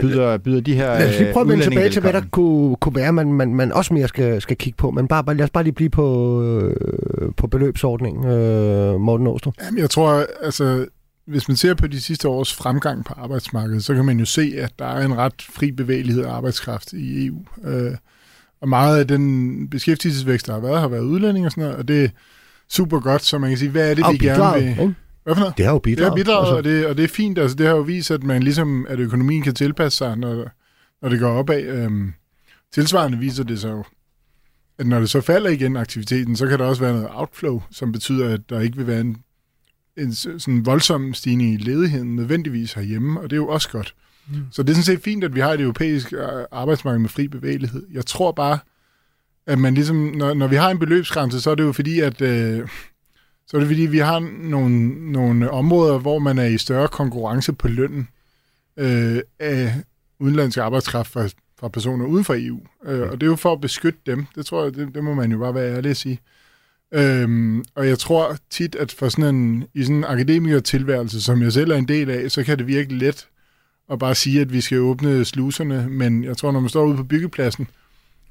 byder, 0.01 0.39
byder 0.39 0.61
de 0.61 0.75
her 0.75 0.99
Lad 0.99 1.09
os 1.09 1.19
lige 1.19 1.33
prøve 1.33 1.43
at 1.43 1.49
vende 1.49 1.65
tilbage 1.65 1.91
til, 1.91 2.03
hvad 2.03 2.13
der 2.13 2.23
kunne, 2.31 2.77
kunne 2.77 2.95
være, 2.95 3.13
man, 3.13 3.33
man, 3.33 3.55
man 3.55 3.73
også 3.73 3.95
mere 3.95 4.09
skal, 4.09 4.41
skal 4.41 4.57
kigge 4.57 4.77
på. 4.77 4.91
Men 4.91 5.09
bare, 5.09 5.25
bare, 5.25 5.37
lad 5.37 5.45
os 5.45 5.51
bare 5.51 5.65
lige 5.65 5.75
blive 5.75 5.91
på, 5.91 6.43
øh, 6.43 6.77
på 7.37 7.47
beløbsordningen, 7.47 8.27
øh, 8.27 9.01
Morten 9.01 9.27
Åstrup. 9.27 9.55
Jamen, 9.63 9.81
jeg 9.81 9.91
tror, 9.91 10.27
altså, 10.43 10.87
hvis 11.27 11.49
man 11.49 11.57
ser 11.57 11.75
på 11.75 11.87
de 11.87 12.01
sidste 12.01 12.29
års 12.29 12.55
fremgang 12.55 13.05
på 13.05 13.15
arbejdsmarkedet, 13.17 13.85
så 13.85 13.95
kan 13.95 14.05
man 14.05 14.19
jo 14.19 14.25
se, 14.25 14.53
at 14.59 14.73
der 14.79 14.87
er 14.87 15.05
en 15.05 15.17
ret 15.17 15.43
fri 15.51 15.73
bevægelighed 15.73 16.25
af 16.25 16.31
arbejdskraft 16.31 16.93
i 16.93 17.27
EU. 17.27 17.45
Øh, 17.65 17.93
og 18.61 18.69
meget 18.69 18.99
af 18.99 19.09
den 19.09 19.69
beskæftigelsesvækst, 19.69 20.47
der 20.47 20.53
har 20.53 20.61
været, 20.61 20.81
har 20.81 20.89
været 20.89 21.03
udlænding 21.03 21.47
og 21.47 21.53
sådan 21.53 21.65
noget, 21.65 21.79
og 21.79 21.89
det 21.89 22.05
er 22.05 22.09
super 22.69 23.01
godt, 23.01 23.25
så 23.25 23.39
man 23.39 23.51
kan 23.51 23.59
sige, 23.59 23.71
hvad 23.71 23.91
er 23.91 23.95
det, 23.95 24.05
vi 24.13 24.19
gerne 24.19 24.61
vil... 24.61 24.69
Ikke? 24.69 24.95
Hvad 25.25 25.35
for 25.35 25.41
noget? 25.41 25.57
Det 25.57 25.65
har 25.65 25.73
jo 25.73 25.79
bidraget. 25.79 25.99
Det 25.99 26.19
har 26.19 26.25
bidraget, 26.25 26.47
altså. 26.47 26.57
og, 26.57 26.65
det, 26.65 26.87
og 26.87 26.97
det 26.97 27.05
er 27.05 27.09
fint. 27.09 27.39
Altså, 27.39 27.57
det 27.57 27.67
har 27.67 27.75
jo 27.75 27.81
vist, 27.81 28.11
at 28.11 28.23
man 28.23 28.43
ligesom, 28.43 28.87
at 28.89 28.99
økonomien 28.99 29.43
kan 29.43 29.55
tilpasse 29.55 29.99
sig, 29.99 30.17
når, 30.17 30.51
når 31.03 31.09
det 31.09 31.21
går 31.21 31.29
opad. 31.29 31.63
Øhm, 31.63 32.13
tilsvarende 32.75 33.19
viser 33.19 33.45
det 33.45 33.61
sig 33.61 33.71
jo, 33.71 33.85
at 34.79 34.87
når 34.87 35.01
det 35.01 35.11
så 35.11 35.21
falder 35.21 35.51
igen 35.51 35.77
aktiviteten, 35.77 36.37
så 36.37 36.47
kan 36.47 36.59
der 36.59 36.65
også 36.65 36.83
være 36.83 36.93
noget 36.93 37.09
outflow, 37.11 37.63
som 37.71 37.93
betyder, 37.93 38.35
at 38.35 38.41
der 38.51 38.61
ikke 38.61 38.77
vil 38.77 38.87
være 38.87 39.01
en, 39.01 39.17
en 39.97 40.15
sådan 40.15 40.67
voldsom 40.67 41.15
stigning 41.15 41.55
i 41.55 41.57
ledigheden 41.57 42.17
nødvendigvis 42.17 42.73
herhjemme, 42.73 43.21
og 43.21 43.31
det 43.31 43.37
er 43.37 43.41
jo 43.41 43.49
også 43.49 43.71
godt. 43.71 43.95
Mm. 44.29 44.37
Så 44.51 44.63
det 44.63 44.71
er 44.71 44.75
sådan 44.75 44.85
set 44.85 45.05
fint, 45.05 45.25
at 45.25 45.35
vi 45.35 45.41
har 45.41 45.53
et 45.53 45.61
europæisk 45.61 46.13
øh, 46.13 46.21
arbejdsmarked 46.53 46.99
med 46.99 47.09
fri 47.09 47.29
bevægelighed. 47.29 47.87
Jeg 47.93 48.07
tror 48.07 48.33
bare, 48.33 48.59
at 49.47 49.59
man 49.59 49.75
ligesom, 49.75 49.97
når, 49.97 50.35
når 50.35 50.47
vi 50.47 50.57
har 50.57 50.71
en 50.71 50.79
beløbsgrænse, 50.79 51.41
så 51.41 51.51
er 51.51 51.55
det 51.55 51.65
jo 51.65 51.73
fordi, 51.73 52.01
at 52.01 52.21
øh, 52.21 52.69
så 53.47 53.57
er 53.57 53.61
det 53.61 53.69
fordi, 53.69 53.87
vi 53.87 53.99
har 53.99 54.19
nogle, 54.49 55.13
nogle 55.13 55.51
områder, 55.51 55.99
hvor 55.99 56.19
man 56.19 56.39
er 56.39 56.45
i 56.47 56.59
større 56.59 56.89
konkurrence 56.89 57.53
på 57.53 57.69
lønnen 57.69 58.09
øh, 58.77 59.21
af 59.39 59.75
udenlandsk 60.21 60.59
arbejdskraft 60.59 61.13
fra 61.13 61.29
fra 61.61 61.69
personer 61.69 62.07
uden 62.07 62.25
for 62.25 62.35
EU. 62.39 62.61
Øh, 62.85 63.11
og 63.11 63.21
det 63.21 63.23
er 63.23 63.31
jo 63.31 63.37
for 63.37 63.53
at 63.53 63.61
beskytte 63.61 64.01
dem. 64.07 64.27
Det 64.35 64.47
tror 64.47 64.65
jeg, 64.65 64.75
det, 64.75 64.95
det 64.95 65.05
må 65.05 65.15
man 65.15 65.33
jo 65.33 65.39
bare 65.39 65.55
være 65.55 65.77
ærlig 65.77 65.91
at 65.91 65.97
sige. 65.97 66.21
Øhm, 66.95 67.65
og 67.75 67.89
jeg 67.89 67.99
tror 67.99 68.37
tit, 68.51 68.75
at 68.75 68.93
for 68.93 69.09
sådan 69.09 69.35
en, 69.35 69.65
i 69.75 69.83
sådan 69.83 69.97
en 69.97 70.05
akademikertilværelse, 70.05 71.23
som 71.23 71.43
jeg 71.43 71.53
selv 71.53 71.71
er 71.71 71.77
en 71.77 71.89
del 71.89 72.11
af, 72.11 72.31
så 72.31 72.45
kan 72.45 72.59
det 72.59 72.67
virke 72.67 72.95
let 72.95 73.29
at 73.93 73.99
bare 73.99 74.15
sige, 74.15 74.41
at 74.41 74.53
vi 74.53 74.61
skal 74.61 74.79
åbne 74.79 75.25
sluserne. 75.25 75.87
Men 75.91 76.25
jeg 76.25 76.37
tror, 76.37 76.53
når 76.53 76.61
man 76.61 76.69
står 76.69 76.85
ude 76.85 76.97
på 76.97 77.05
byggepladsen, 77.05 77.69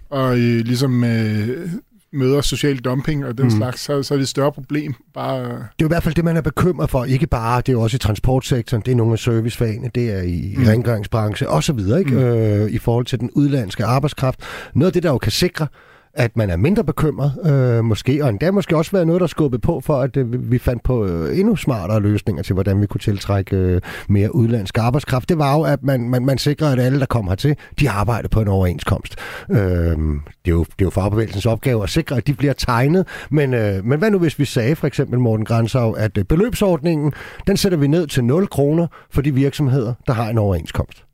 og 0.09 0.39
øh, 0.39 0.65
ligesom 0.65 1.03
øh, 1.03 1.69
møder 2.13 2.41
social 2.41 2.77
dumping 2.77 3.25
og 3.25 3.37
den 3.37 3.45
mm. 3.45 3.51
slags, 3.51 3.81
så, 3.81 4.03
så 4.03 4.13
er 4.13 4.17
det 4.17 4.23
et 4.23 4.29
større 4.29 4.51
problem. 4.51 4.93
Bare... 5.13 5.43
Det 5.43 5.51
er 5.51 5.67
jo 5.81 5.87
i 5.87 5.87
hvert 5.87 6.03
fald 6.03 6.15
det, 6.15 6.25
man 6.25 6.37
er 6.37 6.41
bekymret 6.41 6.89
for. 6.89 7.05
Ikke 7.05 7.27
bare, 7.27 7.57
det 7.57 7.69
er 7.69 7.73
jo 7.73 7.81
også 7.81 7.95
i 7.95 7.99
transportsektoren, 7.99 8.83
det 8.85 8.91
er 8.91 8.95
nogle 8.95 9.13
af 9.13 9.19
servicefagene, 9.19 9.89
det 9.95 10.11
er 10.11 10.21
i 10.21 10.55
mm. 10.57 10.63
rengøringsbranche 10.63 11.49
osv., 11.49 11.79
ikke? 11.79 12.11
Mm. 12.11 12.17
Øh, 12.17 12.71
i 12.71 12.77
forhold 12.77 13.05
til 13.05 13.19
den 13.19 13.31
udlandske 13.33 13.85
arbejdskraft. 13.85 14.39
Noget 14.73 14.87
af 14.87 14.93
det, 14.93 15.03
der 15.03 15.09
jo 15.09 15.17
kan 15.17 15.31
sikre, 15.31 15.67
at 16.15 16.37
man 16.37 16.49
er 16.49 16.55
mindre 16.55 16.83
bekymret, 16.83 17.33
øh, 17.45 17.83
måske, 17.83 18.23
og 18.23 18.29
endda 18.29 18.51
måske 18.51 18.77
også 18.77 18.91
været 18.91 19.07
noget, 19.07 19.21
der 19.21 19.27
skubbede 19.27 19.61
på 19.61 19.81
for, 19.81 20.01
at 20.01 20.17
øh, 20.17 20.51
vi 20.51 20.57
fandt 20.57 20.83
på 20.83 21.05
øh, 21.05 21.39
endnu 21.39 21.55
smartere 21.55 21.99
løsninger 21.99 22.43
til, 22.43 22.53
hvordan 22.53 22.81
vi 22.81 22.85
kunne 22.85 22.99
tiltrække 22.99 23.55
øh, 23.55 23.81
mere 24.09 24.35
udlandsk 24.35 24.77
arbejdskraft. 24.77 25.29
Det 25.29 25.37
var 25.37 25.57
jo, 25.57 25.63
at 25.63 25.83
man, 25.83 26.09
man, 26.09 26.25
man 26.25 26.37
sikrede, 26.37 26.71
at 26.71 26.79
alle, 26.79 26.99
der 26.99 27.05
kom 27.05 27.27
hertil, 27.27 27.55
de 27.79 27.89
arbejder 27.89 28.29
på 28.29 28.41
en 28.41 28.47
overenskomst. 28.47 29.15
Øh, 29.51 29.57
det, 29.57 29.97
er 30.45 30.49
jo, 30.49 30.63
det 30.63 30.81
er 30.81 30.85
jo 30.85 30.89
fagbevægelsens 30.89 31.45
opgave 31.45 31.83
at 31.83 31.89
sikre, 31.89 32.17
at 32.17 32.27
de 32.27 32.33
bliver 32.33 32.53
tegnet, 32.53 33.07
men, 33.29 33.53
øh, 33.53 33.85
men 33.85 33.99
hvad 33.99 34.11
nu 34.11 34.19
hvis 34.19 34.39
vi 34.39 34.45
sagde, 34.45 34.75
for 34.75 34.87
eksempel 34.87 35.19
Morten 35.19 35.45
Grænsau, 35.45 35.91
at 35.91 36.17
øh, 36.17 36.23
beløbsordningen, 36.23 37.13
den 37.47 37.57
sætter 37.57 37.77
vi 37.77 37.87
ned 37.87 38.07
til 38.07 38.23
0 38.23 38.47
kroner 38.47 38.87
for 39.09 39.21
de 39.21 39.33
virksomheder, 39.33 39.93
der 40.07 40.13
har 40.13 40.29
en 40.29 40.37
overenskomst? 40.37 41.05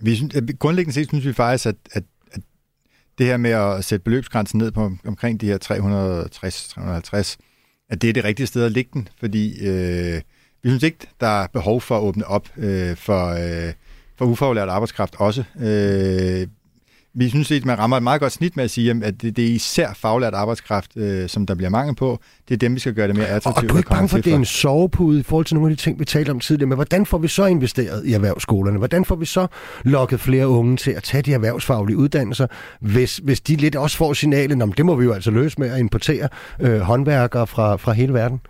Vi 0.00 0.14
synes, 0.14 0.34
grundlæggende 0.58 0.94
set 0.94 1.08
synes 1.08 1.26
vi 1.26 1.32
faktisk, 1.32 1.66
at, 1.66 1.76
at 1.92 2.02
det 3.18 3.26
her 3.26 3.36
med 3.36 3.50
at 3.50 3.84
sætte 3.84 4.04
beløbsgrænsen 4.04 4.58
ned 4.58 4.70
på 4.70 4.92
omkring 5.06 5.40
de 5.40 5.46
her 5.46 5.58
360-350, 5.64 7.36
at 7.90 8.02
det 8.02 8.08
er 8.10 8.12
det 8.12 8.24
rigtige 8.24 8.46
sted 8.46 8.64
at 8.64 8.72
lægge 8.72 8.90
den, 8.92 9.08
fordi 9.20 9.66
øh, 9.68 10.20
vi 10.62 10.68
synes 10.68 10.82
ikke, 10.82 11.06
der 11.20 11.42
er 11.42 11.46
behov 11.46 11.80
for 11.80 11.96
at 11.96 12.02
åbne 12.02 12.26
op 12.26 12.48
øh, 12.56 12.96
for, 12.96 13.28
øh, 13.28 13.72
for 14.18 14.24
ufaglært 14.24 14.68
arbejdskraft 14.68 15.16
også. 15.18 15.44
Øh, 15.60 16.46
vi 17.14 17.28
synes, 17.28 17.50
at 17.50 17.64
man 17.64 17.78
rammer 17.78 17.96
et 17.96 18.02
meget 18.02 18.20
godt 18.20 18.32
snit 18.32 18.56
med 18.56 18.64
at 18.64 18.70
sige, 18.70 18.90
at 19.04 19.22
det, 19.22 19.36
det 19.36 19.44
er 19.44 19.52
især 19.52 19.92
faglært 19.96 20.34
arbejdskraft, 20.34 20.96
øh, 20.96 21.28
som 21.28 21.46
der 21.46 21.54
bliver 21.54 21.70
mangel 21.70 21.94
på. 21.94 22.20
Det 22.48 22.54
er 22.54 22.58
dem, 22.58 22.74
vi 22.74 22.80
skal 22.80 22.94
gøre 22.94 23.08
det 23.08 23.16
mere 23.16 23.26
attraktivt. 23.26 23.64
Og 23.64 23.68
du 23.68 23.74
er 23.74 23.78
ikke 23.78 23.90
bange 23.90 24.08
for, 24.08 24.18
at 24.18 24.24
det 24.24 24.32
er 24.32 24.36
en 24.36 24.44
sovepude 24.44 25.20
i 25.20 25.22
forhold 25.22 25.44
til 25.44 25.54
nogle 25.56 25.70
af 25.70 25.76
de 25.76 25.82
ting, 25.82 25.98
vi 25.98 26.04
talte 26.04 26.30
om 26.30 26.40
tidligere. 26.40 26.68
Men 26.68 26.76
hvordan 26.76 27.06
får 27.06 27.18
vi 27.18 27.28
så 27.28 27.46
investeret 27.46 28.06
i 28.06 28.12
erhvervsskolerne? 28.12 28.78
Hvordan 28.78 29.04
får 29.04 29.16
vi 29.16 29.26
så 29.26 29.46
lokket 29.84 30.20
flere 30.20 30.48
unge 30.48 30.76
til 30.76 30.90
at 30.90 31.02
tage 31.02 31.22
de 31.22 31.34
erhvervsfaglige 31.34 31.96
uddannelser, 31.96 32.46
hvis, 32.80 33.16
hvis 33.16 33.40
de 33.40 33.56
lidt 33.56 33.76
også 33.76 33.96
får 33.96 34.12
signalet, 34.12 34.62
om 34.62 34.72
det 34.72 34.86
må 34.86 34.94
vi 34.94 35.04
jo 35.04 35.12
altså 35.12 35.30
løse 35.30 35.60
med 35.60 35.70
at 35.70 35.78
importere 35.78 36.28
øh, 36.60 36.80
håndværkere 36.80 37.46
fra, 37.46 37.76
fra 37.76 37.92
hele 37.92 38.14
verden? 38.14 38.40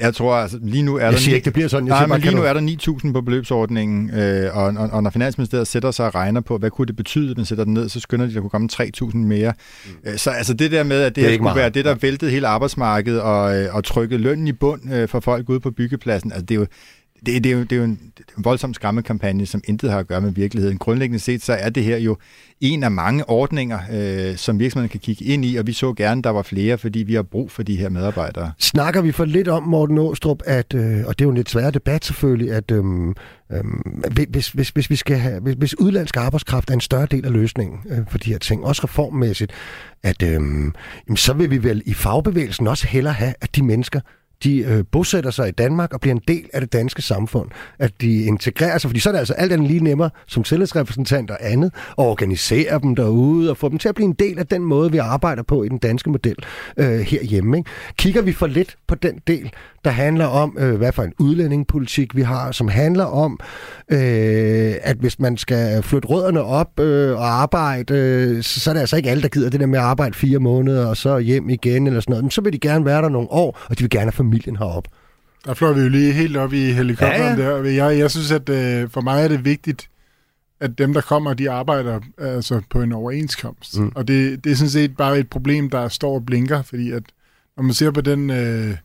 Jeg 0.00 0.14
tror, 0.14 0.34
altså 0.34 0.58
lige 0.62 0.82
nu 0.82 0.96
er 0.96 1.04
jeg 1.04 1.12
der... 1.12 1.18
Siger 1.18 1.34
ikke, 1.34 1.44
det 1.44 1.52
bliver 1.52 1.68
sådan. 1.68 1.88
Jeg 1.88 1.98
nej, 1.98 2.06
men 2.06 2.20
lige 2.20 2.34
nu 2.34 2.42
er 2.42 2.52
der 2.52 2.60
9.000 3.06 3.12
på 3.12 3.20
beløbsordningen, 3.20 4.10
øh, 4.10 4.56
og, 4.56 4.64
og, 4.64 4.90
og 4.92 5.02
når 5.02 5.10
Finansministeriet 5.10 5.66
sætter 5.66 5.90
sig 5.90 6.06
og 6.06 6.14
regner 6.14 6.40
på, 6.40 6.58
hvad 6.58 6.70
kunne 6.70 6.86
det 6.86 6.96
betyde, 6.96 7.34
man 7.36 7.44
sætter 7.44 7.64
den 7.64 7.74
ned, 7.74 7.88
så 7.88 8.00
skynder 8.00 8.26
de, 8.26 8.30
at 8.30 8.34
der 8.34 8.40
kunne 8.40 8.50
komme 8.50 8.68
3.000 8.72 9.16
mere. 9.16 9.52
Mm. 9.84 10.10
Øh, 10.10 10.16
så 10.16 10.30
altså 10.30 10.54
det 10.54 10.70
der 10.70 10.82
med, 10.82 11.02
at 11.02 11.08
det, 11.08 11.16
det 11.16 11.24
her 11.24 11.30
skulle 11.30 11.42
meget. 11.42 11.56
være 11.56 11.70
det, 11.70 11.84
der 11.84 11.94
væltede 11.94 12.30
hele 12.30 12.46
arbejdsmarkedet 12.46 13.20
og, 13.20 13.56
øh, 13.56 13.74
og 13.74 13.84
trykkede 13.84 14.22
lønnen 14.22 14.48
i 14.48 14.52
bund 14.52 14.94
øh, 14.94 15.08
for 15.08 15.20
folk 15.20 15.48
ude 15.48 15.60
på 15.60 15.70
byggepladsen, 15.70 16.32
altså 16.32 16.46
det 16.46 16.54
er 16.54 16.58
jo, 16.58 16.66
det, 17.26 17.44
det, 17.44 17.52
er 17.52 17.56
jo, 17.56 17.62
det 17.62 17.72
er 17.72 17.76
jo 17.76 17.84
en, 17.84 18.12
en 18.38 18.44
voldsom 18.44 18.74
skræmmekampagne, 18.74 19.46
som 19.46 19.60
intet 19.64 19.90
har 19.90 19.98
at 19.98 20.06
gøre 20.06 20.20
med 20.20 20.30
virkeligheden. 20.30 20.78
Grundlæggende 20.78 21.18
set, 21.18 21.42
så 21.42 21.52
er 21.52 21.70
det 21.70 21.84
her 21.84 21.96
jo 21.96 22.16
en 22.60 22.82
af 22.82 22.90
mange 22.90 23.28
ordninger, 23.28 23.78
øh, 23.92 24.36
som 24.36 24.58
virksomheden 24.58 24.88
kan 24.88 25.00
kigge 25.00 25.24
ind 25.24 25.44
i, 25.44 25.56
og 25.56 25.66
vi 25.66 25.72
så 25.72 25.92
gerne, 25.92 26.22
der 26.22 26.30
var 26.30 26.42
flere, 26.42 26.78
fordi 26.78 26.98
vi 26.98 27.14
har 27.14 27.22
brug 27.22 27.50
for 27.50 27.62
de 27.62 27.76
her 27.76 27.88
medarbejdere. 27.88 28.52
Snakker 28.58 29.02
vi 29.02 29.12
for 29.12 29.24
lidt 29.24 29.48
om, 29.48 29.62
Morten 29.62 29.98
Åstrup, 29.98 30.42
at, 30.46 30.74
øh, 30.74 31.06
og 31.06 31.18
det 31.18 31.24
er 31.24 31.26
jo 31.26 31.30
en 31.30 31.36
lidt 31.36 31.50
svær 31.50 31.70
debat 31.70 32.04
selvfølgelig, 32.04 32.52
at 32.52 32.70
øh, 32.70 32.84
øh, 33.52 33.64
hvis, 34.28 34.50
hvis, 34.50 34.68
hvis, 34.68 34.90
vi 34.90 34.96
skal 34.96 35.16
have, 35.16 35.40
hvis, 35.40 35.54
hvis 35.54 35.78
udlandsk 35.78 36.16
arbejdskraft 36.16 36.70
er 36.70 36.74
en 36.74 36.80
større 36.80 37.06
del 37.06 37.24
af 37.24 37.32
løsningen 37.32 37.78
øh, 37.90 37.98
for 38.10 38.18
de 38.18 38.30
her 38.30 38.38
ting, 38.38 38.64
også 38.64 38.84
reformmæssigt, 38.84 39.52
at 40.02 40.22
øh, 40.22 40.40
så 41.16 41.32
vil 41.32 41.50
vi 41.50 41.62
vel 41.62 41.82
i 41.86 41.94
fagbevægelsen 41.94 42.66
også 42.66 42.86
hellere 42.86 43.14
have, 43.14 43.34
at 43.40 43.56
de 43.56 43.64
mennesker, 43.64 44.00
de 44.44 44.58
øh, 44.58 44.84
bosætter 44.92 45.30
sig 45.30 45.48
i 45.48 45.50
Danmark 45.50 45.92
og 45.94 46.00
bliver 46.00 46.14
en 46.14 46.22
del 46.28 46.48
af 46.52 46.60
det 46.60 46.72
danske 46.72 47.02
samfund. 47.02 47.48
At 47.78 47.92
de 48.00 48.24
integrerer 48.24 48.78
sig, 48.78 48.88
fordi 48.90 49.00
så 49.00 49.08
er 49.08 49.12
det 49.12 49.18
altså 49.18 49.34
alt 49.34 49.52
andet 49.52 49.68
lige 49.68 49.84
nemmere 49.84 50.10
som 50.26 50.42
tillidsrepræsentant 50.42 51.30
og 51.30 51.38
andet 51.40 51.70
at 51.98 52.04
organisere 52.04 52.78
dem 52.78 52.94
derude 52.94 53.50
og 53.50 53.56
få 53.56 53.68
dem 53.68 53.78
til 53.78 53.88
at 53.88 53.94
blive 53.94 54.06
en 54.06 54.16
del 54.18 54.38
af 54.38 54.46
den 54.46 54.62
måde, 54.62 54.92
vi 54.92 54.98
arbejder 54.98 55.42
på 55.42 55.62
i 55.62 55.68
den 55.68 55.78
danske 55.78 56.10
model 56.10 56.36
øh, 56.76 57.00
herhjemme. 57.00 57.56
Ikke? 57.58 57.70
Kigger 57.96 58.22
vi 58.22 58.32
for 58.32 58.46
lidt 58.46 58.76
på 58.86 58.94
den 58.94 59.20
del, 59.26 59.52
der 59.84 59.90
handler 59.90 60.26
om, 60.26 60.56
øh, 60.60 60.74
hvad 60.74 60.92
for 60.92 61.02
en 61.02 61.12
udlændingepolitik 61.18 62.16
vi 62.16 62.22
har, 62.22 62.52
som 62.52 62.68
handler 62.68 63.04
om, 63.04 63.40
øh, 63.88 64.74
at 64.82 64.96
hvis 64.96 65.18
man 65.18 65.36
skal 65.36 65.82
flytte 65.82 66.08
rødderne 66.08 66.42
op 66.42 66.80
øh, 66.80 67.16
og 67.16 67.26
arbejde, 67.42 67.94
øh, 67.94 68.42
så, 68.42 68.70
er 68.70 68.74
det 68.74 68.80
altså 68.80 68.96
ikke 68.96 69.10
alle, 69.10 69.22
der 69.22 69.28
gider 69.28 69.50
det 69.50 69.60
der 69.60 69.66
med 69.66 69.78
at 69.78 69.84
arbejde 69.84 70.14
fire 70.14 70.38
måneder 70.38 70.86
og 70.86 70.96
så 70.96 71.18
hjem 71.18 71.48
igen 71.48 71.86
eller 71.86 72.00
sådan 72.00 72.10
noget. 72.10 72.24
Men 72.24 72.30
så 72.30 72.40
vil 72.40 72.52
de 72.52 72.58
gerne 72.58 72.84
være 72.84 73.02
der 73.02 73.08
nogle 73.08 73.28
år, 73.30 73.58
og 73.70 73.78
de 73.78 73.82
vil 73.82 73.90
gerne 73.90 74.04
have 74.04 74.12
familien 74.32 74.56
herop. 74.56 74.88
Der 75.44 75.54
fløj 75.54 75.72
vi 75.72 75.80
jo 75.80 75.88
lige 75.88 76.12
helt 76.12 76.36
op 76.36 76.52
i 76.52 76.72
helikopteren 76.72 77.38
ja, 77.38 77.48
ja. 77.48 77.62
der. 77.62 77.64
Jeg, 77.64 77.98
jeg 77.98 78.10
synes, 78.10 78.30
at 78.30 78.48
øh, 78.48 78.90
for 78.90 79.00
mig 79.00 79.24
er 79.24 79.28
det 79.28 79.44
vigtigt, 79.44 79.88
at 80.60 80.78
dem, 80.78 80.94
der 80.94 81.00
kommer, 81.00 81.34
de 81.34 81.50
arbejder 81.50 82.00
altså 82.18 82.60
på 82.70 82.82
en 82.82 82.92
overenskomst. 82.92 83.78
Mm. 83.78 83.92
Og 83.94 84.08
det, 84.08 84.44
det 84.44 84.52
er 84.52 84.56
sådan 84.56 84.70
set 84.70 84.96
bare 84.96 85.18
et 85.18 85.30
problem, 85.30 85.70
der 85.70 85.88
står 85.88 86.14
og 86.14 86.26
blinker, 86.26 86.62
fordi 86.62 86.90
at 86.90 87.02
når 87.56 87.62
man 87.62 87.74
ser 87.74 87.90
på 87.90 88.00
den... 88.00 88.30
Øh, 88.30 88.76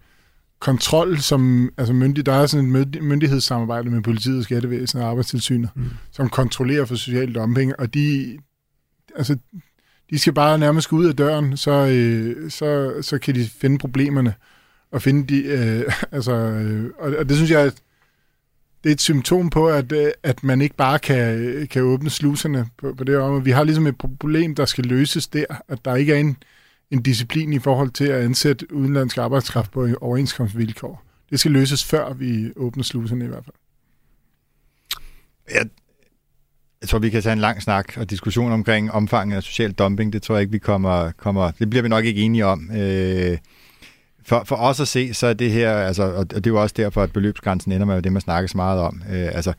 kontrol, 0.60 1.18
som 1.18 1.70
altså 1.78 1.94
myndig, 1.94 2.26
der 2.26 2.34
er 2.34 2.46
sådan 2.46 2.76
et 2.76 3.02
myndighedssamarbejde 3.02 3.90
med 3.90 4.02
politiet, 4.02 4.44
skattevæsenet 4.44 5.04
og 5.04 5.10
arbejdstilsynet, 5.10 5.70
mm. 5.76 5.90
som 6.12 6.30
kontrollerer 6.30 6.86
for 6.86 6.96
social 6.96 7.36
dumping, 7.36 7.80
og 7.80 7.94
de, 7.94 8.38
altså, 9.16 9.38
de 10.10 10.20
skal 10.20 10.34
bare 10.34 10.58
nærmest 10.58 10.90
gå 10.90 10.96
ud 10.96 11.06
af 11.06 11.16
døren, 11.16 11.58
så, 11.58 11.72
øh, 11.72 12.52
så, 12.52 12.94
så 13.02 13.20
kan 13.20 13.36
de 13.36 13.46
finde 13.46 13.78
problemerne 13.78 14.34
at 14.94 15.02
finde 15.02 15.36
de, 15.36 15.44
øh, 15.44 15.94
altså, 16.16 16.34
øh, 16.34 16.92
og, 17.00 17.16
og 17.18 17.30
det 17.30 17.36
synes 17.36 17.52
jeg, 17.52 17.72
det 18.84 18.90
er 18.90 18.94
et 18.94 19.02
symptom 19.02 19.50
på, 19.50 19.68
at, 19.68 19.92
øh, 19.92 20.12
at 20.24 20.44
man 20.44 20.62
ikke 20.62 20.76
bare 20.76 21.00
kan, 21.00 21.36
øh, 21.36 21.70
kan 21.70 21.82
åbne 21.82 22.10
sluserne 22.10 22.68
på, 22.78 22.94
på 22.94 23.04
det 23.04 23.18
område. 23.18 23.44
Vi 23.44 23.52
har 23.52 23.64
ligesom 23.64 23.88
et 23.88 23.98
problem, 23.98 24.56
der 24.56 24.66
skal 24.66 24.86
løses 24.86 25.28
der, 25.28 25.46
at 25.68 25.86
der 25.86 25.96
ikke 25.96 26.14
er 26.14 26.20
en, 26.20 26.38
en 26.92 27.02
disciplin 27.02 27.54
i 27.54 27.60
forhold 27.60 27.90
til 27.90 28.06
at 28.06 28.24
ansætte 28.24 28.74
udenlandsk 28.74 29.18
arbejdskraft 29.18 29.72
på 29.72 29.88
overenskomstvilkår. 30.02 31.04
Det 31.30 31.40
skal 31.40 31.52
løses 31.52 31.86
før 31.86 32.14
vi 32.14 32.52
åbner 32.56 32.84
sluserne 32.84 33.26
i 33.26 33.28
hvert 33.28 33.46
fald. 33.46 33.56
Jeg, 35.54 35.70
jeg 36.82 36.90
tror, 36.90 37.00
vi 37.00 37.10
kan 37.10 37.22
tage 37.22 37.34
en 37.34 37.40
lang 37.40 37.62
snak 37.62 37.98
og 37.98 38.10
diskussion 38.10 38.52
omkring 38.52 38.92
omfanget 38.92 39.38
af 39.38 39.44
social 39.44 39.72
dumping. 39.72 40.14
Det 40.14 40.22
tror 40.22 40.36
jeg 40.36 40.42
ikke, 40.42 40.52
vi 40.52 40.60
kommer... 40.60 41.12
kommer 41.12 41.52
det 41.52 41.70
bliver 41.70 41.84
vi 41.84 41.90
nok 41.90 42.06
ikke 42.06 42.22
enige 42.22 42.46
om. 42.46 42.72
Øh, 42.72 43.38
for, 44.28 44.44
for 44.44 44.56
os 44.56 44.80
at 44.80 44.88
se, 44.88 45.14
så 45.14 45.28
er 45.28 45.34
det 45.34 45.52
her, 45.52 45.78
altså, 45.78 46.04
og 46.04 46.30
det 46.30 46.48
er 46.48 46.52
jo 46.52 46.62
også 46.62 46.74
derfor, 46.78 47.04
at 47.04 47.14
beløbsgrænsen 47.14 47.72
ender 47.72 47.86
med 47.86 48.02
det, 48.02 48.12
man 48.12 48.22
snakker 48.22 48.48
så 48.48 48.58
meget 48.58 48.82
om. 48.82 49.02
Øh, 49.12 49.28
altså, 49.36 49.54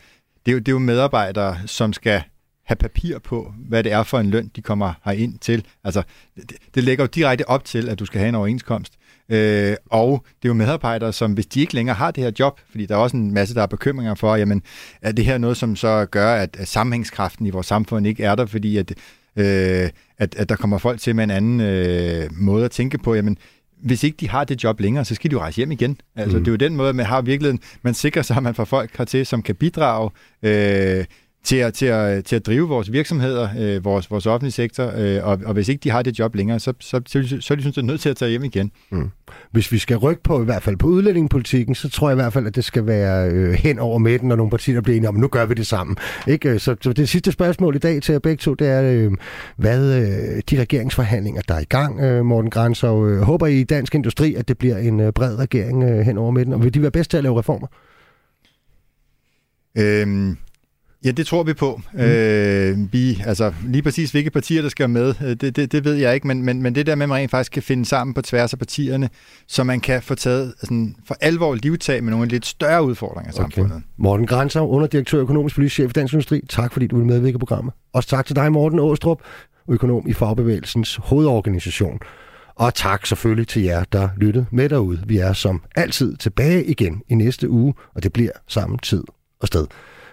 det 0.46 0.52
er, 0.52 0.52
jo, 0.52 0.58
det 0.58 0.68
er 0.68 0.72
jo 0.72 0.78
medarbejdere, 0.78 1.56
som 1.66 1.92
skal 1.92 2.22
have 2.66 2.76
papir 2.76 3.18
på, 3.18 3.52
hvad 3.68 3.84
det 3.84 3.92
er 3.92 4.02
for 4.02 4.18
en 4.18 4.30
løn, 4.30 4.50
de 4.56 4.62
kommer 4.62 5.10
ind 5.14 5.38
til. 5.38 5.64
Altså, 5.84 6.02
det, 6.36 6.52
det 6.74 6.84
lægger 6.84 7.04
jo 7.04 7.08
direkte 7.14 7.48
op 7.48 7.64
til, 7.64 7.88
at 7.88 7.98
du 7.98 8.06
skal 8.06 8.18
have 8.18 8.28
en 8.28 8.34
overenskomst. 8.34 8.92
Øh, 9.28 9.76
og 9.90 10.24
det 10.42 10.48
er 10.48 10.48
jo 10.48 10.54
medarbejdere, 10.54 11.12
som 11.12 11.32
hvis 11.32 11.46
de 11.46 11.60
ikke 11.60 11.74
længere 11.74 11.96
har 11.96 12.10
det 12.10 12.24
her 12.24 12.32
job, 12.38 12.60
fordi 12.70 12.86
der 12.86 12.94
er 12.94 12.98
også 12.98 13.16
en 13.16 13.34
masse, 13.34 13.54
der 13.54 13.62
er 13.62 13.66
bekymringer 13.66 14.14
for, 14.14 14.36
jamen, 14.36 14.62
er 15.02 15.12
det 15.12 15.24
her 15.24 15.38
noget, 15.38 15.56
som 15.56 15.76
så 15.76 16.06
gør, 16.10 16.34
at, 16.34 16.56
at 16.58 16.68
sammenhængskraften 16.68 17.46
i 17.46 17.50
vores 17.50 17.66
samfund 17.66 18.06
ikke 18.06 18.24
er 18.24 18.34
der, 18.34 18.46
fordi 18.46 18.76
at, 18.76 18.90
øh, 19.36 19.90
at, 20.18 20.34
at 20.34 20.48
der 20.48 20.56
kommer 20.56 20.78
folk 20.78 21.00
til 21.00 21.16
med 21.16 21.24
en 21.24 21.30
anden 21.30 21.60
øh, 21.60 22.30
måde 22.32 22.64
at 22.64 22.70
tænke 22.70 22.98
på, 22.98 23.14
jamen, 23.14 23.38
hvis 23.82 24.04
ikke 24.04 24.16
de 24.20 24.28
har 24.28 24.44
det 24.44 24.64
job 24.64 24.80
længere, 24.80 25.04
så 25.04 25.14
skal 25.14 25.30
de 25.30 25.32
jo 25.32 25.40
rejse 25.40 25.56
hjem 25.56 25.72
igen. 25.72 26.00
Altså, 26.16 26.38
mm. 26.38 26.44
Det 26.44 26.50
er 26.50 26.52
jo 26.52 26.56
den 26.56 26.76
måde, 26.76 26.92
man 26.92 27.06
har 27.06 27.22
virkelig, 27.22 27.58
man 27.82 27.94
sikrer 27.94 28.22
sig, 28.22 28.36
at 28.36 28.42
man 28.42 28.54
får 28.54 28.64
folk 28.64 28.98
hertil, 28.98 29.26
som 29.26 29.42
kan 29.42 29.54
bidrage 29.54 30.10
øh, 30.42 31.04
til 31.44 31.56
at, 31.56 31.74
til 31.74 31.86
at, 31.86 32.24
til 32.24 32.36
at 32.36 32.46
drive 32.46 32.68
vores 32.68 32.92
virksomheder, 32.92 33.48
øh, 33.58 33.84
vores, 33.84 34.10
vores 34.10 34.26
offentlige 34.26 34.52
sektor, 34.52 34.92
øh, 34.96 35.26
og, 35.26 35.38
og 35.44 35.52
hvis 35.52 35.68
ikke 35.68 35.80
de 35.80 35.90
har 35.90 36.02
det 36.02 36.18
job 36.18 36.34
længere, 36.34 36.58
så, 36.58 36.72
så, 36.80 37.00
så, 37.06 37.36
så 37.40 37.54
er 37.54 37.56
de 37.56 37.62
synes, 37.62 37.76
nødt 37.76 38.00
til 38.00 38.08
at 38.08 38.16
tage 38.16 38.28
hjem 38.30 38.44
igen. 38.44 38.70
Mm. 38.90 39.10
Hvis 39.50 39.72
vi 39.72 39.78
skal 39.78 39.96
rykke 39.96 40.22
på, 40.22 40.42
i 40.42 40.44
hvert 40.44 40.62
fald 40.62 40.76
på 40.76 40.86
udlændingepolitikken, 40.86 41.74
så 41.74 41.88
tror 41.88 42.08
jeg 42.08 42.14
i 42.14 42.20
hvert 42.20 42.32
fald, 42.32 42.46
at 42.46 42.54
det 42.54 42.64
skal 42.64 42.86
være 42.86 43.30
øh, 43.30 43.52
hen 43.52 43.78
over 43.78 43.98
midten, 43.98 44.28
når 44.28 44.36
nogle 44.36 44.50
partier 44.50 44.80
bliver 44.80 44.96
enige 44.96 45.08
om, 45.08 45.14
nu 45.14 45.28
gør 45.28 45.46
vi 45.46 45.54
det 45.54 45.66
sammen. 45.66 45.96
Ikke? 46.26 46.58
Så, 46.58 46.76
så 46.80 46.92
det 46.92 47.08
sidste 47.08 47.32
spørgsmål 47.32 47.76
i 47.76 47.78
dag 47.78 48.02
til 48.02 48.12
jer 48.12 48.18
begge 48.18 48.40
to, 48.40 48.54
det 48.54 48.68
er, 48.68 48.82
øh, 48.82 49.12
hvad 49.56 49.94
øh, 49.96 50.42
de 50.50 50.60
regeringsforhandlinger, 50.60 51.42
der 51.48 51.54
er 51.54 51.60
i 51.60 51.64
gang, 51.64 52.00
øh, 52.00 52.24
Morten 52.24 52.50
Grans, 52.50 52.84
og 52.84 53.10
øh, 53.10 53.20
håber 53.20 53.46
I 53.46 53.60
i 53.60 53.64
dansk 53.64 53.94
industri, 53.94 54.34
at 54.34 54.48
det 54.48 54.58
bliver 54.58 54.78
en 54.78 55.00
øh, 55.00 55.12
bred 55.12 55.38
regering 55.38 55.82
øh, 55.82 56.00
hen 56.00 56.18
over 56.18 56.30
midten, 56.30 56.54
og 56.54 56.64
vil 56.64 56.74
de 56.74 56.82
være 56.82 56.90
bedst 56.90 57.10
til 57.10 57.16
at 57.16 57.22
lave 57.22 57.38
reformer? 57.38 57.66
Øhm 59.78 60.36
Ja, 61.04 61.10
det 61.10 61.26
tror 61.26 61.42
vi 61.42 61.54
på. 61.54 61.80
Mm. 61.92 62.00
Øh, 62.00 62.92
vi, 62.92 63.22
altså, 63.26 63.52
lige 63.64 63.82
præcis 63.82 64.10
hvilke 64.10 64.30
partier, 64.30 64.62
der 64.62 64.68
skal 64.68 64.90
med, 64.90 65.14
øh, 65.22 65.28
det, 65.28 65.56
det, 65.56 65.72
det 65.72 65.84
ved 65.84 65.94
jeg 65.94 66.14
ikke, 66.14 66.26
men, 66.26 66.42
men, 66.42 66.62
men 66.62 66.74
det 66.74 66.86
der 66.86 66.94
med, 66.94 67.04
at 67.04 67.08
man 67.08 67.18
rent 67.18 67.30
faktisk 67.30 67.52
kan 67.52 67.62
finde 67.62 67.84
sammen 67.84 68.14
på 68.14 68.22
tværs 68.22 68.52
af 68.52 68.58
partierne, 68.58 69.10
så 69.46 69.64
man 69.64 69.80
kan 69.80 70.02
få 70.02 70.14
taget 70.14 70.54
sådan, 70.60 70.96
for 71.06 71.16
alvor 71.20 71.54
livtag 71.54 72.04
med 72.04 72.10
nogle 72.10 72.28
lidt 72.28 72.46
større 72.46 72.84
udfordringer 72.84 73.32
i 73.32 73.34
okay. 73.34 73.42
samfundet. 73.42 73.82
Morten 73.96 74.26
Grænser, 74.26 74.60
underdirektør 74.60 75.20
økonomisk 75.20 75.54
politisk 75.54 75.74
chef 75.74 75.90
i 75.90 75.92
Dansk 75.92 76.14
Industri. 76.14 76.40
Tak 76.48 76.72
fordi 76.72 76.86
du 76.86 76.96
vil 76.96 77.06
medvirke 77.06 77.34
i 77.34 77.38
programmet. 77.38 77.74
Også 77.92 78.08
tak 78.08 78.26
til 78.26 78.36
dig, 78.36 78.52
Morten 78.52 78.78
Åstrup, 78.78 79.18
økonom 79.68 80.08
i 80.08 80.12
Fagbevægelsens 80.12 81.00
hovedorganisation. 81.02 81.98
Og 82.54 82.74
tak 82.74 83.06
selvfølgelig 83.06 83.48
til 83.48 83.62
jer, 83.62 83.84
der 83.92 84.08
lyttede 84.16 84.46
med 84.50 84.68
derude. 84.68 85.02
Vi 85.06 85.18
er 85.18 85.32
som 85.32 85.62
altid 85.76 86.16
tilbage 86.16 86.64
igen 86.64 87.02
i 87.08 87.14
næste 87.14 87.50
uge, 87.50 87.74
og 87.94 88.02
det 88.02 88.12
bliver 88.12 88.30
samme 88.48 88.78
tid 88.82 89.04
og 89.40 89.46
sted. 89.46 89.66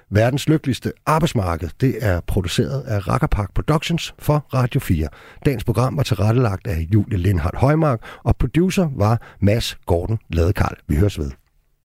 Verdens 0.09 0.49
lykkeligste 0.49 0.91
arbejdsmarked, 1.05 1.69
det 1.81 1.97
er 2.01 2.19
produceret 2.27 2.81
af 2.81 3.07
Rackerpark 3.07 3.53
Productions 3.53 4.15
for 4.19 4.45
Radio 4.53 4.79
4. 4.79 5.07
Dagens 5.45 5.63
program 5.63 5.97
var 5.97 6.03
tilrettelagt 6.03 6.67
af 6.67 6.87
Julie 6.93 7.17
Lindhardt 7.17 7.57
Højmark, 7.57 7.99
og 8.23 8.35
producer 8.37 8.89
var 8.95 9.21
Mads 9.41 9.77
Gordon 9.85 10.17
Ladekarl. 10.29 10.77
Vi 10.87 10.95
høres 10.95 11.19
ved. 11.19 11.31